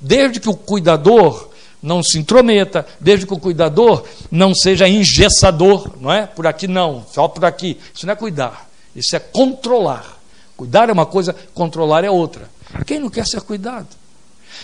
Desde 0.00 0.40
que 0.40 0.48
o 0.48 0.56
cuidador 0.56 1.50
não 1.86 2.02
se 2.02 2.18
intrometa, 2.18 2.84
desde 3.00 3.24
que 3.24 3.32
o 3.32 3.38
cuidador 3.38 4.04
não 4.28 4.52
seja 4.52 4.88
engessador, 4.88 5.92
não 6.00 6.12
é? 6.12 6.26
Por 6.26 6.44
aqui 6.44 6.66
não, 6.66 7.06
só 7.12 7.28
por 7.28 7.44
aqui. 7.44 7.78
Isso 7.94 8.04
não 8.04 8.12
é 8.12 8.16
cuidar, 8.16 8.68
isso 8.94 9.14
é 9.14 9.20
controlar. 9.20 10.18
Cuidar 10.56 10.88
é 10.88 10.92
uma 10.92 11.06
coisa, 11.06 11.34
controlar 11.54 12.02
é 12.02 12.10
outra. 12.10 12.50
Quem 12.84 12.98
não 12.98 13.08
quer 13.08 13.24
ser 13.24 13.40
cuidado? 13.40 13.86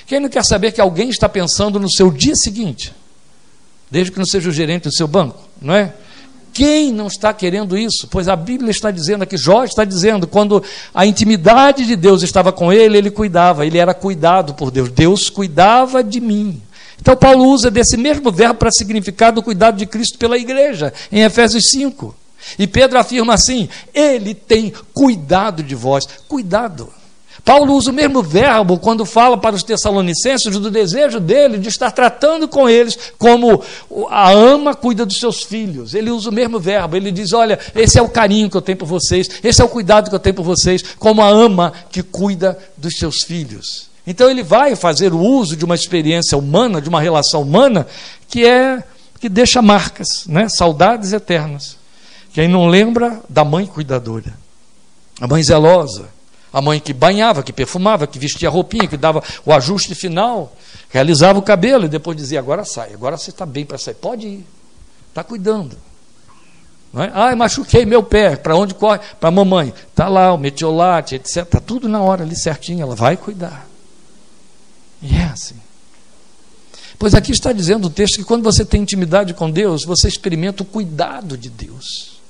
Quem 0.04 0.18
não 0.18 0.28
quer 0.28 0.44
saber 0.44 0.72
que 0.72 0.80
alguém 0.80 1.10
está 1.10 1.28
pensando 1.28 1.78
no 1.78 1.88
seu 1.88 2.10
dia 2.10 2.34
seguinte? 2.34 2.92
Desde 3.88 4.10
que 4.10 4.18
não 4.18 4.26
seja 4.26 4.48
o 4.48 4.52
gerente 4.52 4.84
do 4.88 4.92
seu 4.92 5.06
banco, 5.06 5.48
não 5.60 5.74
é? 5.74 5.94
Quem 6.52 6.90
não 6.92 7.06
está 7.06 7.32
querendo 7.32 7.78
isso? 7.78 8.08
Pois 8.10 8.28
a 8.28 8.34
Bíblia 8.34 8.72
está 8.72 8.90
dizendo 8.90 9.22
aqui, 9.22 9.36
Jó 9.36 9.62
está 9.62 9.84
dizendo, 9.84 10.26
quando 10.26 10.62
a 10.92 11.06
intimidade 11.06 11.86
de 11.86 11.94
Deus 11.94 12.22
estava 12.24 12.52
com 12.52 12.72
ele, 12.72 12.98
ele 12.98 13.10
cuidava, 13.12 13.64
ele 13.64 13.78
era 13.78 13.94
cuidado 13.94 14.54
por 14.54 14.72
Deus. 14.72 14.90
Deus 14.90 15.30
cuidava 15.30 16.02
de 16.02 16.20
mim. 16.20 16.60
Então, 17.02 17.16
Paulo 17.16 17.48
usa 17.48 17.68
desse 17.68 17.96
mesmo 17.96 18.30
verbo 18.30 18.60
para 18.60 18.70
significar 18.70 19.32
do 19.32 19.42
cuidado 19.42 19.76
de 19.76 19.86
Cristo 19.86 20.16
pela 20.16 20.38
igreja, 20.38 20.94
em 21.10 21.22
Efésios 21.22 21.64
5. 21.70 22.14
E 22.56 22.64
Pedro 22.68 22.96
afirma 22.96 23.34
assim: 23.34 23.68
Ele 23.92 24.36
tem 24.36 24.72
cuidado 24.94 25.64
de 25.64 25.74
vós. 25.74 26.04
Cuidado. 26.28 26.92
Paulo 27.44 27.74
usa 27.74 27.90
o 27.90 27.92
mesmo 27.92 28.22
verbo 28.22 28.78
quando 28.78 29.04
fala 29.04 29.36
para 29.36 29.56
os 29.56 29.64
Tessalonicenses 29.64 30.56
do 30.56 30.70
desejo 30.70 31.18
dele 31.18 31.58
de 31.58 31.68
estar 31.68 31.90
tratando 31.90 32.46
com 32.46 32.68
eles 32.68 32.96
como 33.18 33.60
a 34.08 34.30
ama 34.30 34.72
cuida 34.72 35.04
dos 35.04 35.18
seus 35.18 35.42
filhos. 35.42 35.94
Ele 35.94 36.08
usa 36.08 36.30
o 36.30 36.32
mesmo 36.32 36.60
verbo. 36.60 36.96
Ele 36.96 37.10
diz: 37.10 37.32
Olha, 37.32 37.58
esse 37.74 37.98
é 37.98 38.02
o 38.02 38.08
carinho 38.08 38.48
que 38.48 38.56
eu 38.56 38.62
tenho 38.62 38.78
por 38.78 38.86
vocês, 38.86 39.28
esse 39.42 39.60
é 39.60 39.64
o 39.64 39.68
cuidado 39.68 40.08
que 40.08 40.14
eu 40.14 40.20
tenho 40.20 40.36
por 40.36 40.44
vocês, 40.44 40.84
como 41.00 41.20
a 41.20 41.26
ama 41.26 41.72
que 41.90 42.00
cuida 42.00 42.56
dos 42.76 42.94
seus 42.96 43.24
filhos. 43.24 43.90
Então 44.06 44.28
ele 44.28 44.42
vai 44.42 44.74
fazer 44.74 45.12
o 45.12 45.18
uso 45.18 45.56
de 45.56 45.64
uma 45.64 45.74
experiência 45.74 46.36
humana, 46.36 46.80
de 46.80 46.88
uma 46.88 47.00
relação 47.00 47.42
humana, 47.42 47.86
que 48.28 48.46
é 48.46 48.82
que 49.20 49.28
deixa 49.28 49.62
marcas, 49.62 50.26
né? 50.26 50.48
saudades 50.48 51.12
eternas. 51.12 51.76
Quem 52.32 52.48
não 52.48 52.66
lembra 52.66 53.20
da 53.28 53.44
mãe 53.44 53.66
cuidadora, 53.66 54.34
a 55.20 55.28
mãe 55.28 55.42
zelosa 55.42 56.08
a 56.52 56.60
mãe 56.60 56.78
que 56.78 56.92
banhava, 56.92 57.42
que 57.42 57.52
perfumava, 57.52 58.06
que 58.06 58.18
vestia 58.18 58.50
roupinha, 58.50 58.86
que 58.86 58.96
dava 58.96 59.22
o 59.44 59.52
ajuste 59.52 59.94
final, 59.94 60.54
realizava 60.90 61.38
o 61.38 61.42
cabelo 61.42 61.86
e 61.86 61.88
depois 61.88 62.16
dizia: 62.16 62.38
agora 62.38 62.64
sai, 62.64 62.92
agora 62.92 63.16
você 63.16 63.30
está 63.30 63.46
bem 63.46 63.64
para 63.64 63.78
sair, 63.78 63.94
pode 63.94 64.26
ir, 64.26 64.46
está 65.08 65.24
cuidando. 65.24 65.76
Não 66.92 67.02
é? 67.02 67.10
Ah, 67.14 67.34
machuquei 67.34 67.86
meu 67.86 68.02
pé, 68.02 68.36
para 68.36 68.54
onde 68.54 68.74
corre? 68.74 69.00
Para 69.18 69.30
a 69.30 69.32
mamãe. 69.32 69.72
Está 69.88 70.08
lá 70.08 70.30
o 70.34 70.36
metiolate, 70.36 71.14
etc. 71.14 71.38
Está 71.38 71.58
tudo 71.58 71.88
na 71.88 72.02
hora 72.02 72.22
ali 72.22 72.36
certinho, 72.36 72.82
ela 72.82 72.94
vai 72.94 73.16
cuidar. 73.16 73.66
E 75.02 75.14
é 75.16 75.24
assim. 75.24 75.56
Pois 76.98 77.14
aqui 77.14 77.32
está 77.32 77.52
dizendo 77.52 77.86
o 77.86 77.90
texto 77.90 78.16
que 78.16 78.24
quando 78.24 78.44
você 78.44 78.64
tem 78.64 78.82
intimidade 78.82 79.34
com 79.34 79.50
Deus, 79.50 79.84
você 79.84 80.06
experimenta 80.06 80.62
o 80.62 80.66
cuidado 80.66 81.36
de 81.36 81.50
Deus. 81.50 82.20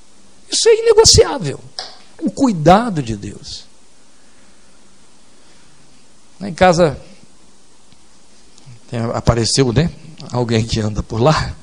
Isso 0.51 0.69
é 0.69 0.79
inegociável. 0.81 1.61
O 2.21 2.31
cuidado 2.31 3.03
de 3.03 3.17
Deus. 3.17 3.65
Lá 6.41 6.49
em 6.49 6.55
casa 6.55 6.99
apareceu, 9.15 9.73
né? 9.73 9.91
Alguém 10.31 10.65
que 10.65 10.81
anda 10.81 11.03
por 11.03 11.21
lá. 11.21 11.55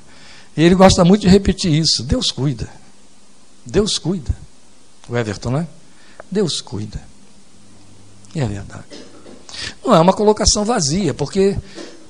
E 0.56 0.62
ele 0.62 0.76
gosta 0.76 1.04
muito 1.04 1.22
de 1.22 1.28
repetir 1.28 1.74
isso. 1.74 2.04
Deus 2.04 2.32
cuida. 2.32 2.69
Deus 3.65 3.98
cuida. 3.98 4.36
O 5.08 5.17
Everton, 5.17 5.52
né? 5.52 5.67
Deus 6.30 6.62
cuida. 6.62 7.02
E 8.36 8.39
é 8.39 8.45
verdade. 8.45 9.09
Não 9.89 9.95
é 9.95 9.99
uma 9.99 10.13
colocação 10.13 10.63
vazia, 10.63 11.15
porque 11.15 11.58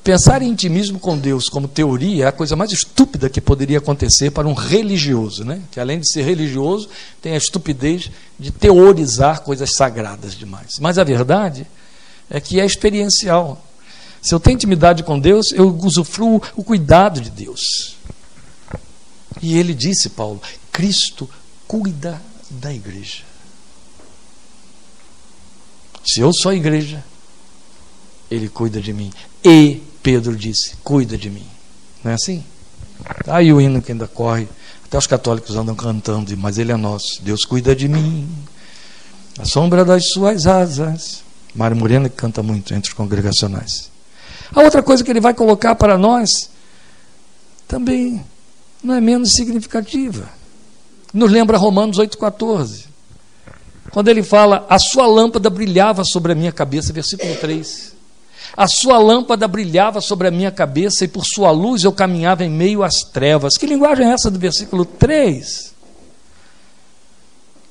pensar 0.04 0.42
em 0.42 0.50
intimismo 0.50 1.00
com 1.00 1.18
Deus 1.18 1.48
como 1.48 1.66
teoria 1.66 2.26
é 2.26 2.28
a 2.28 2.32
coisa 2.34 2.54
mais 2.54 2.74
estúpida 2.74 3.30
que 3.30 3.40
poderia 3.40 3.78
acontecer 3.78 4.32
para 4.32 4.46
um 4.50 4.54
religioso, 4.54 5.46
né? 5.46 5.62
que 5.72 5.80
além 5.80 5.98
de 5.98 6.12
ser 6.12 6.24
religioso, 6.24 6.90
tem 7.22 7.36
a 7.36 7.38
estupidez 7.38 8.12
de 8.38 8.52
teorizar 8.52 9.44
coisas 9.44 9.78
sagradas 9.78 10.36
demais. 10.36 10.78
Mas 10.82 10.98
a 10.98 11.06
verdade 11.06 11.66
é 12.30 12.42
que 12.42 12.60
é 12.60 12.66
experiencial. 12.66 13.66
Se 14.22 14.36
eu 14.36 14.42
tenho 14.42 14.56
intimidade 14.56 15.02
com 15.02 15.18
Deus, 15.18 15.54
eu 15.54 15.74
usufruo 15.74 16.42
o 16.58 16.64
cuidado 16.66 17.22
de 17.22 17.30
Deus. 17.30 17.96
E 19.42 19.58
ele 19.58 19.74
disse, 19.74 20.10
Paulo, 20.10 20.42
Cristo 20.70 21.30
cuida 21.66 22.22
da 22.50 22.74
igreja. 22.74 23.24
Se 26.04 26.20
eu 26.20 26.34
sou 26.34 26.52
a 26.52 26.56
igreja, 26.56 27.06
ele 28.30 28.50
cuida 28.50 28.82
de 28.82 28.94
mim. 28.94 29.12
E 29.44 29.82
Pedro 30.02 30.36
disse: 30.36 30.76
cuida 30.84 31.18
de 31.18 31.30
mim. 31.30 31.46
Não 32.04 32.12
é 32.12 32.16
assim? 32.16 32.44
Está 33.20 33.38
aí 33.38 33.52
o 33.52 33.60
hino 33.62 33.82
que 33.82 33.92
ainda 33.92 34.08
corre. 34.08 34.48
Até 34.86 34.98
os 34.98 35.08
católicos 35.08 35.56
andam 35.56 35.76
cantando, 35.76 36.36
mas 36.38 36.58
ele 36.58 36.72
é 36.72 36.78
nosso. 36.78 37.22
Deus 37.22 37.46
cuida 37.46 37.76
de 37.76 37.88
mim. 37.88 38.28
A 39.38 39.46
sombra 39.46 39.86
das 39.86 40.10
suas 40.10 40.48
asas 40.48 41.24
Mário 41.54 41.76
Moreno 41.76 42.10
que 42.10 42.16
canta 42.16 42.44
muito 42.44 42.74
entre 42.74 42.90
os 42.90 42.94
congregacionais. 42.94 43.90
A 44.54 44.62
outra 44.62 44.82
coisa 44.82 45.04
que 45.04 45.12
ele 45.12 45.20
vai 45.20 45.34
colocar 45.34 45.76
para 45.76 45.98
nós 45.98 46.50
também 47.68 48.24
não 48.84 48.96
é 48.96 49.02
menos 49.02 49.34
significativa. 49.34 50.30
Nos 51.14 51.32
lembra 51.32 51.58
Romanos 51.58 51.98
8,14. 51.98 52.86
Quando 53.92 54.08
ele 54.08 54.22
fala, 54.22 54.66
a 54.70 54.78
sua 54.78 55.08
lâmpada 55.08 55.50
brilhava 55.50 56.04
sobre 56.04 56.32
a 56.32 56.36
minha 56.36 56.52
cabeça, 56.52 56.94
versículo 56.94 57.36
3. 57.36 57.96
A 58.56 58.68
sua 58.68 58.98
lâmpada 58.98 59.48
brilhava 59.48 60.02
sobre 60.02 60.28
a 60.28 60.32
minha 60.32 60.52
cabeça 60.52 61.06
e 61.06 61.08
por 61.08 61.26
sua 61.26 61.52
luz 61.52 61.84
eu 61.84 61.92
caminhava 61.92 62.44
em 62.44 62.50
meio 62.50 62.84
às 62.84 62.96
trevas. 63.14 63.58
Que 63.58 63.66
linguagem 63.66 64.08
é 64.08 64.14
essa 64.14 64.30
do 64.30 64.40
versículo 64.40 64.86
3? 64.86 65.74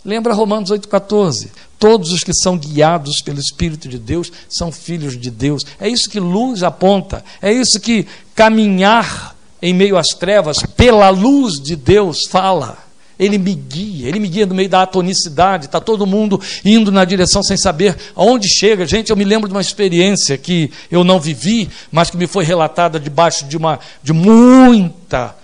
Lembra 0.05 0.33
Romanos 0.33 0.71
8,14? 0.71 1.49
Todos 1.79 2.13
os 2.13 2.25
que 2.25 2.33
são 2.33 2.57
guiados 2.57 3.21
pelo 3.23 3.39
Espírito 3.39 3.89
de 3.89 3.99
Deus 3.99 4.33
são 4.49 4.73
filhos 4.73 5.19
de 5.19 5.31
Deus. 5.31 5.65
É 5.79 5.89
isso 5.89 6.09
que 6.09 6.19
luz 6.19 6.63
aponta. 6.63 7.25
É 7.43 7.53
isso 7.53 7.79
que 7.79 8.07
caminhar 8.35 9.37
em 9.61 9.75
meio 9.75 9.97
às 9.97 10.09
trevas 10.09 10.59
pela 10.77 11.11
luz 11.11 11.61
de 11.61 11.77
Deus 11.77 12.27
fala. 12.29 12.88
Ele 13.19 13.37
me 13.37 13.53
guia, 13.55 14.09
ele 14.09 14.21
me 14.21 14.29
guia 14.29 14.47
no 14.47 14.55
meio 14.55 14.69
da 14.69 14.83
atonicidade, 14.83 15.67
está 15.67 15.81
todo 15.81 16.07
mundo 16.07 16.41
indo 16.65 16.93
na 16.93 17.05
direção 17.05 17.43
sem 17.43 17.57
saber 17.57 17.97
aonde 18.15 18.49
chega. 18.49 18.87
Gente, 18.87 19.11
eu 19.11 19.17
me 19.17 19.25
lembro 19.25 19.49
de 19.49 19.55
uma 19.55 19.61
experiência 19.61 20.39
que 20.39 20.71
eu 20.91 21.03
não 21.03 21.19
vivi, 21.19 21.69
mas 21.91 22.11
que 22.11 22.17
me 22.17 22.29
foi 22.29 22.45
relatada 22.45 23.01
debaixo 23.01 23.45
de, 23.47 23.57
uma, 23.57 23.81
de 24.03 24.13
muita 24.13 25.35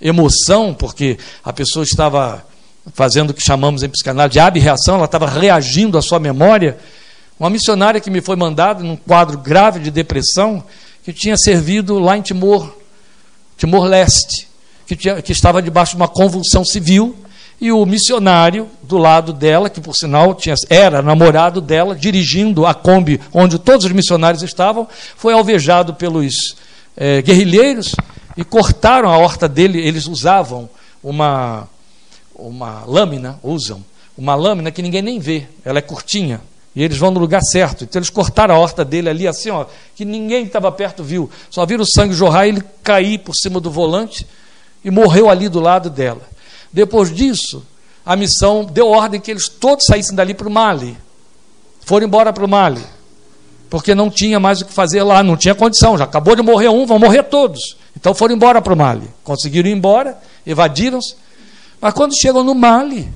emoção, 0.00 0.72
porque 0.72 1.18
a 1.42 1.52
pessoa 1.52 1.82
estava 1.82 2.46
fazendo 2.92 3.30
o 3.30 3.34
que 3.34 3.42
chamamos 3.42 3.82
em 3.82 3.88
psicanálise 3.88 4.34
de 4.34 4.40
abreação, 4.40 4.96
ela 4.96 5.06
estava 5.06 5.26
reagindo 5.26 5.98
à 5.98 6.02
sua 6.02 6.20
memória. 6.20 6.76
Uma 7.40 7.50
missionária 7.50 8.00
que 8.00 8.10
me 8.10 8.20
foi 8.20 8.36
mandada 8.36 8.82
num 8.82 8.96
quadro 8.96 9.38
grave 9.38 9.80
de 9.80 9.90
depressão, 9.90 10.62
que 11.02 11.12
tinha 11.12 11.36
servido 11.36 11.98
lá 11.98 12.16
em 12.16 12.22
Timor, 12.22 12.72
Timor-Leste, 13.56 14.48
que, 14.86 14.96
que 14.96 15.32
estava 15.32 15.62
debaixo 15.62 15.92
de 15.92 15.96
uma 15.96 16.08
convulsão 16.08 16.64
civil, 16.64 17.16
e 17.60 17.70
o 17.72 17.86
missionário 17.86 18.68
do 18.82 18.98
lado 18.98 19.32
dela, 19.32 19.70
que 19.70 19.80
por 19.80 19.94
sinal 19.94 20.34
tinha, 20.34 20.54
era 20.68 21.00
namorado 21.00 21.60
dela, 21.60 21.94
dirigindo 21.94 22.66
a 22.66 22.74
Kombi 22.74 23.20
onde 23.32 23.58
todos 23.58 23.86
os 23.86 23.92
missionários 23.92 24.42
estavam, 24.42 24.88
foi 25.16 25.32
alvejado 25.32 25.94
pelos 25.94 26.56
é, 26.96 27.22
guerrilheiros 27.22 27.94
e 28.36 28.44
cortaram 28.44 29.08
a 29.08 29.16
horta 29.16 29.48
dele. 29.48 29.80
Eles 29.80 30.06
usavam 30.06 30.68
uma 31.02 31.68
uma 32.36 32.84
lâmina, 32.84 33.38
usam, 33.42 33.84
uma 34.18 34.34
lâmina 34.34 34.70
que 34.70 34.82
ninguém 34.82 35.02
nem 35.02 35.18
vê, 35.18 35.46
ela 35.64 35.78
é 35.78 35.82
curtinha, 35.82 36.40
e 36.74 36.82
eles 36.82 36.98
vão 36.98 37.12
no 37.12 37.20
lugar 37.20 37.40
certo. 37.42 37.84
Então 37.84 38.00
eles 38.00 38.10
cortaram 38.10 38.54
a 38.54 38.58
horta 38.58 38.84
dele 38.84 39.08
ali 39.08 39.28
assim, 39.28 39.50
ó, 39.50 39.66
que 39.94 40.04
ninguém 40.04 40.44
estava 40.44 40.70
perto 40.72 41.04
viu. 41.04 41.30
Só 41.48 41.64
viram 41.64 41.84
o 41.84 41.86
sangue 41.86 42.12
jorrar 42.14 42.46
e 42.46 42.48
ele 42.48 42.62
cair 42.82 43.18
por 43.18 43.34
cima 43.34 43.60
do 43.60 43.70
volante 43.70 44.26
e 44.84 44.90
morreu 44.90 45.30
ali 45.30 45.48
do 45.48 45.60
lado 45.60 45.88
dela. 45.88 46.22
Depois 46.72 47.12
disso, 47.12 47.64
a 48.04 48.14
missão 48.16 48.64
deu 48.64 48.88
ordem 48.88 49.20
que 49.20 49.30
eles 49.30 49.48
todos 49.48 49.86
saíssem 49.86 50.14
dali 50.14 50.34
para 50.34 50.48
o 50.48 50.50
Mali. 50.50 50.96
Foram 51.80 52.06
embora 52.06 52.32
para 52.32 52.44
o 52.44 52.48
Mali. 52.48 52.84
Porque 53.70 53.94
não 53.94 54.10
tinha 54.10 54.38
mais 54.38 54.60
o 54.60 54.66
que 54.66 54.72
fazer 54.72 55.02
lá, 55.02 55.22
não 55.22 55.36
tinha 55.36 55.54
condição. 55.54 55.96
Já 55.96 56.04
acabou 56.04 56.36
de 56.36 56.42
morrer 56.42 56.68
um, 56.68 56.86
vão 56.86 56.98
morrer 56.98 57.24
todos. 57.24 57.76
Então 57.96 58.14
foram 58.14 58.34
embora 58.34 58.60
para 58.60 58.72
o 58.72 58.76
Mali. 58.76 59.08
Conseguiram 59.22 59.68
ir 59.68 59.72
embora, 59.72 60.18
evadiram-se 60.46 61.16
mas 61.84 61.92
quando 61.92 62.18
chegam 62.18 62.42
no 62.42 62.54
Mali, 62.54 63.12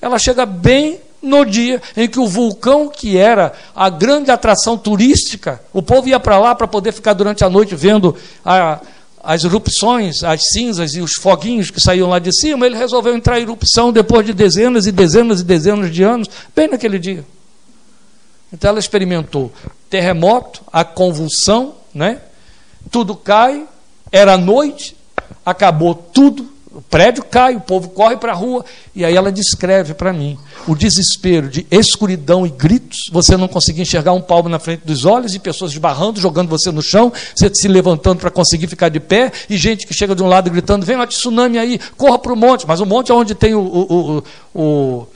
ela 0.00 0.18
chega 0.18 0.44
bem 0.44 0.98
no 1.22 1.44
dia 1.44 1.80
em 1.96 2.08
que 2.08 2.18
o 2.18 2.26
vulcão, 2.26 2.88
que 2.88 3.16
era 3.16 3.52
a 3.76 3.88
grande 3.88 4.28
atração 4.28 4.76
turística, 4.76 5.62
o 5.72 5.80
povo 5.80 6.08
ia 6.08 6.18
para 6.18 6.36
lá 6.36 6.52
para 6.52 6.66
poder 6.66 6.90
ficar 6.90 7.12
durante 7.12 7.44
a 7.44 7.48
noite 7.48 7.76
vendo 7.76 8.16
a, 8.44 8.80
as 9.22 9.44
erupções, 9.44 10.24
as 10.24 10.42
cinzas 10.52 10.94
e 10.94 11.00
os 11.00 11.12
foguinhos 11.14 11.70
que 11.70 11.80
saíam 11.80 12.08
lá 12.08 12.18
de 12.18 12.32
cima, 12.32 12.66
ele 12.66 12.76
resolveu 12.76 13.14
entrar 13.14 13.38
em 13.38 13.42
erupção 13.42 13.92
depois 13.92 14.26
de 14.26 14.32
dezenas 14.32 14.86
e 14.86 14.92
dezenas 14.92 15.40
e 15.40 15.44
dezenas 15.44 15.92
de 15.92 16.02
anos, 16.02 16.28
bem 16.54 16.68
naquele 16.68 16.98
dia. 16.98 17.24
Então 18.52 18.70
ela 18.70 18.78
experimentou 18.78 19.52
terremoto, 19.88 20.62
a 20.72 20.84
convulsão, 20.84 21.74
né? 21.94 22.20
tudo 22.90 23.14
cai, 23.14 23.66
era 24.10 24.36
noite, 24.36 24.96
acabou 25.44 25.94
tudo, 25.94 26.51
o 26.74 26.80
prédio 26.80 27.22
cai, 27.24 27.54
o 27.54 27.60
povo 27.60 27.90
corre 27.90 28.16
para 28.16 28.32
a 28.32 28.34
rua, 28.34 28.64
e 28.94 29.04
aí 29.04 29.14
ela 29.14 29.30
descreve 29.30 29.94
para 29.94 30.12
mim 30.12 30.38
o 30.66 30.74
desespero 30.74 31.48
de 31.48 31.66
escuridão 31.70 32.46
e 32.46 32.50
gritos, 32.50 33.10
você 33.12 33.36
não 33.36 33.48
conseguir 33.48 33.82
enxergar 33.82 34.12
um 34.12 34.20
palmo 34.20 34.48
na 34.48 34.58
frente 34.58 34.82
dos 34.84 35.04
olhos, 35.04 35.34
e 35.34 35.38
pessoas 35.38 35.72
esbarrando, 35.72 36.20
jogando 36.20 36.48
você 36.48 36.70
no 36.70 36.82
chão, 36.82 37.12
você 37.34 37.50
se 37.54 37.68
levantando 37.68 38.20
para 38.20 38.30
conseguir 38.30 38.66
ficar 38.68 38.88
de 38.88 39.00
pé, 39.00 39.30
e 39.50 39.56
gente 39.56 39.86
que 39.86 39.94
chega 39.94 40.14
de 40.14 40.22
um 40.22 40.28
lado 40.28 40.50
gritando: 40.50 40.86
vem 40.86 40.96
um 40.96 41.06
tsunami 41.06 41.58
aí, 41.58 41.78
corra 41.96 42.18
para 42.18 42.32
o 42.32 42.36
monte, 42.36 42.66
mas 42.66 42.80
o 42.80 42.86
monte 42.86 43.12
é 43.12 43.14
onde 43.14 43.34
tem 43.34 43.54
o, 43.54 43.60
o, 43.60 44.22
o, 44.54 44.62
o 44.62 45.06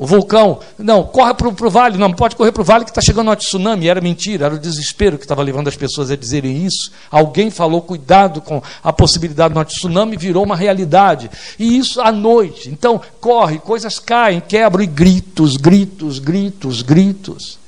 o 0.00 0.06
vulcão, 0.06 0.60
não, 0.78 1.04
corre 1.04 1.34
para 1.34 1.46
o 1.46 1.70
vale, 1.70 1.98
não, 1.98 2.10
pode 2.10 2.34
correr 2.34 2.52
para 2.52 2.62
o 2.62 2.64
vale 2.64 2.86
que 2.86 2.90
está 2.90 3.02
chegando 3.02 3.30
um 3.30 3.36
tsunami. 3.36 3.86
Era 3.86 4.00
mentira, 4.00 4.46
era 4.46 4.54
o 4.54 4.58
desespero 4.58 5.18
que 5.18 5.26
estava 5.26 5.42
levando 5.42 5.68
as 5.68 5.76
pessoas 5.76 6.10
a 6.10 6.16
dizerem 6.16 6.64
isso. 6.64 6.90
Alguém 7.10 7.50
falou, 7.50 7.82
cuidado 7.82 8.40
com 8.40 8.62
a 8.82 8.94
possibilidade 8.94 9.52
de 9.52 9.60
um 9.60 9.62
tsunami, 9.62 10.16
virou 10.16 10.42
uma 10.42 10.56
realidade. 10.56 11.30
E 11.58 11.76
isso 11.76 12.00
à 12.00 12.10
noite. 12.10 12.70
Então, 12.70 12.98
corre, 13.20 13.58
coisas 13.58 13.98
caem, 13.98 14.40
quebram, 14.40 14.82
e 14.82 14.86
gritos, 14.86 15.58
gritos, 15.58 16.18
gritos, 16.18 16.80
gritos. 16.80 17.58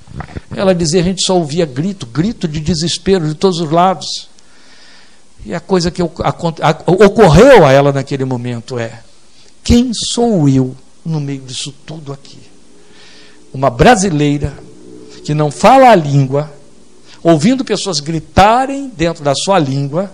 Ela 0.57 0.75
dizia, 0.75 1.03
a 1.03 1.05
gente 1.05 1.23
só 1.27 1.37
ouvia 1.37 1.67
grito, 1.67 2.07
grito 2.07 2.49
de 2.49 2.61
desespero 2.61 3.29
de 3.29 3.35
todos 3.35 3.61
os 3.61 3.71
lados. 3.71 4.27
E 5.45 5.53
a 5.53 5.61
coisa 5.61 5.91
que 5.91 6.03
ocorreu 6.03 7.67
a 7.67 7.73
ela 7.73 7.93
naquele 7.93 8.25
momento 8.25 8.79
é: 8.79 9.01
quem 9.63 9.93
sou 9.93 10.49
eu 10.49 10.75
no 11.05 11.21
meio 11.21 11.41
disso 11.41 11.75
tudo 11.85 12.13
aqui. 12.13 12.39
Uma 13.53 13.71
brasileira 13.71 14.57
que 15.25 15.35
não 15.35 15.51
fala 15.51 15.91
a 15.91 15.95
língua, 15.95 16.53
ouvindo 17.23 17.65
pessoas 17.65 18.01
gritarem 18.01 18.89
dentro 18.89 19.23
da 19.23 19.35
sua 19.35 19.59
língua, 19.59 20.13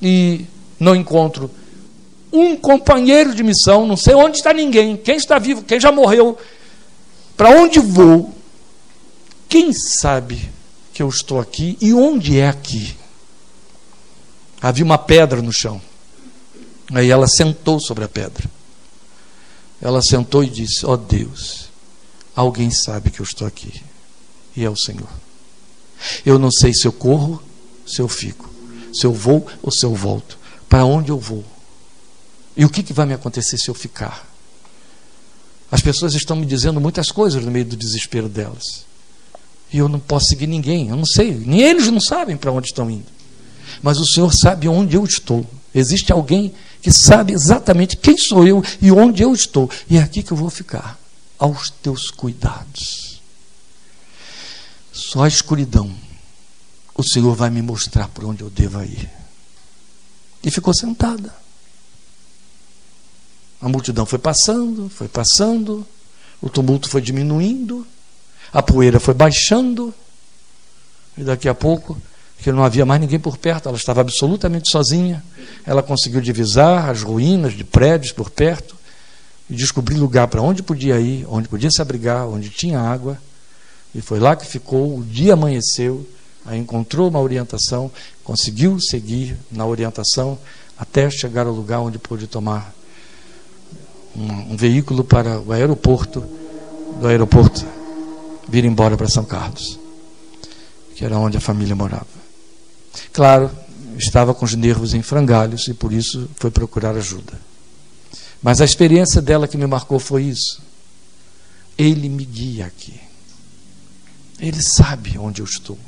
e 0.00 0.44
não 0.78 0.94
encontro 0.94 1.50
um 2.32 2.56
companheiro 2.56 3.34
de 3.34 3.42
missão, 3.42 3.86
não 3.86 3.96
sei 3.96 4.14
onde 4.14 4.36
está 4.36 4.52
ninguém, 4.52 4.96
quem 4.96 5.16
está 5.16 5.38
vivo, 5.38 5.62
quem 5.62 5.80
já 5.80 5.90
morreu, 5.90 6.36
para 7.36 7.50
onde 7.50 7.78
vou, 7.78 8.34
quem 9.48 9.72
sabe 9.72 10.50
que 10.92 11.02
eu 11.02 11.08
estou 11.08 11.40
aqui 11.40 11.76
e 11.80 11.92
onde 11.92 12.38
é 12.38 12.48
aqui? 12.48 12.94
Havia 14.60 14.84
uma 14.84 14.98
pedra 14.98 15.40
no 15.40 15.52
chão. 15.52 15.80
Aí 16.92 17.10
ela 17.10 17.26
sentou 17.26 17.78
sobre 17.80 18.04
a 18.04 18.08
pedra. 18.08 18.55
Ela 19.80 20.02
sentou 20.02 20.42
e 20.42 20.48
disse: 20.48 20.84
Ó 20.86 20.92
oh 20.92 20.96
Deus, 20.96 21.68
alguém 22.34 22.70
sabe 22.70 23.10
que 23.10 23.20
eu 23.20 23.24
estou 23.24 23.46
aqui, 23.46 23.82
e 24.56 24.64
é 24.64 24.70
o 24.70 24.76
Senhor. 24.76 25.08
Eu 26.24 26.38
não 26.38 26.50
sei 26.50 26.72
se 26.74 26.86
eu 26.86 26.92
corro, 26.92 27.42
se 27.86 28.00
eu 28.00 28.08
fico, 28.08 28.48
se 28.92 29.06
eu 29.06 29.12
vou 29.12 29.46
ou 29.62 29.70
se 29.70 29.84
eu 29.84 29.94
volto, 29.94 30.38
para 30.68 30.84
onde 30.84 31.10
eu 31.10 31.18
vou, 31.18 31.44
e 32.56 32.64
o 32.64 32.70
que, 32.70 32.82
que 32.82 32.92
vai 32.92 33.06
me 33.06 33.14
acontecer 33.14 33.58
se 33.58 33.68
eu 33.68 33.74
ficar. 33.74 34.26
As 35.70 35.82
pessoas 35.82 36.14
estão 36.14 36.36
me 36.36 36.46
dizendo 36.46 36.80
muitas 36.80 37.10
coisas 37.10 37.44
no 37.44 37.50
meio 37.50 37.64
do 37.64 37.76
desespero 37.76 38.28
delas. 38.28 38.86
E 39.72 39.78
eu 39.78 39.88
não 39.88 39.98
posso 39.98 40.26
seguir 40.26 40.46
ninguém, 40.46 40.88
eu 40.88 40.96
não 40.96 41.04
sei, 41.04 41.34
nem 41.34 41.60
eles 41.60 41.88
não 41.88 42.00
sabem 42.00 42.36
para 42.36 42.52
onde 42.52 42.68
estão 42.68 42.90
indo. 42.90 43.06
Mas 43.82 43.98
o 43.98 44.06
Senhor 44.06 44.32
sabe 44.32 44.68
onde 44.68 44.96
eu 44.96 45.04
estou. 45.04 45.44
Existe 45.74 46.12
alguém 46.12 46.54
que 46.80 46.92
sabe 46.92 47.32
exatamente 47.32 47.96
quem 47.96 48.16
sou 48.16 48.46
eu 48.46 48.62
e 48.80 48.90
onde 48.92 49.22
eu 49.22 49.32
estou. 49.32 49.70
E 49.88 49.96
é 49.96 50.02
aqui 50.02 50.22
que 50.22 50.32
eu 50.32 50.36
vou 50.36 50.50
ficar, 50.50 50.98
aos 51.38 51.70
teus 51.70 52.10
cuidados. 52.10 53.20
Só 54.92 55.24
a 55.24 55.28
escuridão, 55.28 55.94
o 56.94 57.02
Senhor 57.02 57.34
vai 57.34 57.50
me 57.50 57.60
mostrar 57.60 58.08
por 58.08 58.24
onde 58.24 58.42
eu 58.42 58.50
devo 58.50 58.82
ir. 58.82 59.10
E 60.42 60.50
ficou 60.50 60.74
sentada. 60.74 61.34
A 63.60 63.68
multidão 63.68 64.06
foi 64.06 64.18
passando, 64.18 64.88
foi 64.88 65.08
passando, 65.08 65.86
o 66.40 66.48
tumulto 66.48 66.88
foi 66.88 67.00
diminuindo, 67.00 67.86
a 68.52 68.62
poeira 68.62 69.00
foi 69.00 69.14
baixando, 69.14 69.92
e 71.16 71.24
daqui 71.24 71.48
a 71.48 71.54
pouco 71.54 72.00
porque 72.36 72.52
não 72.52 72.62
havia 72.62 72.86
mais 72.86 73.00
ninguém 73.00 73.18
por 73.18 73.36
perto, 73.36 73.68
ela 73.68 73.76
estava 73.76 74.02
absolutamente 74.02 74.70
sozinha. 74.70 75.24
Ela 75.66 75.82
conseguiu 75.82 76.20
divisar 76.20 76.90
as 76.90 77.02
ruínas 77.02 77.54
de 77.54 77.64
prédios 77.64 78.12
por 78.12 78.30
perto 78.30 78.76
e 79.50 79.54
descobrir 79.54 79.96
lugar 79.96 80.28
para 80.28 80.42
onde 80.42 80.62
podia 80.62 81.00
ir, 81.00 81.26
onde 81.28 81.48
podia 81.48 81.70
se 81.70 81.80
abrigar, 81.80 82.26
onde 82.26 82.50
tinha 82.50 82.78
água. 82.78 83.18
E 83.94 84.00
foi 84.00 84.20
lá 84.20 84.36
que 84.36 84.46
ficou, 84.46 84.98
o 84.98 85.02
dia 85.02 85.32
amanheceu, 85.32 86.06
aí 86.44 86.58
encontrou 86.58 87.08
uma 87.08 87.20
orientação, 87.20 87.90
conseguiu 88.22 88.78
seguir 88.80 89.36
na 89.50 89.66
orientação 89.66 90.38
até 90.78 91.10
chegar 91.10 91.46
ao 91.46 91.52
lugar 91.52 91.80
onde 91.80 91.98
pôde 91.98 92.26
tomar 92.26 92.72
um, 94.14 94.52
um 94.52 94.56
veículo 94.56 95.02
para 95.02 95.40
o 95.40 95.52
aeroporto, 95.52 96.22
do 97.00 97.06
aeroporto 97.06 97.64
vir 98.48 98.64
embora 98.64 98.96
para 98.96 99.08
São 99.08 99.24
Carlos, 99.24 99.78
que 100.94 101.04
era 101.04 101.18
onde 101.18 101.36
a 101.36 101.40
família 101.40 101.74
morava. 101.74 102.15
Claro, 103.12 103.50
estava 103.98 104.34
com 104.34 104.44
os 104.44 104.54
nervos 104.54 104.94
em 104.94 105.02
frangalhos 105.02 105.68
e 105.68 105.74
por 105.74 105.92
isso 105.92 106.28
foi 106.36 106.50
procurar 106.50 106.96
ajuda. 106.96 107.32
Mas 108.42 108.60
a 108.60 108.64
experiência 108.64 109.22
dela 109.22 109.48
que 109.48 109.56
me 109.56 109.66
marcou 109.66 109.98
foi 109.98 110.24
isso. 110.24 110.62
Ele 111.76 112.08
me 112.08 112.24
guia 112.24 112.66
aqui. 112.66 112.98
Ele 114.38 114.62
sabe 114.62 115.18
onde 115.18 115.40
eu 115.40 115.46
estou. 115.46 115.78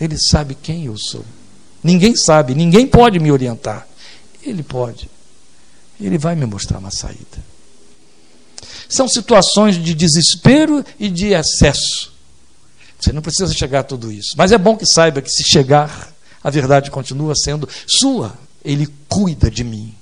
Ele 0.00 0.18
sabe 0.18 0.54
quem 0.54 0.86
eu 0.86 0.96
sou. 0.98 1.24
Ninguém 1.82 2.14
sabe, 2.16 2.54
ninguém 2.54 2.86
pode 2.86 3.18
me 3.18 3.30
orientar. 3.30 3.86
Ele 4.42 4.62
pode. 4.62 5.08
Ele 6.00 6.18
vai 6.18 6.34
me 6.34 6.46
mostrar 6.46 6.78
uma 6.78 6.90
saída. 6.90 7.52
São 8.88 9.08
situações 9.08 9.76
de 9.76 9.94
desespero 9.94 10.84
e 10.98 11.08
de 11.08 11.28
excesso. 11.28 12.12
Você 12.98 13.12
não 13.12 13.22
precisa 13.22 13.52
chegar 13.52 13.80
a 13.80 13.84
tudo 13.84 14.12
isso. 14.12 14.34
Mas 14.36 14.52
é 14.52 14.58
bom 14.58 14.76
que 14.76 14.86
saiba 14.86 15.22
que 15.22 15.30
se 15.30 15.42
chegar, 15.44 16.11
a 16.42 16.50
verdade 16.50 16.90
continua 16.90 17.34
sendo 17.34 17.68
sua. 17.86 18.34
Ele 18.64 18.88
cuida 19.08 19.50
de 19.50 19.64
mim. 19.64 19.94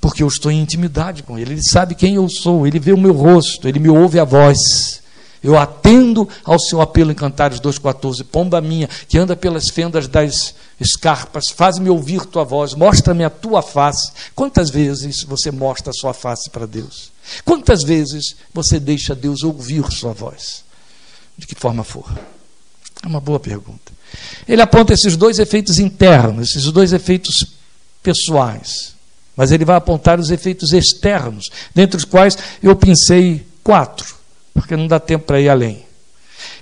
Porque 0.00 0.22
eu 0.22 0.28
estou 0.28 0.50
em 0.50 0.60
intimidade 0.60 1.22
com 1.22 1.38
Ele. 1.38 1.54
Ele 1.54 1.62
sabe 1.62 1.94
quem 1.94 2.14
eu 2.14 2.28
sou. 2.28 2.66
Ele 2.66 2.78
vê 2.78 2.92
o 2.92 2.98
meu 2.98 3.12
rosto. 3.12 3.68
Ele 3.68 3.78
me 3.78 3.88
ouve 3.88 4.18
a 4.18 4.24
voz. 4.24 5.00
Eu 5.42 5.58
atendo 5.58 6.28
ao 6.44 6.58
seu 6.58 6.80
apelo 6.80 7.10
em 7.10 7.14
Cantares 7.14 7.60
2,14. 7.60 8.24
Pomba 8.24 8.60
minha, 8.60 8.88
que 9.08 9.18
anda 9.18 9.34
pelas 9.34 9.68
fendas 9.68 10.06
das 10.06 10.54
escarpas, 10.78 11.50
faz-me 11.54 11.90
ouvir 11.90 12.24
tua 12.24 12.44
voz, 12.44 12.74
mostra-me 12.74 13.22
a 13.22 13.30
tua 13.30 13.62
face. 13.62 14.10
Quantas 14.34 14.70
vezes 14.70 15.22
você 15.24 15.50
mostra 15.50 15.90
a 15.90 15.94
sua 15.94 16.14
face 16.14 16.48
para 16.48 16.66
Deus? 16.66 17.12
Quantas 17.44 17.82
vezes 17.82 18.34
você 18.52 18.80
deixa 18.80 19.14
Deus 19.14 19.42
ouvir 19.42 19.84
sua 19.92 20.12
voz? 20.12 20.64
De 21.36 21.46
que 21.46 21.54
forma 21.54 21.84
for? 21.84 22.10
É 23.02 23.06
uma 23.06 23.20
boa 23.20 23.40
pergunta. 23.40 23.92
Ele 24.46 24.60
aponta 24.60 24.92
esses 24.92 25.16
dois 25.16 25.38
efeitos 25.38 25.78
internos, 25.78 26.50
esses 26.50 26.70
dois 26.70 26.92
efeitos 26.92 27.34
pessoais. 28.02 28.94
Mas 29.36 29.52
ele 29.52 29.64
vai 29.64 29.76
apontar 29.76 30.18
os 30.18 30.30
efeitos 30.30 30.72
externos, 30.72 31.50
dentre 31.74 31.96
os 31.96 32.04
quais 32.04 32.36
eu 32.62 32.76
pensei 32.76 33.46
quatro, 33.62 34.14
porque 34.52 34.76
não 34.76 34.86
dá 34.86 34.98
tempo 34.98 35.24
para 35.24 35.40
ir 35.40 35.48
além. 35.48 35.86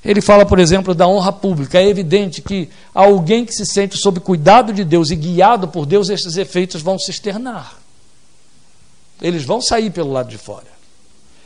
Ele 0.05 0.21
fala, 0.21 0.47
por 0.47 0.59
exemplo, 0.59 0.95
da 0.95 1.09
honra 1.09 1.33
pública. 1.33 1.79
É 1.79 1.89
evidente 1.89 2.41
que 2.41 2.69
alguém 2.95 3.45
que 3.45 3.53
se 3.53 3.67
sente 3.67 3.97
sob 3.97 4.21
cuidado 4.21 4.73
de 4.73 4.85
Deus 4.85 5.11
e 5.11 5.17
guiado 5.17 5.69
por 5.69 5.87
Deus, 5.87 6.09
esses 6.09 6.37
efeitos 6.37 6.83
vão 6.83 6.99
se 6.99 7.11
externar. 7.11 7.79
Eles 9.21 9.45
vão 9.45 9.61
sair 9.61 9.91
pelo 9.91 10.13
lado 10.13 10.29
de 10.29 10.39
fora. 10.39 10.67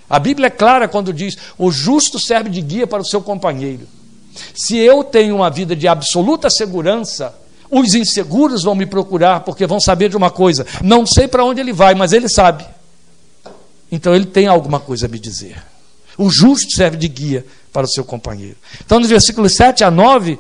A 0.09 0.19
Bíblia 0.19 0.49
é 0.49 0.51
clara 0.51 0.87
quando 0.87 1.13
diz: 1.13 1.37
o 1.57 1.71
justo 1.71 2.19
serve 2.19 2.51
de 2.51 2.61
guia 2.61 2.87
para 2.87 3.01
o 3.01 3.07
seu 3.07 3.23
companheiro. 3.23 3.89
Se 4.55 4.77
eu 4.77 5.05
tenho 5.05 5.37
uma 5.37 5.51
vida 5.51 5.75
de 5.77 5.87
absoluta 5.89 6.49
segurança, 6.51 7.35
os 7.71 7.95
inseguros 7.95 8.63
vão 8.63 8.75
me 8.75 8.87
procurar 8.87 9.41
porque 9.41 9.67
vão 9.67 9.81
saber 9.81 10.09
de 10.09 10.17
uma 10.17 10.31
coisa. 10.31 10.67
Não 10.83 11.07
sei 11.07 11.27
para 11.27 11.45
onde 11.45 11.61
ele 11.61 11.73
vai, 11.73 11.95
mas 11.95 12.13
ele 12.13 12.29
sabe. 12.29 12.65
Então 13.91 14.15
ele 14.15 14.27
tem 14.27 14.47
alguma 14.47 14.81
coisa 14.81 15.07
a 15.07 15.09
me 15.09 15.19
dizer. 15.19 15.63
O 16.17 16.29
justo 16.31 16.71
serve 16.73 16.97
de 16.97 17.09
guia 17.09 17.47
para 17.73 17.87
o 17.87 17.89
seu 17.89 18.05
companheiro. 18.05 18.57
Então, 18.85 19.01
nos 19.01 19.09
versículos 19.09 19.55
7 19.55 19.83
a 19.83 19.91
9, 19.91 20.39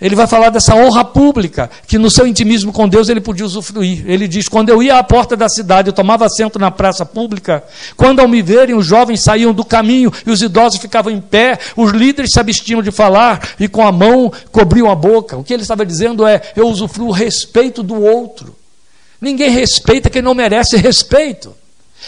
Ele 0.00 0.16
vai 0.16 0.26
falar 0.26 0.50
dessa 0.50 0.74
honra 0.74 1.04
pública, 1.04 1.70
que 1.86 1.98
no 1.98 2.10
seu 2.10 2.26
intimismo 2.26 2.72
com 2.72 2.88
Deus 2.88 3.08
ele 3.08 3.20
podia 3.20 3.46
usufruir. 3.46 4.04
Ele 4.06 4.26
diz: 4.26 4.48
Quando 4.48 4.68
eu 4.68 4.82
ia 4.82 4.98
à 4.98 5.04
porta 5.04 5.36
da 5.36 5.48
cidade, 5.48 5.88
eu 5.88 5.92
tomava 5.92 6.26
assento 6.26 6.58
na 6.58 6.70
praça 6.70 7.06
pública. 7.06 7.62
Quando 7.96 8.20
ao 8.20 8.28
me 8.28 8.42
verem, 8.42 8.74
os 8.74 8.84
jovens 8.84 9.22
saíam 9.22 9.52
do 9.52 9.64
caminho 9.64 10.12
e 10.26 10.30
os 10.30 10.42
idosos 10.42 10.80
ficavam 10.80 11.12
em 11.12 11.20
pé. 11.20 11.58
Os 11.76 11.92
líderes 11.92 12.32
se 12.32 12.40
abstinham 12.40 12.82
de 12.82 12.90
falar 12.90 13.54
e 13.58 13.68
com 13.68 13.86
a 13.86 13.92
mão 13.92 14.32
cobriam 14.50 14.90
a 14.90 14.94
boca. 14.94 15.36
O 15.36 15.44
que 15.44 15.54
ele 15.54 15.62
estava 15.62 15.86
dizendo 15.86 16.26
é: 16.26 16.42
Eu 16.56 16.66
usufruo 16.68 17.08
o 17.08 17.12
respeito 17.12 17.82
do 17.82 18.00
outro. 18.02 18.54
Ninguém 19.20 19.50
respeita 19.50 20.10
quem 20.10 20.20
não 20.20 20.34
merece 20.34 20.76
respeito. 20.76 21.54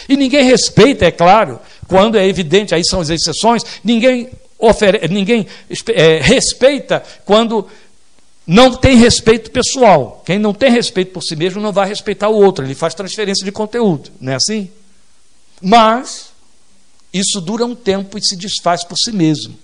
E 0.07 0.15
ninguém 0.15 0.43
respeita, 0.43 1.05
é 1.05 1.11
claro, 1.11 1.59
quando 1.87 2.17
é 2.17 2.27
evidente, 2.27 2.75
aí 2.75 2.83
são 2.85 2.99
as 2.99 3.09
exceções, 3.09 3.63
ninguém, 3.83 4.29
ofere, 4.59 5.07
ninguém 5.07 5.47
é, 5.93 6.19
respeita 6.19 7.03
quando 7.25 7.67
não 8.45 8.73
tem 8.73 8.95
respeito 8.95 9.51
pessoal. 9.51 10.23
Quem 10.25 10.39
não 10.39 10.53
tem 10.53 10.71
respeito 10.71 11.11
por 11.11 11.21
si 11.21 11.35
mesmo 11.35 11.61
não 11.61 11.73
vai 11.73 11.87
respeitar 11.87 12.29
o 12.29 12.35
outro, 12.35 12.65
ele 12.65 12.75
faz 12.75 12.93
transferência 12.93 13.43
de 13.43 13.51
conteúdo, 13.51 14.09
não 14.19 14.33
é 14.33 14.35
assim? 14.35 14.71
Mas 15.61 16.29
isso 17.13 17.41
dura 17.41 17.65
um 17.65 17.75
tempo 17.75 18.17
e 18.17 18.25
se 18.25 18.35
desfaz 18.35 18.83
por 18.83 18.97
si 18.97 19.11
mesmo. 19.11 19.57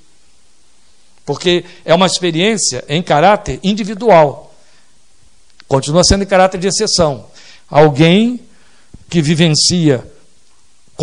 Porque 1.26 1.64
é 1.86 1.94
uma 1.94 2.06
experiência 2.06 2.84
em 2.89 3.02
caráter 3.02 3.60
individual. 3.64 4.54
Continua 5.68 6.04
sendo 6.04 6.24
em 6.24 6.28
caráter 6.28 6.60
de 6.60 6.68
exceção. 6.68 7.28
Alguém 7.70 8.41
que 9.10 9.22
vivencia 9.22 10.06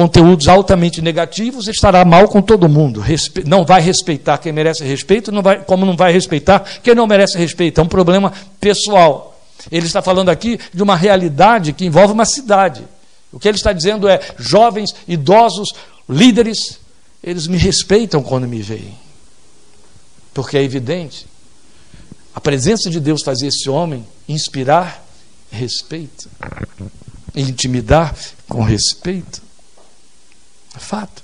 conteúdos 0.01 0.49
altamente 0.49 1.03
negativos, 1.03 1.69
estará 1.69 2.07
mal 2.07 2.27
com 2.27 2.41
todo 2.41 2.67
mundo. 2.71 3.01
Respe... 3.01 3.45
Não 3.47 3.67
vai 3.67 3.83
respeitar 3.83 4.39
quem 4.39 4.51
merece 4.51 4.83
respeito, 4.83 5.31
não 5.31 5.43
vai... 5.43 5.63
como 5.63 5.85
não 5.85 5.95
vai 5.95 6.11
respeitar 6.11 6.61
quem 6.83 6.95
não 6.95 7.07
merece 7.07 7.37
respeito. 7.37 7.83
É 7.83 7.85
um 7.85 7.89
problema 7.89 8.33
pessoal. 8.59 9.39
Ele 9.71 9.85
está 9.85 10.01
falando 10.01 10.31
aqui 10.31 10.59
de 10.73 10.83
uma 10.83 10.97
realidade 10.97 11.75
que 11.75 11.85
envolve 11.85 12.15
uma 12.15 12.25
cidade. 12.25 12.83
O 13.31 13.39
que 13.39 13.47
ele 13.47 13.59
está 13.59 13.75
dizendo 13.75 14.09
é: 14.09 14.19
jovens, 14.39 14.95
idosos, 15.07 15.75
líderes, 16.09 16.79
eles 17.23 17.47
me 17.47 17.59
respeitam 17.59 18.23
quando 18.23 18.49
me 18.49 18.63
veem. 18.63 18.97
Porque 20.33 20.57
é 20.57 20.63
evidente, 20.63 21.27
a 22.35 22.41
presença 22.41 22.89
de 22.89 23.01
Deus 23.01 23.23
faz 23.23 23.43
esse 23.43 23.69
homem 23.69 24.07
inspirar 24.27 25.05
respeito, 25.51 26.31
intimidar 27.35 28.17
com 28.49 28.63
respeito. 28.63 29.50
É 30.75 30.79
fato. 30.79 31.23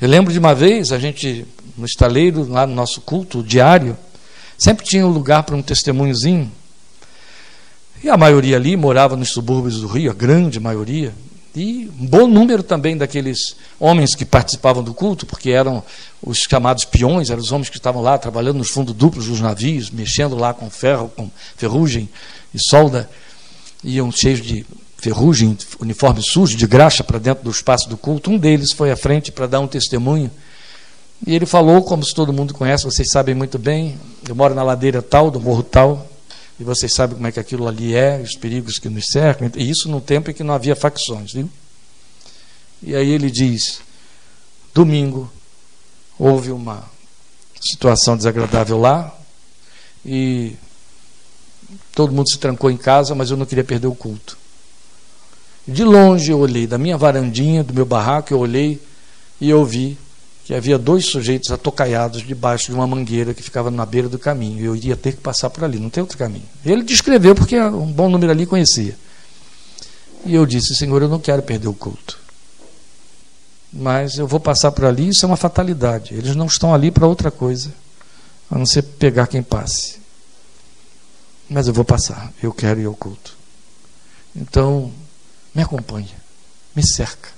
Eu 0.00 0.08
lembro 0.08 0.32
de 0.32 0.38
uma 0.38 0.54
vez, 0.54 0.92
a 0.92 0.98
gente, 0.98 1.46
no 1.76 1.86
estaleiro, 1.86 2.48
lá 2.48 2.66
no 2.66 2.74
nosso 2.74 3.00
culto 3.00 3.42
diário, 3.42 3.96
sempre 4.56 4.84
tinha 4.84 5.06
um 5.06 5.10
lugar 5.10 5.42
para 5.42 5.56
um 5.56 5.62
testemunhozinho. 5.62 6.50
E 8.02 8.08
a 8.08 8.16
maioria 8.16 8.56
ali 8.56 8.76
morava 8.76 9.16
nos 9.16 9.30
subúrbios 9.30 9.80
do 9.80 9.86
Rio, 9.86 10.10
a 10.10 10.14
grande 10.14 10.58
maioria. 10.58 11.14
E 11.54 11.90
um 12.00 12.06
bom 12.06 12.26
número 12.26 12.62
também 12.62 12.96
daqueles 12.96 13.54
homens 13.78 14.14
que 14.14 14.24
participavam 14.24 14.82
do 14.82 14.94
culto, 14.94 15.26
porque 15.26 15.50
eram 15.50 15.82
os 16.22 16.38
chamados 16.38 16.84
peões, 16.84 17.28
eram 17.28 17.42
os 17.42 17.52
homens 17.52 17.68
que 17.68 17.76
estavam 17.76 18.00
lá 18.00 18.16
trabalhando 18.16 18.58
nos 18.58 18.70
fundos 18.70 18.94
duplos 18.94 19.26
dos 19.26 19.40
navios, 19.40 19.90
mexendo 19.90 20.34
lá 20.34 20.54
com 20.54 20.70
ferro, 20.70 21.12
com 21.14 21.30
ferrugem 21.56 22.08
e 22.54 22.58
solda, 22.58 23.08
iam 23.84 24.10
cheios 24.10 24.40
de 24.40 24.64
ferrugem, 25.02 25.58
uniforme 25.80 26.22
sujo, 26.22 26.56
de 26.56 26.64
graxa 26.64 27.02
para 27.02 27.18
dentro 27.18 27.42
do 27.42 27.50
espaço 27.50 27.88
do 27.88 27.96
culto. 27.96 28.30
Um 28.30 28.38
deles 28.38 28.70
foi 28.72 28.92
à 28.92 28.96
frente 28.96 29.32
para 29.32 29.48
dar 29.48 29.58
um 29.58 29.66
testemunho. 29.66 30.30
E 31.26 31.34
ele 31.34 31.44
falou, 31.44 31.82
como 31.82 32.04
se 32.04 32.14
todo 32.14 32.32
mundo 32.32 32.54
conhece, 32.54 32.84
vocês 32.84 33.10
sabem 33.10 33.34
muito 33.34 33.58
bem, 33.58 33.98
eu 34.28 34.34
moro 34.34 34.54
na 34.54 34.62
ladeira 34.62 35.02
tal, 35.02 35.28
do 35.28 35.40
morro 35.40 35.64
tal, 35.64 36.08
e 36.58 36.62
vocês 36.62 36.94
sabem 36.94 37.16
como 37.16 37.26
é 37.26 37.32
que 37.32 37.40
aquilo 37.40 37.66
ali 37.66 37.94
é, 37.94 38.20
os 38.20 38.36
perigos 38.36 38.78
que 38.78 38.88
nos 38.88 39.06
cercam, 39.06 39.50
e 39.56 39.68
isso 39.68 39.88
no 39.88 40.00
tempo 40.00 40.30
em 40.30 40.34
que 40.34 40.44
não 40.44 40.54
havia 40.54 40.76
facções, 40.76 41.32
viu? 41.32 41.50
E 42.80 42.94
aí 42.94 43.10
ele 43.10 43.30
diz: 43.30 43.80
domingo 44.72 45.30
houve 46.18 46.50
uma 46.50 46.84
situação 47.60 48.16
desagradável 48.16 48.78
lá, 48.78 49.16
e 50.04 50.56
todo 51.92 52.12
mundo 52.12 52.30
se 52.30 52.38
trancou 52.38 52.70
em 52.70 52.76
casa, 52.76 53.14
mas 53.14 53.30
eu 53.30 53.36
não 53.36 53.46
queria 53.46 53.64
perder 53.64 53.86
o 53.86 53.94
culto. 53.94 54.41
De 55.66 55.84
longe 55.84 56.30
eu 56.30 56.38
olhei, 56.38 56.66
da 56.66 56.76
minha 56.76 56.96
varandinha, 56.96 57.62
do 57.62 57.72
meu 57.72 57.86
barraco, 57.86 58.32
eu 58.32 58.38
olhei 58.38 58.80
e 59.40 59.48
eu 59.48 59.64
vi 59.64 59.96
que 60.44 60.54
havia 60.54 60.76
dois 60.76 61.06
sujeitos 61.06 61.52
atocaiados 61.52 62.26
debaixo 62.26 62.66
de 62.66 62.74
uma 62.74 62.86
mangueira 62.86 63.32
que 63.32 63.42
ficava 63.42 63.70
na 63.70 63.86
beira 63.86 64.08
do 64.08 64.18
caminho. 64.18 64.64
Eu 64.64 64.74
iria 64.74 64.96
ter 64.96 65.12
que 65.12 65.20
passar 65.20 65.50
por 65.50 65.62
ali, 65.62 65.78
não 65.78 65.88
tem 65.88 66.00
outro 66.00 66.18
caminho. 66.18 66.44
Ele 66.64 66.82
descreveu, 66.82 67.34
porque 67.34 67.58
um 67.60 67.92
bom 67.92 68.08
número 68.08 68.32
ali 68.32 68.44
conhecia. 68.44 68.96
E 70.24 70.34
eu 70.34 70.44
disse: 70.44 70.74
Senhor, 70.74 71.00
eu 71.00 71.08
não 71.08 71.20
quero 71.20 71.42
perder 71.42 71.68
o 71.68 71.74
culto. 71.74 72.18
Mas 73.72 74.18
eu 74.18 74.26
vou 74.26 74.40
passar 74.40 74.70
por 74.72 74.84
ali, 74.84 75.08
isso 75.08 75.24
é 75.24 75.28
uma 75.28 75.36
fatalidade. 75.36 76.14
Eles 76.14 76.36
não 76.36 76.46
estão 76.46 76.74
ali 76.74 76.90
para 76.90 77.06
outra 77.06 77.30
coisa, 77.30 77.72
a 78.50 78.58
não 78.58 78.66
ser 78.66 78.82
pegar 78.82 79.28
quem 79.28 79.42
passe. 79.42 80.00
Mas 81.48 81.68
eu 81.68 81.72
vou 81.72 81.84
passar, 81.84 82.32
eu 82.42 82.52
quero 82.52 82.80
ir 82.80 82.86
ao 82.86 82.94
culto. 82.94 83.36
Então, 84.34 84.92
me 85.54 85.62
acompanha, 85.62 86.16
me 86.74 86.82
cerca 86.86 87.28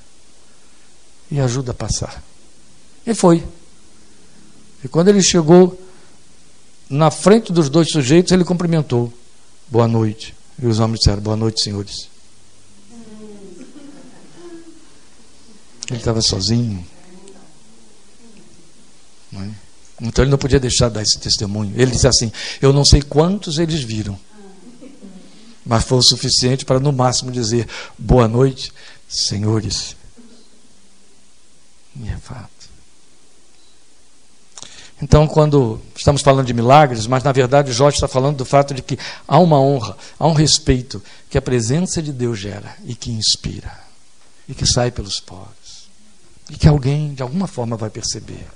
e 1.30 1.40
ajuda 1.40 1.72
a 1.72 1.74
passar. 1.74 2.22
E 3.06 3.14
foi. 3.14 3.44
E 4.82 4.88
quando 4.88 5.08
ele 5.08 5.22
chegou 5.22 5.80
na 6.88 7.10
frente 7.10 7.52
dos 7.52 7.68
dois 7.68 7.90
sujeitos, 7.90 8.32
ele 8.32 8.44
cumprimentou. 8.44 9.12
Boa 9.68 9.88
noite. 9.88 10.34
E 10.62 10.66
os 10.66 10.78
homens 10.78 11.00
disseram: 11.00 11.22
Boa 11.22 11.36
noite, 11.36 11.62
senhores. 11.62 12.08
Ele 15.90 15.98
estava 15.98 16.22
sozinho. 16.22 16.86
É? 19.34 19.50
Então 20.02 20.24
ele 20.24 20.30
não 20.30 20.38
podia 20.38 20.60
deixar 20.60 20.88
de 20.88 20.94
dar 20.94 21.02
esse 21.02 21.18
testemunho. 21.18 21.72
Ele 21.76 21.90
disse 21.90 22.06
assim: 22.06 22.30
Eu 22.62 22.72
não 22.72 22.84
sei 22.84 23.02
quantos 23.02 23.58
eles 23.58 23.82
viram 23.82 24.18
mas 25.64 25.84
foi 25.84 25.98
o 25.98 26.02
suficiente 26.02 26.64
para, 26.64 26.78
no 26.78 26.92
máximo, 26.92 27.30
dizer 27.30 27.66
boa 27.98 28.28
noite, 28.28 28.72
senhores. 29.08 29.96
E 31.96 32.08
é 32.08 32.16
fato. 32.16 32.50
Então, 35.02 35.26
quando 35.26 35.80
estamos 35.96 36.22
falando 36.22 36.46
de 36.46 36.54
milagres, 36.54 37.06
mas 37.06 37.22
na 37.22 37.32
verdade 37.32 37.72
Jorge 37.72 37.96
está 37.96 38.08
falando 38.08 38.38
do 38.38 38.44
fato 38.44 38.72
de 38.72 38.82
que 38.82 38.98
há 39.26 39.38
uma 39.38 39.60
honra, 39.60 39.96
há 40.18 40.26
um 40.26 40.32
respeito 40.32 41.02
que 41.28 41.36
a 41.36 41.42
presença 41.42 42.00
de 42.00 42.12
Deus 42.12 42.38
gera 42.38 42.76
e 42.84 42.94
que 42.94 43.10
inspira, 43.10 43.72
e 44.48 44.54
que 44.54 44.66
sai 44.66 44.90
pelos 44.90 45.20
poros, 45.20 45.88
e 46.48 46.56
que 46.56 46.68
alguém 46.68 47.12
de 47.12 47.22
alguma 47.22 47.46
forma 47.46 47.76
vai 47.76 47.90
perceber. 47.90 48.46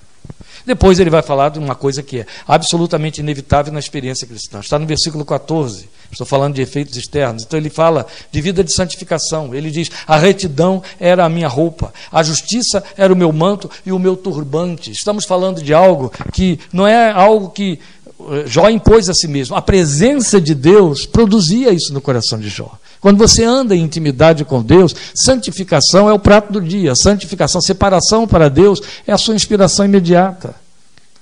Depois 0.67 1.01
ele 1.01 1.11
vai 1.11 1.23
falar 1.23 1.49
de 1.49 1.59
uma 1.59 1.75
coisa 1.75 2.03
que 2.03 2.21
é 2.21 2.27
absolutamente 2.47 3.21
inevitável 3.21 3.73
na 3.73 3.79
experiência 3.79 4.27
cristã. 4.27 4.61
Está 4.61 4.79
no 4.79 4.87
versículo 4.87 5.25
14. 5.25 5.89
Estou 6.11 6.27
falando 6.27 6.55
de 6.55 6.63
efeitos 6.63 6.97
externos. 6.97 7.43
Então 7.43 7.59
ele 7.59 7.71
fala 7.71 8.07
de 8.31 8.41
vida 8.41 8.65
de 8.65 8.75
santificação. 8.75 9.55
Ele 9.55 9.71
diz: 9.71 9.91
A 10.07 10.17
retidão 10.17 10.83
era 10.99 11.25
a 11.25 11.29
minha 11.29 11.49
roupa, 11.49 11.93
a 12.11 12.23
justiça 12.23 12.83
era 12.97 13.13
o 13.13 13.17
meu 13.17 13.33
manto 13.33 13.71
e 13.85 13.93
o 13.93 13.99
meu 13.99 14.17
turbante. 14.17 14.91
Estamos 14.91 15.25
falando 15.25 15.63
de 15.63 15.73
algo 15.75 16.13
que 16.33 16.59
não 16.73 16.87
é 16.87 17.11
algo 17.11 17.51
que 17.51 17.79
eh, 18.21 18.45
Jó 18.47 18.69
impôs 18.69 19.09
a 19.09 19.15
si 19.15 19.29
mesmo. 19.29 19.55
A 19.55 19.63
presença 19.63 20.41
de 20.41 20.55
Deus 20.55 21.07
produzia 21.07 21.73
isso 21.73 21.93
no 21.93 22.01
coração 22.01 22.39
de 22.39 22.49
Jó. 22.49 22.79
Quando 23.01 23.19
você 23.19 23.45
anda 23.45 23.77
em 23.77 23.83
intimidade 23.83 24.45
com 24.45 24.63
Deus, 24.63 24.95
santificação 25.15 26.09
é 26.09 26.13
o 26.13 26.19
prato 26.19 26.53
do 26.53 26.61
dia. 26.61 26.95
Santificação, 26.95 27.61
separação 27.61 28.27
para 28.27 28.49
Deus 28.49 28.81
é 29.07 29.13
a 29.13 29.19
sua 29.19 29.35
inspiração 29.35 29.85
imediata. 29.85 30.55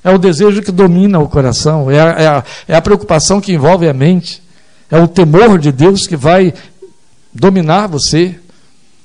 É 0.03 0.11
o 0.11 0.19
desejo 0.19 0.63
que 0.63 0.73
domina 0.73 1.19
o 1.19 1.29
coração, 1.29 1.91
é 1.91 2.01
a, 2.01 2.05
é 2.05 2.27
a, 2.29 2.45
é 2.69 2.77
a 2.77 2.83
preocupação 2.83 3.41
que 3.41 3.53
envolve 3.53 3.89
a 3.89 3.93
mente, 3.93 4.41
é 4.91 4.99
o 4.99 5.09
temor 5.09 5.59
de 5.59 5.73
Deus 5.73 6.07
que 6.07 6.17
vai 6.17 6.55
dominar 7.33 7.89
você. 7.89 8.39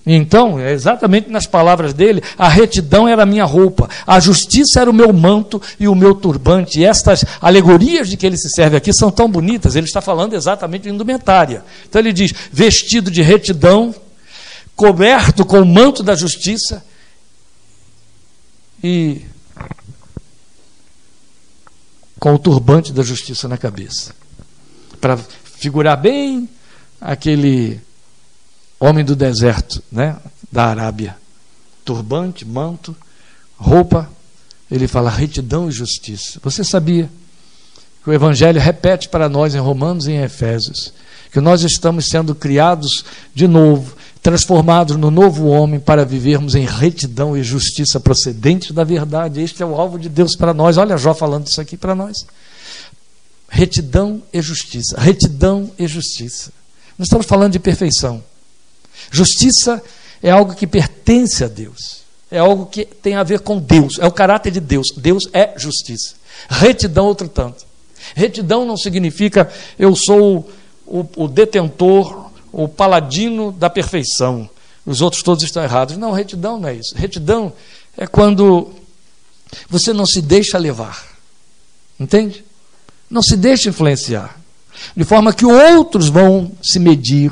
Então, 0.05 0.59
é 0.59 0.71
exatamente 0.71 1.29
nas 1.29 1.45
palavras 1.45 1.93
dele, 1.93 2.23
a 2.37 2.49
retidão 2.49 3.07
era 3.07 3.23
a 3.23 3.25
minha 3.25 3.45
roupa, 3.45 3.87
a 4.05 4.19
justiça 4.19 4.79
era 4.79 4.89
o 4.89 4.93
meu 4.93 5.13
manto 5.13 5.61
e 5.79 5.87
o 5.87 5.93
meu 5.93 6.15
turbante. 6.15 6.79
E 6.79 6.85
estas 6.85 7.23
alegorias 7.39 8.09
de 8.09 8.17
que 8.17 8.25
ele 8.25 8.37
se 8.37 8.49
serve 8.49 8.77
aqui 8.77 8.91
são 8.93 9.11
tão 9.11 9.29
bonitas, 9.29 9.75
ele 9.75 9.85
está 9.85 10.01
falando 10.01 10.33
exatamente 10.33 10.83
de 10.83 10.89
indumentária. 10.89 11.63
Então 11.87 11.99
ele 11.99 12.11
diz: 12.11 12.33
vestido 12.51 13.11
de 13.11 13.21
retidão, 13.21 13.93
coberto 14.75 15.45
com 15.45 15.61
o 15.61 15.65
manto 15.65 16.01
da 16.01 16.15
justiça 16.15 16.83
e 18.83 19.21
com 22.19 22.33
o 22.33 22.39
turbante 22.39 22.91
da 22.91 23.03
justiça 23.03 23.47
na 23.47 23.57
cabeça. 23.57 24.15
Para 24.99 25.17
figurar 25.17 25.99
bem 25.99 26.49
aquele 26.99 27.79
homem 28.81 29.05
do 29.05 29.15
deserto, 29.15 29.81
né, 29.91 30.17
da 30.51 30.65
Arábia. 30.65 31.15
Turbante, 31.85 32.43
manto, 32.43 32.95
roupa, 33.55 34.09
ele 34.69 34.87
fala 34.87 35.09
retidão 35.11 35.69
e 35.69 35.71
justiça. 35.71 36.39
Você 36.41 36.63
sabia 36.63 37.07
que 38.03 38.09
o 38.09 38.13
Evangelho 38.13 38.59
repete 38.59 39.07
para 39.07 39.29
nós 39.29 39.53
em 39.53 39.59
Romanos 39.59 40.07
e 40.07 40.11
em 40.11 40.23
Efésios, 40.23 40.91
que 41.31 41.39
nós 41.39 41.61
estamos 41.61 42.07
sendo 42.07 42.33
criados 42.33 43.05
de 43.35 43.47
novo, 43.47 43.95
transformados 44.23 44.95
no 44.97 45.11
novo 45.11 45.45
homem 45.47 45.79
para 45.79 46.03
vivermos 46.03 46.55
em 46.55 46.65
retidão 46.65 47.37
e 47.37 47.43
justiça 47.43 47.99
procedente 47.99 48.73
da 48.73 48.83
verdade. 48.83 49.41
Este 49.41 49.61
é 49.61 49.65
o 49.65 49.75
alvo 49.75 49.99
de 49.99 50.09
Deus 50.09 50.35
para 50.35 50.53
nós. 50.53 50.77
Olha 50.77 50.97
Jó 50.97 51.13
falando 51.13 51.45
isso 51.45 51.61
aqui 51.61 51.77
para 51.77 51.93
nós. 51.93 52.25
Retidão 53.47 54.23
e 54.33 54.41
justiça. 54.41 54.99
Retidão 54.99 55.69
e 55.77 55.87
justiça. 55.87 56.51
Não 56.97 57.03
estamos 57.03 57.25
falando 57.27 57.51
de 57.51 57.59
perfeição. 57.59 58.23
Justiça 59.09 59.81
é 60.21 60.29
algo 60.29 60.53
que 60.53 60.67
pertence 60.67 61.43
a 61.43 61.47
Deus. 61.47 62.01
É 62.29 62.39
algo 62.39 62.65
que 62.65 62.85
tem 62.85 63.15
a 63.15 63.23
ver 63.23 63.41
com 63.41 63.57
Deus. 63.57 63.97
É 63.99 64.05
o 64.05 64.11
caráter 64.11 64.51
de 64.51 64.59
Deus. 64.59 64.87
Deus 64.95 65.23
é 65.33 65.53
justiça. 65.57 66.15
Retidão, 66.49 67.05
outro 67.05 67.27
tanto. 67.27 67.65
Retidão 68.15 68.65
não 68.65 68.77
significa 68.77 69.51
eu 69.77 69.95
sou 69.95 70.49
o, 70.85 71.05
o 71.15 71.27
detentor, 71.27 72.31
o 72.51 72.67
paladino 72.67 73.51
da 73.51 73.69
perfeição. 73.69 74.49
Os 74.85 75.01
outros 75.01 75.23
todos 75.23 75.43
estão 75.43 75.63
errados. 75.63 75.97
Não, 75.97 76.11
retidão 76.11 76.59
não 76.59 76.69
é 76.69 76.75
isso. 76.75 76.95
Retidão 76.95 77.53
é 77.97 78.07
quando 78.07 78.71
você 79.69 79.93
não 79.93 80.05
se 80.05 80.21
deixa 80.21 80.57
levar. 80.57 81.05
Entende? 81.99 82.43
Não 83.09 83.21
se 83.21 83.35
deixa 83.35 83.69
influenciar. 83.69 84.39
De 84.95 85.03
forma 85.03 85.33
que 85.33 85.45
outros 85.45 86.07
vão 86.07 86.51
se 86.63 86.79
medir 86.79 87.31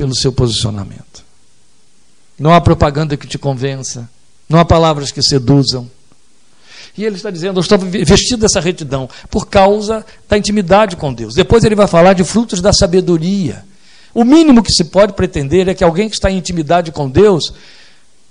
pelo 0.00 0.14
seu 0.14 0.32
posicionamento. 0.32 1.22
Não 2.38 2.54
há 2.54 2.58
propaganda 2.58 3.18
que 3.18 3.26
te 3.26 3.36
convença. 3.36 4.08
Não 4.48 4.58
há 4.58 4.64
palavras 4.64 5.12
que 5.12 5.22
seduzam. 5.22 5.90
E 6.96 7.04
ele 7.04 7.16
está 7.16 7.30
dizendo: 7.30 7.58
Eu 7.58 7.60
estou 7.60 7.76
vestido 7.78 8.40
dessa 8.40 8.60
retidão 8.60 9.10
por 9.28 9.48
causa 9.48 10.02
da 10.26 10.38
intimidade 10.38 10.96
com 10.96 11.12
Deus. 11.12 11.34
Depois 11.34 11.64
ele 11.64 11.74
vai 11.74 11.86
falar 11.86 12.14
de 12.14 12.24
frutos 12.24 12.62
da 12.62 12.72
sabedoria. 12.72 13.62
O 14.14 14.24
mínimo 14.24 14.62
que 14.62 14.72
se 14.72 14.84
pode 14.84 15.12
pretender 15.12 15.68
é 15.68 15.74
que 15.74 15.84
alguém 15.84 16.08
que 16.08 16.14
está 16.14 16.30
em 16.30 16.38
intimidade 16.38 16.90
com 16.90 17.08
Deus 17.08 17.52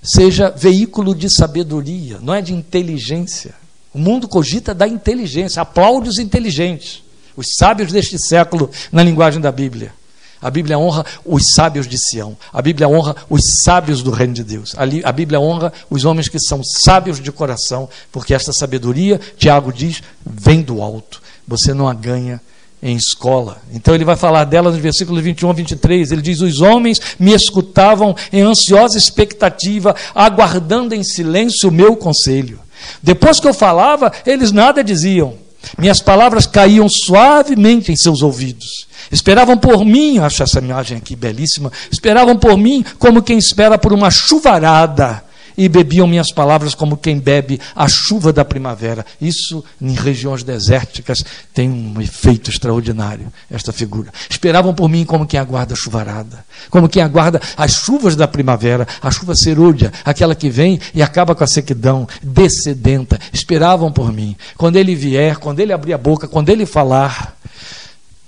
seja 0.02 0.50
veículo 0.50 1.14
de 1.14 1.32
sabedoria, 1.32 2.18
não 2.20 2.34
é 2.34 2.42
de 2.42 2.52
inteligência. 2.52 3.54
O 3.94 3.98
mundo 3.98 4.26
cogita 4.26 4.74
da 4.74 4.88
inteligência, 4.88 5.62
aplaude 5.62 6.08
os 6.08 6.18
inteligentes, 6.18 7.02
os 7.36 7.46
sábios 7.56 7.92
deste 7.92 8.18
século, 8.18 8.70
na 8.90 9.04
linguagem 9.04 9.40
da 9.40 9.52
Bíblia. 9.52 9.99
A 10.40 10.50
Bíblia 10.50 10.78
honra 10.78 11.04
os 11.24 11.42
sábios 11.54 11.86
de 11.86 11.98
Sião. 11.98 12.36
A 12.52 12.62
Bíblia 12.62 12.88
honra 12.88 13.14
os 13.28 13.40
sábios 13.62 14.02
do 14.02 14.10
reino 14.10 14.32
de 14.32 14.44
Deus. 14.44 14.74
A 15.04 15.12
Bíblia 15.12 15.38
honra 15.38 15.72
os 15.90 16.04
homens 16.04 16.28
que 16.28 16.38
são 16.38 16.62
sábios 16.64 17.20
de 17.20 17.30
coração, 17.30 17.88
porque 18.10 18.32
esta 18.32 18.52
sabedoria, 18.52 19.20
Tiago 19.36 19.72
diz, 19.72 20.02
vem 20.24 20.62
do 20.62 20.80
alto. 20.80 21.20
Você 21.46 21.74
não 21.74 21.88
a 21.88 21.94
ganha 21.94 22.40
em 22.82 22.96
escola. 22.96 23.60
Então 23.72 23.94
ele 23.94 24.04
vai 24.04 24.16
falar 24.16 24.44
dela 24.44 24.70
nos 24.70 24.80
versículos 24.80 25.22
21 25.22 25.50
a 25.50 25.52
23. 25.52 26.12
Ele 26.12 26.22
diz: 26.22 26.40
Os 26.40 26.60
homens 26.60 26.98
me 27.18 27.34
escutavam 27.34 28.16
em 28.32 28.40
ansiosa 28.40 28.96
expectativa, 28.96 29.94
aguardando 30.14 30.94
em 30.94 31.04
silêncio 31.04 31.68
o 31.68 31.72
meu 31.72 31.96
conselho. 31.96 32.58
Depois 33.02 33.38
que 33.38 33.46
eu 33.46 33.52
falava, 33.52 34.10
eles 34.24 34.52
nada 34.52 34.82
diziam. 34.82 35.34
Minhas 35.78 36.00
palavras 36.00 36.46
caíam 36.46 36.88
suavemente 36.88 37.92
em 37.92 37.96
seus 37.96 38.22
ouvidos. 38.22 38.86
Esperavam 39.10 39.56
por 39.56 39.84
mim, 39.84 40.18
acho 40.18 40.42
essa 40.42 40.58
imagem 40.58 40.98
aqui 40.98 41.16
belíssima. 41.16 41.72
Esperavam 41.90 42.36
por 42.36 42.56
mim 42.56 42.84
como 42.98 43.22
quem 43.22 43.38
espera 43.38 43.78
por 43.78 43.92
uma 43.92 44.10
chuvarada 44.10 45.29
e 45.60 45.68
bebiam 45.68 46.06
minhas 46.06 46.32
palavras 46.32 46.74
como 46.74 46.96
quem 46.96 47.18
bebe 47.18 47.60
a 47.76 47.86
chuva 47.86 48.32
da 48.32 48.46
primavera. 48.46 49.04
Isso, 49.20 49.62
em 49.78 49.92
regiões 49.92 50.42
desérticas, 50.42 51.22
tem 51.52 51.68
um 51.68 52.00
efeito 52.00 52.48
extraordinário, 52.48 53.30
esta 53.50 53.70
figura. 53.70 54.10
Esperavam 54.30 54.74
por 54.74 54.88
mim 54.88 55.04
como 55.04 55.26
quem 55.26 55.38
aguarda 55.38 55.74
a 55.74 55.76
chuvarada, 55.76 56.46
como 56.70 56.88
quem 56.88 57.02
aguarda 57.02 57.42
as 57.58 57.72
chuvas 57.72 58.16
da 58.16 58.26
primavera, 58.26 58.88
a 59.02 59.10
chuva 59.10 59.34
cerúlea, 59.34 59.92
aquela 60.02 60.34
que 60.34 60.48
vem 60.48 60.80
e 60.94 61.02
acaba 61.02 61.34
com 61.34 61.44
a 61.44 61.46
sequidão, 61.46 62.08
descedenta. 62.22 63.20
Esperavam 63.30 63.92
por 63.92 64.10
mim. 64.10 64.34
Quando 64.56 64.76
ele 64.76 64.94
vier, 64.94 65.36
quando 65.36 65.60
ele 65.60 65.74
abrir 65.74 65.92
a 65.92 65.98
boca, 65.98 66.26
quando 66.26 66.48
ele 66.48 66.64
falar, 66.64 67.36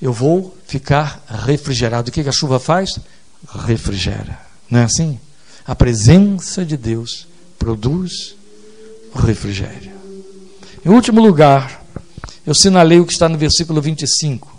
eu 0.02 0.12
vou 0.12 0.54
ficar 0.66 1.24
refrigerado. 1.46 2.10
O 2.10 2.12
que 2.12 2.28
a 2.28 2.30
chuva 2.30 2.60
faz? 2.60 2.98
Refrigera. 3.64 4.38
Não 4.70 4.80
é 4.80 4.84
assim? 4.84 5.18
A 5.66 5.74
presença 5.74 6.64
de 6.64 6.76
Deus 6.76 7.26
produz 7.58 8.34
o 9.14 9.18
refrigério. 9.18 9.92
Em 10.84 10.88
último 10.88 11.20
lugar, 11.20 11.84
eu 12.44 12.54
sinalei 12.54 12.98
o 12.98 13.06
que 13.06 13.12
está 13.12 13.28
no 13.28 13.38
versículo 13.38 13.80
25. 13.80 14.52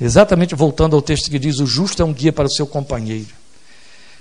Exatamente 0.00 0.54
voltando 0.54 0.94
ao 0.94 1.02
texto 1.02 1.30
que 1.30 1.38
diz: 1.38 1.58
O 1.58 1.66
justo 1.66 2.02
é 2.02 2.04
um 2.04 2.12
guia 2.12 2.32
para 2.32 2.46
o 2.46 2.50
seu 2.50 2.66
companheiro. 2.66 3.40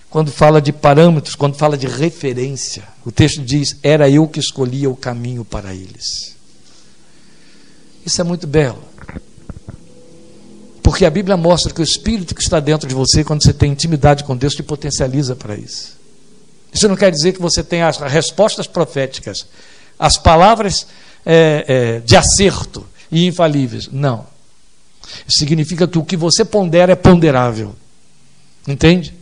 Quando 0.10 0.32
fala 0.32 0.60
de 0.60 0.74
parâmetros, 0.74 1.36
quando 1.36 1.56
fala 1.56 1.78
de 1.78 1.86
referência, 1.86 2.84
o 3.06 3.12
texto 3.12 3.42
diz: 3.42 3.78
Era 3.84 4.10
eu 4.10 4.28
que 4.28 4.40
escolhia 4.40 4.90
o 4.90 4.96
caminho 4.96 5.46
para 5.46 5.74
eles. 5.74 6.36
Isso 8.04 8.20
é 8.20 8.24
muito 8.24 8.48
belo. 8.48 8.89
Porque 10.90 11.06
a 11.06 11.10
Bíblia 11.12 11.38
mostra 11.38 11.72
que 11.72 11.82
o 11.82 11.84
Espírito 11.84 12.34
que 12.34 12.42
está 12.42 12.60
dentro 12.60 12.90
de 12.90 12.96
você, 12.96 13.24
quando 13.24 13.44
você 13.44 13.54
tem 13.54 13.72
intimidade 13.72 14.24
com 14.24 14.36
Deus, 14.36 14.56
te 14.56 14.64
potencializa 14.64 15.36
para 15.36 15.56
isso. 15.56 15.96
Isso 16.74 16.88
não 16.88 16.96
quer 16.96 17.12
dizer 17.12 17.34
que 17.34 17.40
você 17.40 17.64
tenha 17.64 17.88
as 17.88 18.00
respostas 18.00 18.66
proféticas, 18.66 19.46
as 20.00 20.18
palavras 20.18 20.88
é, 21.24 21.64
é, 21.68 22.00
de 22.00 22.16
acerto 22.18 22.84
e 23.12 23.28
infalíveis. 23.28 23.88
Não. 23.92 24.26
Significa 25.28 25.88
que 25.88 26.00
o 26.00 26.04
que 26.04 26.18
você 26.18 26.44
pondera 26.44 26.94
é 26.94 26.96
ponderável. 26.96 27.76
Entende? 28.68 29.14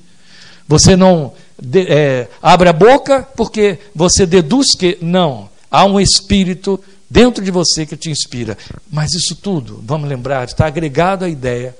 Você 0.69 0.95
não 0.95 1.33
de, 1.61 1.81
é, 1.81 2.29
abre 2.41 2.69
a 2.69 2.73
boca 2.73 3.27
porque 3.35 3.77
você 3.93 4.25
deduz 4.25 4.67
que. 4.73 4.97
Não. 5.01 5.49
Há 5.69 5.83
um 5.83 5.99
espírito 5.99 6.81
dentro 7.09 7.43
de 7.43 7.51
você 7.51 7.85
que 7.85 7.97
te 7.97 8.09
inspira. 8.09 8.57
Mas 8.91 9.13
isso 9.13 9.35
tudo, 9.35 9.81
vamos 9.85 10.09
lembrar, 10.09 10.47
está 10.47 10.67
agregado 10.67 11.25
à 11.25 11.29
ideia 11.29 11.75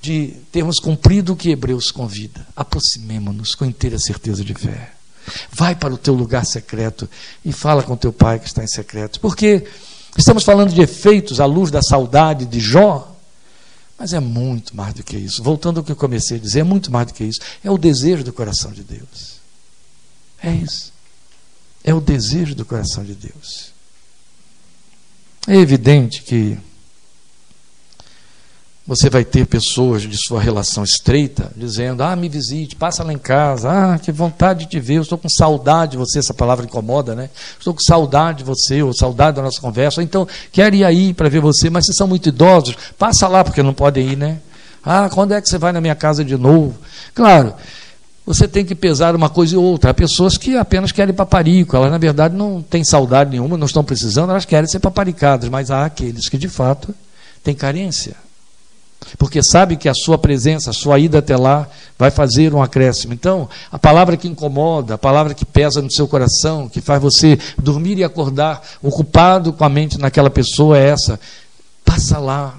de 0.00 0.34
termos 0.50 0.80
cumprido 0.80 1.32
o 1.32 1.36
que 1.36 1.50
Hebreus 1.50 1.90
convida. 1.90 2.46
Aproximemo-nos 2.56 3.54
com 3.54 3.64
inteira 3.64 3.98
certeza 3.98 4.44
de 4.44 4.52
fé. 4.52 4.92
Vai 5.52 5.76
para 5.76 5.94
o 5.94 5.98
teu 5.98 6.14
lugar 6.14 6.44
secreto 6.44 7.08
e 7.44 7.52
fala 7.52 7.84
com 7.84 7.96
teu 7.96 8.12
pai 8.12 8.40
que 8.40 8.48
está 8.48 8.64
em 8.64 8.68
secreto. 8.68 9.20
Porque 9.20 9.64
estamos 10.18 10.42
falando 10.42 10.72
de 10.72 10.82
efeitos 10.82 11.40
à 11.40 11.46
luz 11.46 11.70
da 11.70 11.80
saudade 11.80 12.44
de 12.44 12.58
Jó, 12.58 13.16
mas 13.96 14.12
é 14.12 14.18
muito 14.18 14.76
mais 14.76 14.92
do 14.94 15.04
que 15.04 15.16
isso. 15.16 15.40
Voltando 15.40 15.78
ao 15.78 15.84
que 15.84 15.92
eu 15.92 15.96
comecei 15.96 16.36
a 16.36 16.40
dizer, 16.40 16.60
é 16.60 16.64
muito 16.64 16.90
mais 16.90 17.06
do 17.06 17.14
que 17.14 17.22
isso. 17.22 17.40
É 17.62 17.70
o 17.70 17.78
desejo 17.78 18.24
do 18.24 18.32
coração 18.32 18.72
de 18.72 18.82
Deus. 18.82 19.40
É 20.42 20.52
isso. 20.52 20.92
É 21.84 21.94
o 21.94 22.00
desejo 22.00 22.56
do 22.56 22.64
coração 22.64 23.04
de 23.04 23.14
Deus. 23.14 23.71
É 25.46 25.56
evidente 25.56 26.22
que 26.22 26.56
você 28.86 29.08
vai 29.08 29.24
ter 29.24 29.46
pessoas 29.46 30.02
de 30.02 30.16
sua 30.16 30.40
relação 30.40 30.84
estreita 30.84 31.50
dizendo: 31.56 32.02
Ah, 32.02 32.14
me 32.14 32.28
visite, 32.28 32.76
passa 32.76 33.02
lá 33.02 33.12
em 33.12 33.18
casa, 33.18 33.70
ah, 33.70 33.98
que 33.98 34.10
vontade 34.12 34.60
de 34.60 34.70
te 34.70 34.80
ver, 34.80 34.94
eu 34.94 35.02
estou 35.02 35.18
com 35.18 35.28
saudade 35.28 35.92
de 35.92 35.96
você, 35.96 36.18
essa 36.18 36.34
palavra 36.34 36.64
incomoda, 36.64 37.14
né? 37.14 37.30
Estou 37.58 37.74
com 37.74 37.80
saudade 37.80 38.38
de 38.38 38.44
você, 38.44 38.82
ou 38.82 38.92
saudade 38.92 39.36
da 39.36 39.42
nossa 39.42 39.60
conversa, 39.60 40.00
ou 40.00 40.04
então 40.04 40.26
quero 40.52 40.74
ir 40.74 40.84
aí 40.84 41.14
para 41.14 41.28
ver 41.28 41.40
você, 41.40 41.70
mas 41.70 41.86
vocês 41.86 41.96
são 41.96 42.06
muito 42.06 42.28
idosos, 42.28 42.76
passa 42.98 43.26
lá 43.26 43.42
porque 43.42 43.62
não 43.62 43.74
podem 43.74 44.10
ir, 44.10 44.16
né? 44.16 44.38
Ah, 44.84 45.08
quando 45.12 45.32
é 45.32 45.40
que 45.40 45.48
você 45.48 45.58
vai 45.58 45.72
na 45.72 45.80
minha 45.80 45.94
casa 45.94 46.24
de 46.24 46.36
novo? 46.36 46.76
Claro, 47.14 47.54
você 48.24 48.46
tem 48.46 48.64
que 48.64 48.74
pesar 48.74 49.16
uma 49.16 49.28
coisa 49.28 49.54
e 49.54 49.58
outra. 49.58 49.90
Há 49.90 49.94
pessoas 49.94 50.38
que 50.38 50.56
apenas 50.56 50.92
querem 50.92 51.14
paparico, 51.14 51.76
elas 51.76 51.90
na 51.90 51.98
verdade 51.98 52.36
não 52.36 52.62
têm 52.62 52.84
saudade 52.84 53.30
nenhuma, 53.30 53.56
não 53.56 53.66
estão 53.66 53.82
precisando, 53.82 54.30
elas 54.30 54.44
querem 54.44 54.68
ser 54.68 54.78
paparicadas, 54.78 55.48
mas 55.48 55.70
há 55.70 55.84
aqueles 55.84 56.28
que 56.28 56.38
de 56.38 56.48
fato 56.48 56.94
têm 57.42 57.54
carência. 57.54 58.14
Porque 59.18 59.42
sabe 59.42 59.76
que 59.76 59.88
a 59.88 59.94
sua 59.94 60.16
presença, 60.16 60.70
a 60.70 60.72
sua 60.72 60.96
ida 61.00 61.18
até 61.18 61.36
lá, 61.36 61.68
vai 61.98 62.12
fazer 62.12 62.54
um 62.54 62.62
acréscimo. 62.62 63.12
Então, 63.12 63.48
a 63.70 63.76
palavra 63.76 64.16
que 64.16 64.28
incomoda, 64.28 64.94
a 64.94 64.98
palavra 64.98 65.34
que 65.34 65.44
pesa 65.44 65.82
no 65.82 65.90
seu 65.90 66.06
coração, 66.06 66.68
que 66.68 66.80
faz 66.80 67.02
você 67.02 67.36
dormir 67.58 67.98
e 67.98 68.04
acordar 68.04 68.62
ocupado 68.80 69.52
com 69.52 69.64
a 69.64 69.68
mente 69.68 69.98
naquela 69.98 70.30
pessoa 70.30 70.78
é 70.78 70.90
essa. 70.90 71.18
Passa 71.84 72.18
lá, 72.18 72.54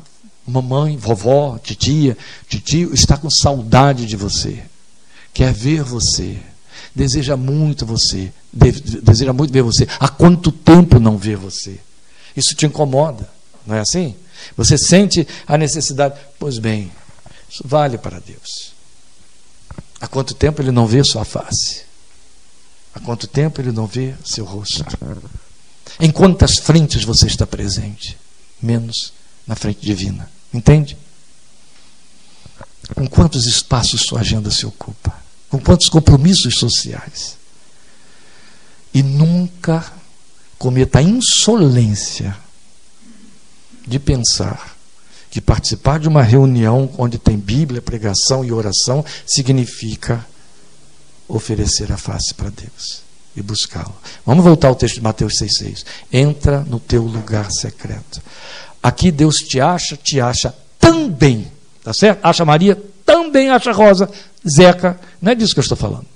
mamãe, 0.46 0.98
vovó, 0.98 1.58
titia, 1.64 2.18
titio, 2.50 2.94
está 2.94 3.16
com 3.16 3.30
saudade 3.30 4.06
de 4.06 4.18
você 4.18 4.64
quer 5.34 5.54
ver 5.54 5.84
você, 5.84 6.38
deseja 6.94 7.36
muito 7.36 7.86
você, 7.86 8.32
deseja 8.52 9.34
muito 9.34 9.52
ver 9.52 9.64
você. 9.64 9.88
Há 10.00 10.08
quanto 10.08 10.52
tempo 10.52 11.00
não 11.00 11.18
vê 11.18 11.36
você? 11.36 11.80
Isso 12.36 12.56
te 12.56 12.66
incomoda, 12.66 13.30
não 13.66 13.76
é 13.76 13.80
assim? 13.80 14.16
Você 14.58 14.78
sente 14.78 15.28
a 15.48 15.58
necessidade. 15.58 16.20
Pois 16.40 16.58
bem, 16.58 16.92
isso 17.50 17.64
vale 17.66 17.98
para 17.98 18.20
Deus. 18.20 18.74
Há 20.00 20.08
quanto 20.08 20.34
tempo 20.34 20.62
ele 20.62 20.72
não 20.72 20.86
vê 20.86 21.04
sua 21.04 21.24
face? 21.24 21.84
Há 22.94 23.00
quanto 23.00 23.26
tempo 23.26 23.62
ele 23.62 23.72
não 23.72 23.88
vê 23.88 24.14
seu 24.24 24.46
rosto? 24.46 24.84
Em 26.00 26.12
quantas 26.12 26.58
frentes 26.58 27.04
você 27.04 27.28
está 27.28 27.48
presente? 27.48 28.18
Menos 28.62 29.14
na 29.48 29.56
frente 29.56 29.82
divina. 29.82 30.30
Entende? 30.54 30.98
Com 32.96 33.08
quantos 33.08 33.46
espaços 33.46 34.02
sua 34.02 34.20
agenda 34.20 34.52
se 34.52 34.66
ocupa? 34.66 35.23
Com 35.54 35.60
quantos 35.60 35.88
compromissos 35.88 36.56
sociais? 36.56 37.38
E 38.92 39.04
nunca 39.04 39.86
cometa 40.58 40.98
a 40.98 41.04
insolência 41.04 42.36
de 43.86 44.00
pensar 44.00 44.76
que 45.30 45.40
participar 45.40 46.00
de 46.00 46.08
uma 46.08 46.24
reunião 46.24 46.90
onde 46.98 47.20
tem 47.20 47.38
Bíblia, 47.38 47.84
pregação 47.84 48.44
e 48.44 48.52
oração 48.52 49.06
significa 49.28 50.26
oferecer 51.28 51.92
a 51.92 51.98
face 51.98 52.34
para 52.34 52.50
Deus 52.50 53.04
e 53.36 53.42
buscá-lo. 53.44 53.94
Vamos 54.26 54.44
voltar 54.44 54.70
ao 54.70 54.76
texto 54.76 54.96
de 54.96 55.02
Mateus 55.02 55.34
6,6. 55.40 55.86
Entra 56.12 56.62
no 56.62 56.80
teu 56.80 57.04
lugar 57.04 57.52
secreto. 57.52 58.24
Aqui 58.82 59.12
Deus 59.12 59.36
te 59.36 59.62
acha, 59.62 59.96
te 59.96 60.20
acha 60.20 60.52
também. 60.80 61.52
Tá 61.84 61.94
certo? 61.94 62.26
Acha 62.26 62.44
Maria, 62.44 62.76
também 63.06 63.52
acha 63.52 63.72
Rosa, 63.72 64.10
Zeca. 64.48 65.00
Não 65.22 65.32
é 65.32 65.36
disso 65.36 65.54
que 65.54 65.60
eu 65.60 65.64
estou 65.64 65.78
falando. 65.78 66.08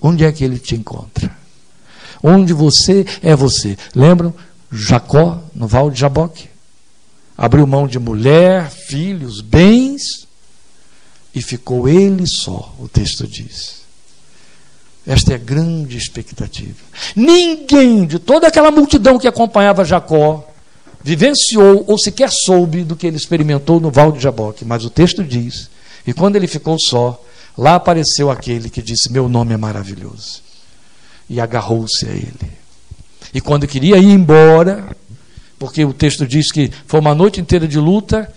Onde 0.00 0.24
é 0.24 0.32
que 0.32 0.44
ele 0.44 0.58
te 0.58 0.74
encontra? 0.74 1.34
Onde 2.22 2.52
você 2.52 3.06
é 3.22 3.34
você. 3.34 3.76
Lembram? 3.94 4.34
Jacó, 4.70 5.42
no 5.54 5.66
Val 5.66 5.90
de 5.90 6.00
Jaboque. 6.00 6.48
Abriu 7.36 7.66
mão 7.66 7.86
de 7.86 7.98
mulher, 7.98 8.70
filhos, 8.70 9.40
bens, 9.40 10.26
e 11.34 11.42
ficou 11.42 11.88
ele 11.88 12.26
só, 12.26 12.72
o 12.78 12.88
texto 12.88 13.26
diz. 13.26 13.82
Esta 15.06 15.32
é 15.32 15.34
a 15.34 15.38
grande 15.38 15.98
expectativa. 15.98 16.82
Ninguém 17.14 18.06
de 18.06 18.18
toda 18.18 18.46
aquela 18.46 18.70
multidão 18.70 19.18
que 19.18 19.28
acompanhava 19.28 19.84
Jacó 19.84 20.48
vivenciou 21.02 21.84
ou 21.86 21.98
sequer 21.98 22.30
soube 22.30 22.84
do 22.84 22.96
que 22.96 23.06
ele 23.06 23.16
experimentou 23.16 23.80
no 23.80 23.90
Val 23.90 24.12
de 24.12 24.20
Jaboque, 24.20 24.64
mas 24.64 24.84
o 24.84 24.90
texto 24.90 25.22
diz: 25.22 25.68
e 26.06 26.12
quando 26.12 26.36
ele 26.36 26.46
ficou 26.46 26.78
só, 26.78 27.22
lá 27.56 27.76
apareceu 27.76 28.30
aquele 28.30 28.70
que 28.70 28.82
disse: 28.82 29.12
Meu 29.12 29.28
nome 29.28 29.54
é 29.54 29.56
maravilhoso. 29.56 30.42
E 31.28 31.40
agarrou-se 31.40 32.06
a 32.06 32.10
ele. 32.10 32.52
E 33.32 33.40
quando 33.40 33.66
queria 33.66 33.98
ir 33.98 34.10
embora, 34.10 34.94
porque 35.58 35.84
o 35.84 35.92
texto 35.92 36.26
diz 36.26 36.52
que 36.52 36.70
foi 36.86 37.00
uma 37.00 37.14
noite 37.14 37.40
inteira 37.40 37.66
de 37.66 37.78
luta, 37.78 38.32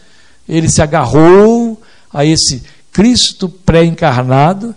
ele 0.48 0.70
se 0.70 0.82
agarrou 0.82 1.82
a 2.14 2.26
esse 2.26 2.64
Cristo 2.92 3.50
pré-encarnado 3.50 4.74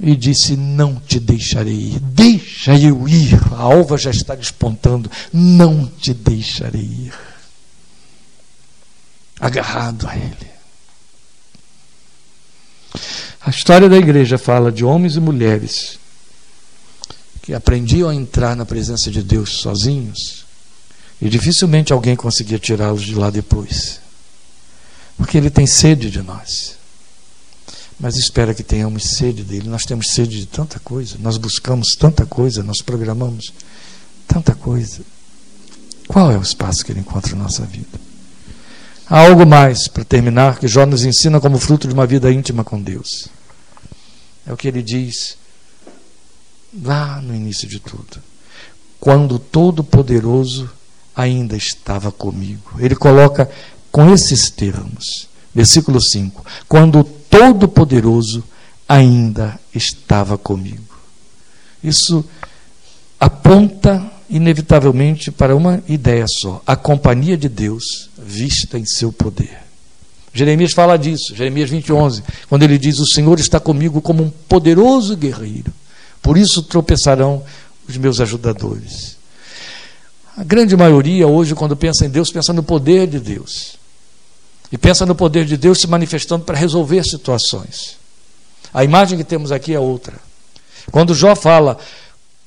e 0.00 0.16
disse: 0.16 0.56
Não 0.56 0.96
te 0.96 1.20
deixarei 1.20 1.74
ir, 1.74 2.00
deixa 2.00 2.76
eu 2.76 3.08
ir. 3.08 3.38
A 3.52 3.62
alva 3.62 3.96
já 3.96 4.10
está 4.10 4.34
despontando, 4.34 5.10
não 5.32 5.86
te 5.86 6.12
deixarei 6.12 6.82
ir. 6.82 7.14
Agarrado 9.38 10.08
a 10.08 10.16
ele. 10.16 10.53
A 13.40 13.50
história 13.50 13.88
da 13.88 13.96
igreja 13.96 14.38
fala 14.38 14.72
de 14.72 14.84
homens 14.84 15.16
e 15.16 15.20
mulheres 15.20 15.98
que 17.42 17.52
aprendiam 17.52 18.08
a 18.08 18.14
entrar 18.14 18.56
na 18.56 18.64
presença 18.64 19.10
de 19.10 19.22
Deus 19.22 19.60
sozinhos 19.60 20.44
e 21.20 21.28
dificilmente 21.28 21.92
alguém 21.92 22.16
conseguia 22.16 22.58
tirá-los 22.58 23.02
de 23.02 23.14
lá 23.14 23.30
depois. 23.30 24.00
Porque 25.16 25.36
ele 25.36 25.50
tem 25.50 25.66
sede 25.66 26.10
de 26.10 26.22
nós 26.22 26.74
mas 27.98 28.16
espera 28.16 28.54
que 28.54 28.62
tenhamos 28.62 29.16
sede 29.16 29.42
dele. 29.42 29.68
Nós 29.68 29.84
temos 29.84 30.08
sede 30.10 30.40
de 30.40 30.46
tanta 30.46 30.78
coisa, 30.80 31.16
nós 31.20 31.36
buscamos 31.36 31.94
tanta 31.98 32.26
coisa, 32.26 32.62
nós 32.62 32.82
programamos 32.82 33.52
tanta 34.26 34.54
coisa. 34.54 35.00
Qual 36.06 36.30
é 36.30 36.36
o 36.36 36.42
espaço 36.42 36.84
que 36.84 36.92
ele 36.92 37.00
encontra 37.00 37.34
na 37.36 37.44
nossa 37.44 37.64
vida? 37.64 37.98
Há 39.08 39.20
algo 39.20 39.46
mais, 39.46 39.86
para 39.88 40.04
terminar, 40.04 40.58
que 40.58 40.66
Jó 40.66 40.86
nos 40.86 41.04
ensina 41.04 41.40
como 41.40 41.58
fruto 41.58 41.86
de 41.86 41.94
uma 41.94 42.06
vida 42.06 42.32
íntima 42.32 42.64
com 42.64 42.80
Deus. 42.80 43.28
É 44.46 44.52
o 44.52 44.56
que 44.56 44.68
ele 44.68 44.82
diz 44.82 45.36
lá 46.82 47.20
no 47.20 47.34
início 47.34 47.68
de 47.68 47.78
tudo. 47.78 48.22
Quando 48.98 49.38
Todo-Poderoso 49.38 50.70
ainda 51.14 51.56
estava 51.56 52.10
comigo. 52.10 52.72
Ele 52.78 52.96
coloca 52.96 53.48
com 53.92 54.12
esses 54.12 54.50
termos. 54.50 55.28
Versículo 55.54 56.00
5: 56.00 56.44
Quando 56.68 57.04
Todo-Poderoso 57.04 58.42
ainda 58.88 59.58
estava 59.74 60.36
comigo. 60.36 60.94
Isso 61.82 62.24
aponta 63.20 64.10
inevitavelmente 64.28 65.30
para 65.30 65.54
uma 65.54 65.82
ideia 65.88 66.26
só: 66.26 66.60
a 66.66 66.74
companhia 66.74 67.36
de 67.36 67.48
Deus 67.48 68.10
vista 68.24 68.78
em 68.78 68.84
seu 68.84 69.12
poder. 69.12 69.58
Jeremias 70.32 70.72
fala 70.72 70.96
disso, 70.96 71.34
Jeremias 71.34 71.70
20, 71.70 71.92
11, 71.92 72.22
quando 72.48 72.62
ele 72.64 72.78
diz: 72.78 72.98
O 72.98 73.06
Senhor 73.06 73.38
está 73.38 73.60
comigo 73.60 74.00
como 74.00 74.24
um 74.24 74.30
poderoso 74.30 75.16
guerreiro, 75.16 75.72
por 76.20 76.36
isso 76.36 76.62
tropeçarão 76.62 77.44
os 77.88 77.96
meus 77.96 78.20
ajudadores. 78.20 79.16
A 80.36 80.42
grande 80.42 80.76
maioria 80.76 81.28
hoje, 81.28 81.54
quando 81.54 81.76
pensa 81.76 82.04
em 82.04 82.10
Deus, 82.10 82.32
pensa 82.32 82.52
no 82.52 82.62
poder 82.62 83.06
de 83.06 83.20
Deus. 83.20 83.76
E 84.72 84.76
pensa 84.76 85.06
no 85.06 85.14
poder 85.14 85.44
de 85.44 85.56
Deus 85.56 85.80
se 85.80 85.86
manifestando 85.86 86.44
para 86.44 86.58
resolver 86.58 87.04
situações. 87.04 87.96
A 88.72 88.82
imagem 88.82 89.16
que 89.16 89.22
temos 89.22 89.52
aqui 89.52 89.72
é 89.72 89.78
outra. 89.78 90.14
Quando 90.90 91.14
Jó 91.14 91.36
fala, 91.36 91.78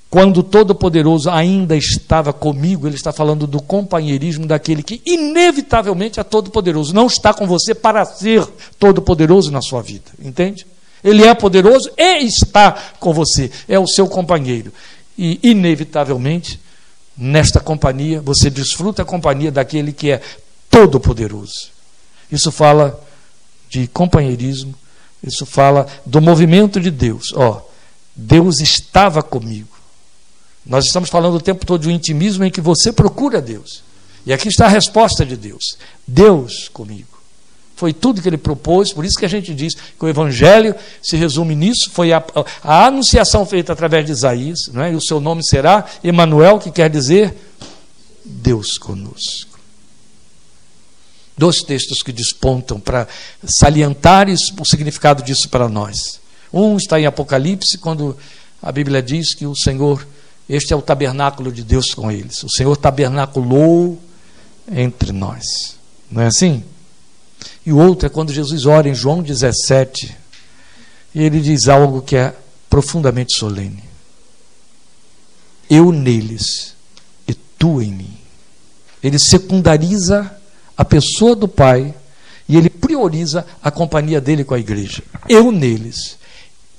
quando 0.09 0.41
Todo-Poderoso 0.41 1.29
ainda 1.29 1.75
estava 1.75 2.31
comigo, 2.31 2.87
ele 2.87 2.95
está 2.95 3.11
falando 3.11 3.45
do 3.45 3.61
companheirismo 3.61 4.45
daquele 4.45 4.81
que 4.81 5.01
inevitavelmente 5.05 6.19
é 6.19 6.23
Todo-Poderoso. 6.23 6.93
Não 6.93 7.07
está 7.07 7.33
com 7.33 7.45
você 7.45 7.75
para 7.75 8.05
ser 8.05 8.47
Todo-Poderoso 8.79 9.51
na 9.51 9.61
sua 9.61 9.81
vida. 9.81 10.09
Entende? 10.19 10.65
Ele 11.03 11.25
é 11.25 11.33
poderoso 11.33 11.91
e 11.97 12.23
está 12.25 12.71
com 12.99 13.13
você. 13.13 13.51
É 13.67 13.77
o 13.77 13.87
seu 13.87 14.07
companheiro. 14.07 14.73
E, 15.17 15.39
inevitavelmente, 15.43 16.59
nesta 17.17 17.59
companhia, 17.59 18.21
você 18.21 18.49
desfruta 18.49 19.01
a 19.01 19.05
companhia 19.05 19.51
daquele 19.51 19.91
que 19.91 20.11
é 20.11 20.21
Todo-Poderoso. 20.69 21.69
Isso 22.31 22.51
fala 22.51 22.99
de 23.69 23.87
companheirismo, 23.87 24.73
isso 25.21 25.45
fala 25.45 25.85
do 26.05 26.21
movimento 26.21 26.79
de 26.79 26.91
Deus. 26.91 27.33
Ó, 27.35 27.61
Deus 28.15 28.59
estava 28.59 29.21
comigo. 29.21 29.76
Nós 30.67 30.85
estamos 30.85 31.09
falando 31.09 31.35
o 31.35 31.41
tempo 31.41 31.65
todo 31.65 31.81
de 31.81 31.87
um 31.87 31.91
intimismo 31.91 32.43
em 32.43 32.51
que 32.51 32.61
você 32.61 32.91
procura 32.91 33.41
Deus. 33.41 33.83
E 34.25 34.33
aqui 34.33 34.49
está 34.49 34.65
a 34.65 34.69
resposta 34.69 35.25
de 35.25 35.35
Deus: 35.37 35.77
Deus 36.05 36.69
comigo. 36.69 37.17
Foi 37.75 37.93
tudo 37.93 38.21
que 38.21 38.27
ele 38.27 38.37
propôs, 38.37 38.91
por 38.91 39.05
isso 39.05 39.19
que 39.19 39.25
a 39.25 39.29
gente 39.29 39.53
diz 39.53 39.75
que 39.75 40.03
o 40.03 40.09
Evangelho 40.09 40.75
se 41.01 41.15
resume 41.15 41.55
nisso. 41.55 41.91
Foi 41.91 42.11
a, 42.11 42.23
a 42.63 42.87
anunciação 42.87 43.45
feita 43.45 43.71
através 43.71 44.05
de 44.05 44.11
Isaías, 44.11 44.59
não 44.73 44.81
é? 44.81 44.91
e 44.91 44.95
o 44.95 45.01
seu 45.01 45.19
nome 45.19 45.45
será 45.45 45.85
Emanuel, 46.03 46.57
que 46.57 46.71
quer 46.71 46.89
dizer 46.89 47.35
Deus 48.25 48.77
conosco 48.79 49.57
dois 51.37 51.61
textos 51.61 52.01
que 52.01 52.11
despontam 52.11 52.79
para 52.79 53.07
salientar 53.45 54.27
isso, 54.27 54.53
o 54.59 54.65
significado 54.65 55.21
disso 55.21 55.47
para 55.49 55.69
nós. 55.69 56.19
Um 56.51 56.75
está 56.77 56.99
em 56.99 57.05
Apocalipse, 57.05 57.77
quando 57.77 58.17
a 58.61 58.71
Bíblia 58.71 59.03
diz 59.03 59.35
que 59.35 59.45
o 59.45 59.55
Senhor, 59.55 60.05
este 60.49 60.73
é 60.73 60.75
o 60.75 60.81
tabernáculo 60.81 61.51
de 61.51 61.63
Deus 61.63 61.93
com 61.93 62.11
eles. 62.11 62.43
O 62.43 62.49
Senhor 62.49 62.75
tabernaculou 62.77 63.99
entre 64.71 65.11
nós. 65.11 65.77
Não 66.09 66.21
é 66.21 66.27
assim? 66.27 66.63
E 67.65 67.73
o 67.73 67.77
outro 67.77 68.05
é 68.05 68.09
quando 68.09 68.31
Jesus 68.31 68.65
ora 68.65 68.87
em 68.87 68.95
João 68.95 69.21
17, 69.21 70.15
e 71.13 71.21
ele 71.21 71.41
diz 71.41 71.67
algo 71.67 72.01
que 72.01 72.15
é 72.15 72.33
profundamente 72.69 73.35
solene. 73.37 73.83
Eu 75.69 75.91
neles 75.91 76.75
e 77.27 77.33
tu 77.33 77.81
em 77.81 77.91
mim. 77.91 78.17
Ele 79.03 79.19
secundariza 79.19 80.31
a 80.77 80.85
pessoa 80.85 81.35
do 81.35 81.47
Pai 81.47 81.93
e 82.47 82.55
ele 82.55 82.69
prioriza 82.69 83.45
a 83.61 83.69
companhia 83.69 84.21
dele 84.21 84.43
com 84.43 84.53
a 84.53 84.59
igreja. 84.59 85.03
Eu 85.27 85.51
neles 85.51 86.17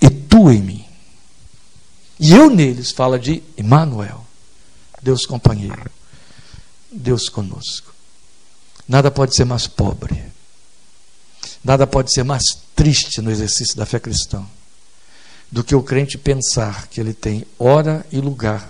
e 0.01 0.09
tu 0.09 0.51
em 0.51 0.63
mim. 0.63 0.78
E 2.19 2.33
eu 2.33 2.51
neles 2.51 2.91
fala 2.91 3.19
de 3.19 3.43
Emmanuel, 3.57 4.25
Deus 5.03 5.25
companheiro, 5.25 5.91
Deus 6.91 7.29
conosco. 7.29 7.95
Nada 8.89 9.11
pode 9.11 9.37
ser 9.37 9.45
mais 9.45 9.67
pobre, 9.67 10.23
nada 11.63 11.87
pode 11.87 12.13
ser 12.13 12.25
mais 12.25 12.43
triste 12.75 13.21
no 13.21 13.31
exercício 13.31 13.77
da 13.77 13.87
fé 13.87 14.01
cristã 14.01 14.45
do 15.51 15.65
que 15.65 15.75
o 15.75 15.83
crente 15.83 16.19
pensar 16.19 16.89
que 16.89 17.01
ele 17.01 17.15
tem 17.15 17.47
hora 17.59 18.05
e 18.13 18.21
lugar 18.21 18.69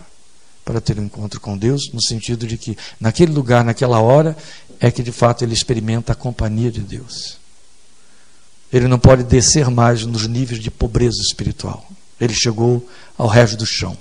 para 0.64 0.80
ter 0.80 0.98
um 0.98 1.04
encontro 1.04 1.40
com 1.40 1.56
Deus, 1.56 1.90
no 1.92 2.02
sentido 2.02 2.46
de 2.46 2.58
que 2.58 2.76
naquele 3.00 3.32
lugar, 3.32 3.64
naquela 3.64 4.00
hora, 4.00 4.36
é 4.78 4.90
que 4.90 5.02
de 5.02 5.10
fato 5.10 5.42
ele 5.42 5.54
experimenta 5.54 6.12
a 6.12 6.16
companhia 6.16 6.70
de 6.70 6.80
Deus. 6.80 7.38
Ele 8.72 8.86
não 8.86 8.98
pode 8.98 9.24
descer 9.24 9.70
mais 9.70 10.04
nos 10.04 10.26
níveis 10.26 10.60
de 10.60 10.70
pobreza 10.70 11.20
espiritual. 11.22 11.88
Ele 12.20 12.34
chegou 12.34 12.88
ao 13.16 13.26
resto 13.26 13.56
do 13.56 13.66
chão. 13.66 13.96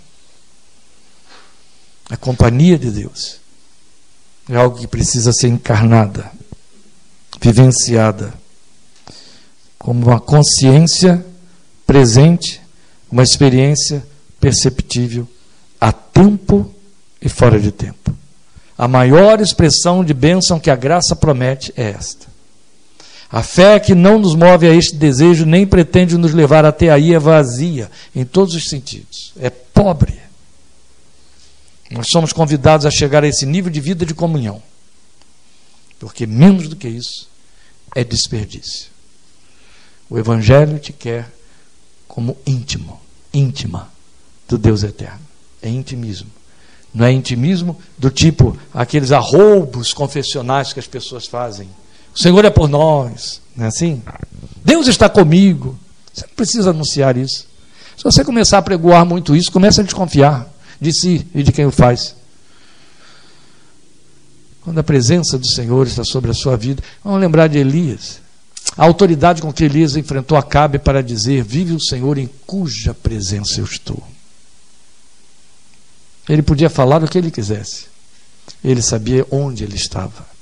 A 2.09 2.17
companhia 2.17 2.77
de 2.77 2.89
Deus 2.89 3.39
é 4.49 4.55
algo 4.55 4.77
que 4.77 4.87
precisa 4.87 5.31
ser 5.33 5.49
encarnada, 5.49 6.31
vivenciada, 7.41 8.33
como 9.77 10.07
uma 10.07 10.19
consciência 10.19 11.25
presente, 11.85 12.61
uma 13.11 13.23
experiência 13.23 14.05
perceptível 14.39 15.27
a 15.79 15.91
tempo 15.91 16.73
e 17.21 17.29
fora 17.29 17.59
de 17.59 17.71
tempo. 17.71 18.15
A 18.77 18.87
maior 18.87 19.41
expressão 19.41 20.03
de 20.03 20.13
bênção 20.13 20.59
que 20.59 20.69
a 20.69 20.75
graça 20.75 21.15
promete 21.15 21.73
é 21.75 21.89
esta. 21.89 22.27
A 23.29 23.43
fé 23.43 23.79
que 23.79 23.93
não 23.93 24.17
nos 24.17 24.35
move 24.35 24.67
a 24.67 24.73
este 24.73 24.95
desejo 24.95 25.45
nem 25.45 25.67
pretende 25.67 26.17
nos 26.17 26.33
levar 26.33 26.63
até 26.63 26.89
aí 26.89 27.13
é 27.13 27.19
vazia, 27.19 27.91
em 28.15 28.23
todos 28.23 28.55
os 28.55 28.69
sentidos. 28.69 29.33
É 29.37 29.49
pobre. 29.49 30.17
Nós 31.91 32.07
somos 32.11 32.31
convidados 32.31 32.85
a 32.85 32.91
chegar 32.91 33.23
a 33.23 33.27
esse 33.27 33.45
nível 33.45 33.71
de 33.71 33.81
vida 33.81 34.05
de 34.05 34.13
comunhão. 34.13 34.61
Porque 35.99 36.25
menos 36.25 36.67
do 36.67 36.75
que 36.75 36.87
isso 36.87 37.27
é 37.95 38.03
desperdício. 38.03 38.89
O 40.09 40.17
Evangelho 40.17 40.79
te 40.79 40.93
quer 40.93 41.29
como 42.07 42.37
íntimo, 42.45 42.99
íntima 43.33 43.91
do 44.47 44.57
Deus 44.57 44.83
eterno. 44.83 45.19
É 45.61 45.69
intimismo. 45.69 46.29
Não 46.93 47.05
é 47.05 47.11
intimismo 47.11 47.77
do 47.97 48.09
tipo 48.09 48.57
aqueles 48.73 49.11
arroubos 49.11 49.93
confessionais 49.93 50.71
que 50.71 50.79
as 50.79 50.87
pessoas 50.87 51.27
fazem. 51.27 51.69
O 52.17 52.19
Senhor 52.19 52.43
é 52.43 52.49
por 52.49 52.67
nós, 52.67 53.39
não 53.55 53.65
é 53.65 53.67
assim? 53.67 54.01
Deus 54.65 54.87
está 54.87 55.07
comigo. 55.07 55.77
Você 56.11 56.25
não 56.25 56.33
precisa 56.33 56.71
anunciar 56.71 57.15
isso. 57.15 57.45
Se 57.95 58.03
você 58.03 58.25
começar 58.25 58.57
a 58.57 58.61
pregoar 58.63 59.05
muito 59.05 59.35
isso, 59.35 59.51
começa 59.51 59.81
a 59.81 59.83
desconfiar 59.83 60.51
de 60.81 60.91
si 60.91 61.27
e 61.35 61.43
de 61.43 61.51
quem 61.51 61.67
o 61.67 61.71
faz. 61.71 62.15
Quando 64.61 64.79
a 64.79 64.83
presença 64.83 65.37
do 65.37 65.45
Senhor 65.45 65.85
está 65.85 66.03
sobre 66.03 66.31
a 66.31 66.33
sua 66.33 66.57
vida, 66.57 66.83
vamos 67.03 67.21
lembrar 67.21 67.47
de 67.47 67.59
Elias. 67.59 68.19
A 68.75 68.83
autoridade 68.83 69.39
com 69.39 69.53
que 69.53 69.63
Elias 69.63 69.95
enfrentou 69.95 70.39
Acabe 70.39 70.79
para 70.79 71.03
dizer: 71.03 71.43
Vive 71.43 71.73
o 71.73 71.79
Senhor 71.79 72.17
em 72.17 72.29
cuja 72.47 72.95
presença 72.95 73.59
eu 73.59 73.65
estou. 73.65 74.03
Ele 76.27 76.41
podia 76.41 76.69
falar 76.69 77.03
o 77.03 77.07
que 77.07 77.17
ele 77.17 77.29
quisesse. 77.29 77.85
Ele 78.63 78.81
sabia 78.81 79.25
onde 79.29 79.63
ele 79.63 79.75
estava. 79.75 80.36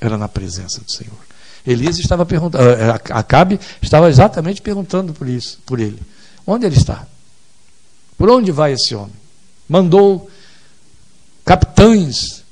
Era 0.00 0.16
na 0.16 0.28
presença 0.28 0.80
do 0.80 0.90
Senhor. 0.90 1.18
Elias 1.66 1.98
estava 1.98 2.24
perguntando, 2.24 2.64
eh, 2.64 2.88
eh, 2.88 3.00
Acabe 3.10 3.60
estava 3.82 4.08
exatamente 4.08 4.62
perguntando 4.62 5.12
por 5.12 5.28
isso, 5.28 5.58
por 5.66 5.78
ele. 5.78 6.00
Onde 6.46 6.64
ele 6.64 6.76
está? 6.76 7.06
Por 8.16 8.30
onde 8.30 8.50
vai 8.50 8.72
esse 8.72 8.94
homem? 8.94 9.20
mandou 9.70 10.28
capitães, 11.44 12.42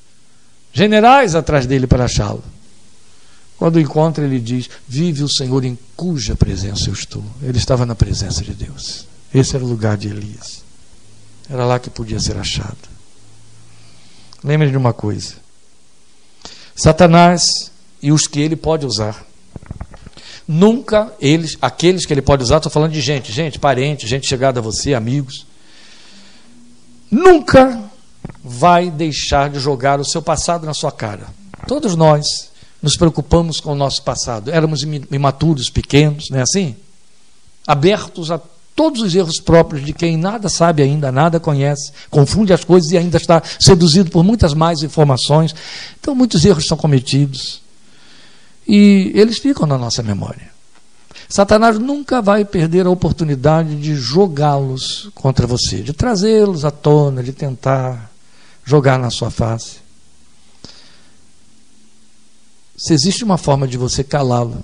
generais 0.73 1.35
atrás 1.35 1.67
dele 1.67 1.89
para 1.89 2.05
achá-lo. 2.05 2.45
Quando 3.59 3.81
encontra, 3.81 4.25
ele 4.25 4.39
diz: 4.39 4.71
Vive 4.87 5.25
o 5.25 5.29
Senhor 5.29 5.65
em 5.65 5.77
cuja 5.97 6.37
presença 6.37 6.89
eu 6.89 6.93
estou. 6.93 7.25
Ele 7.43 7.59
estava 7.59 7.85
na 7.85 7.97
presença 7.97 8.45
de 8.45 8.55
Deus. 8.55 9.05
Esse 9.35 9.57
era 9.57 9.65
o 9.65 9.69
lugar 9.69 9.97
de 9.97 10.07
Elias. 10.07 10.63
Era 11.51 11.65
lá 11.65 11.81
que 11.81 11.91
podia 11.91 12.21
ser 12.21 12.37
achado. 12.37 12.79
Lembre 14.45 14.71
de 14.71 14.77
uma 14.77 14.93
coisa: 14.93 15.35
Satanás 16.79 17.73
e 18.01 18.13
os 18.13 18.27
que 18.27 18.41
ele 18.41 18.57
pode 18.57 18.87
usar. 18.87 19.27
Nunca 20.47 21.13
eles, 21.21 21.59
aqueles 21.61 22.07
que 22.07 22.13
ele 22.15 22.23
pode 22.23 22.43
usar, 22.43 22.57
estou 22.57 22.73
falando 22.73 22.93
de 22.93 23.01
gente, 23.01 23.33
gente, 23.33 23.59
parente, 23.59 24.07
gente 24.07 24.27
chegada 24.27 24.61
a 24.61 24.63
você, 24.63 24.95
amigos 24.95 25.47
nunca 27.11 27.83
vai 28.43 28.91
deixar 28.91 29.51
de 29.51 29.59
jogar 29.59 30.01
o 30.01 30.05
seu 30.05 30.23
passado 30.23 30.67
na 30.67 30.75
sua 30.75 30.93
cara. 30.93 31.27
Todos 31.67 31.97
nós 31.97 32.51
nos 32.83 32.97
preocupamos 32.97 33.61
com 33.61 33.73
o 33.73 33.77
nosso 33.77 34.03
passado. 34.03 34.51
Éramos 34.51 34.83
imaturos, 34.83 35.71
pequenos, 35.71 36.31
não 36.31 36.39
é 36.39 36.43
assim? 36.43 36.77
Abertos 37.67 38.31
a 38.31 38.41
todos 38.79 39.03
os 39.03 39.13
erros 39.13 39.41
próprios 39.41 39.85
de 39.85 39.93
quem 39.93 40.17
nada 40.17 40.49
sabe 40.49 40.85
ainda, 40.85 41.11
nada 41.11 41.41
conhece, 41.41 41.91
confunde 42.09 42.53
as 42.53 42.63
coisas 42.63 42.93
e 42.93 42.97
ainda 42.97 43.17
está 43.17 43.43
seduzido 43.59 44.09
por 44.09 44.23
muitas 44.23 44.55
mais 44.55 44.85
informações. 44.85 45.53
Então, 45.99 46.15
muitos 46.15 46.45
erros 46.45 46.65
são 46.65 46.77
cometidos. 46.77 47.61
E 48.69 49.11
eles 49.17 49.39
ficam 49.39 49.67
na 49.67 49.77
nossa 49.77 50.01
memória. 50.01 50.53
Satanás 51.29 51.77
nunca 51.77 52.23
vai 52.23 52.45
perder 52.45 52.87
a 52.87 52.91
oportunidade 52.91 53.75
de 53.75 53.97
jogá-los 53.97 55.11
contra 55.13 55.45
você, 55.45 55.83
de 55.83 55.93
trazê-los 55.93 56.65
à 56.65 56.71
tona, 56.71 57.21
de 57.21 57.33
tentar 57.33 58.13
jogar 58.65 58.97
na 58.97 59.11
sua 59.11 59.29
face. 59.29 59.79
Se 62.77 62.95
existe 62.95 63.25
uma 63.25 63.39
forma 63.39 63.67
de 63.67 63.77
você 63.77 64.05
calá-lo, 64.05 64.63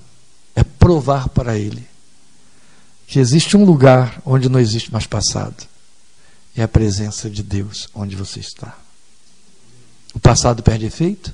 é 0.55 0.63
provar 0.63 1.27
para 1.27 1.57
ele 1.57 1.94
que 3.07 3.19
existe 3.19 3.55
um 3.55 3.65
lugar 3.65 4.21
onde 4.25 4.49
não 4.49 4.59
existe 4.59 4.91
mais 4.91 5.05
passado. 5.05 5.65
É 6.55 6.63
a 6.63 6.67
presença 6.67 7.29
de 7.29 7.43
Deus 7.43 7.89
onde 7.93 8.15
você 8.15 8.39
está. 8.39 8.77
O 10.13 10.19
passado 10.19 10.63
perde 10.63 10.85
efeito. 10.85 11.33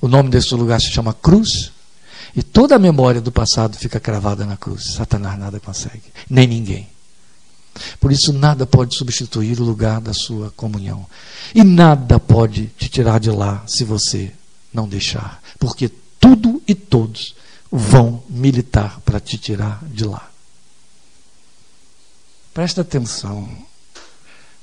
O 0.00 0.08
nome 0.08 0.30
desse 0.30 0.54
lugar 0.54 0.80
se 0.80 0.90
chama 0.90 1.12
cruz. 1.12 1.72
E 2.36 2.42
toda 2.42 2.76
a 2.76 2.78
memória 2.78 3.20
do 3.20 3.30
passado 3.30 3.76
fica 3.76 4.00
cravada 4.00 4.44
na 4.44 4.56
cruz. 4.56 4.94
Satanás 4.94 5.38
nada 5.38 5.60
consegue, 5.60 6.04
nem 6.28 6.46
ninguém. 6.46 6.88
Por 7.98 8.12
isso, 8.12 8.32
nada 8.32 8.66
pode 8.66 8.96
substituir 8.96 9.60
o 9.60 9.64
lugar 9.64 10.00
da 10.00 10.12
sua 10.12 10.50
comunhão. 10.52 11.06
E 11.54 11.64
nada 11.64 12.20
pode 12.20 12.66
te 12.78 12.88
tirar 12.88 13.18
de 13.18 13.30
lá 13.30 13.64
se 13.66 13.84
você 13.84 14.32
não 14.72 14.88
deixar. 14.88 15.42
Porque 15.58 15.90
tudo 16.20 16.62
e 16.66 16.74
todos 16.74 17.34
vão 17.70 18.22
militar 18.28 19.00
para 19.04 19.18
te 19.18 19.36
tirar 19.36 19.84
de 19.84 20.04
lá. 20.04 20.30
Presta 22.54 22.80
atenção. 22.80 23.48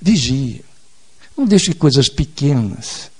Vigie. 0.02 0.66
Não 1.38 1.46
deixe 1.46 1.74
coisas 1.74 2.10
pequenas 2.10 3.12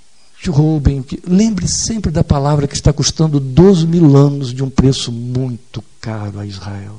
te 0.42 0.50
roubem. 0.50 1.04
Lembre 1.24 1.68
sempre 1.68 2.10
da 2.10 2.24
palavra 2.24 2.66
que 2.66 2.74
está 2.74 2.92
custando 2.92 3.38
12 3.38 3.86
mil 3.86 4.16
anos 4.16 4.52
de 4.52 4.62
um 4.62 4.68
preço 4.68 5.12
muito 5.12 5.82
caro 6.00 6.40
a 6.40 6.44
Israel. 6.46 6.96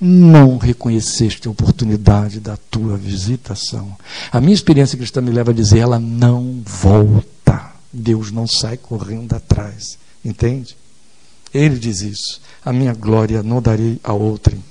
Não 0.00 0.56
reconheceste 0.56 1.46
a 1.46 1.50
oportunidade 1.50 2.40
da 2.40 2.56
tua 2.56 2.96
visitação. 2.96 3.94
A 4.30 4.40
minha 4.40 4.54
experiência 4.54 4.96
cristã 4.96 5.20
me 5.20 5.30
leva 5.30 5.50
a 5.50 5.54
dizer: 5.54 5.80
ela 5.80 5.98
não 5.98 6.62
volta. 6.64 7.72
Deus 7.92 8.32
não 8.32 8.46
sai 8.46 8.78
correndo 8.78 9.34
atrás. 9.34 9.98
Entende? 10.24 10.76
Ele 11.52 11.78
diz 11.78 12.00
isso. 12.00 12.40
A 12.64 12.72
minha 12.72 12.94
glória 12.94 13.42
não 13.42 13.60
darei 13.60 14.00
a 14.02 14.14
outrem. 14.14 14.62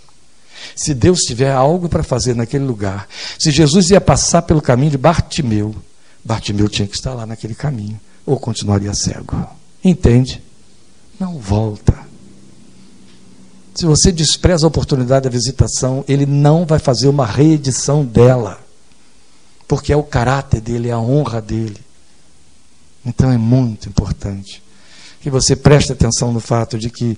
Se 0.76 0.94
Deus 0.94 1.20
tiver 1.20 1.52
algo 1.52 1.90
para 1.90 2.04
fazer 2.04 2.36
naquele 2.36 2.64
lugar, 2.64 3.08
se 3.40 3.52
Jesus 3.52 3.90
ia 3.90 4.02
passar 4.02 4.42
pelo 4.44 4.62
caminho 4.62 4.92
de 4.92 4.98
Bartimeu, 4.98 5.76
Bartimeu 6.24 6.70
tinha 6.70 6.88
que 6.88 6.96
estar 6.96 7.14
lá 7.14 7.26
naquele 7.26 7.56
caminho, 7.56 8.00
ou 8.26 8.40
continuaria 8.40 8.94
cego. 8.94 9.48
Entende? 9.84 10.42
Não 11.20 11.38
volta. 11.38 12.00
Se 13.74 13.86
você 13.86 14.12
despreza 14.12 14.66
a 14.66 14.68
oportunidade 14.68 15.24
da 15.24 15.30
visitação, 15.30 16.04
ele 16.08 16.26
não 16.26 16.66
vai 16.66 16.78
fazer 16.78 17.08
uma 17.08 17.26
reedição 17.26 18.06
dela, 18.06 18.60
porque 19.68 19.94
é 19.94 19.96
o 19.96 20.04
caráter 20.04 20.62
dele, 20.62 20.90
é 20.90 20.92
a 20.92 21.00
honra 21.00 21.42
dele. 21.42 21.78
Então 23.06 23.32
é 23.32 23.38
muito 23.38 23.90
importante 23.90 24.62
que 25.22 25.30
você 25.30 25.56
preste 25.56 25.92
atenção 25.92 26.34
no 26.34 26.40
fato 26.40 26.78
de 26.78 26.90
que 26.90 27.18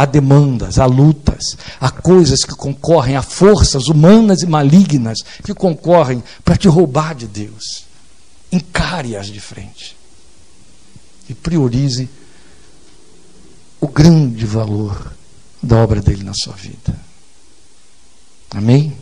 há 0.00 0.06
demandas, 0.06 0.78
há 0.78 0.86
lutas, 0.86 1.58
há 1.78 1.90
coisas 1.90 2.42
que 2.42 2.54
concorrem, 2.54 3.16
há 3.16 3.22
forças 3.22 3.86
humanas 3.88 4.40
e 4.40 4.46
malignas 4.46 5.18
que 5.44 5.52
concorrem 5.52 6.22
para 6.42 6.56
te 6.56 6.68
roubar 6.68 7.14
de 7.14 7.26
Deus. 7.26 7.84
Encare-as 8.50 9.26
de 9.26 9.40
frente. 9.40 9.94
E 11.28 11.34
priorize 11.34 12.08
o 13.78 13.88
grande 13.88 14.46
valor 14.46 15.12
da 15.62 15.76
obra 15.76 16.00
dele 16.00 16.24
na 16.24 16.32
sua 16.32 16.54
vida. 16.54 16.98
Amém? 18.50 18.96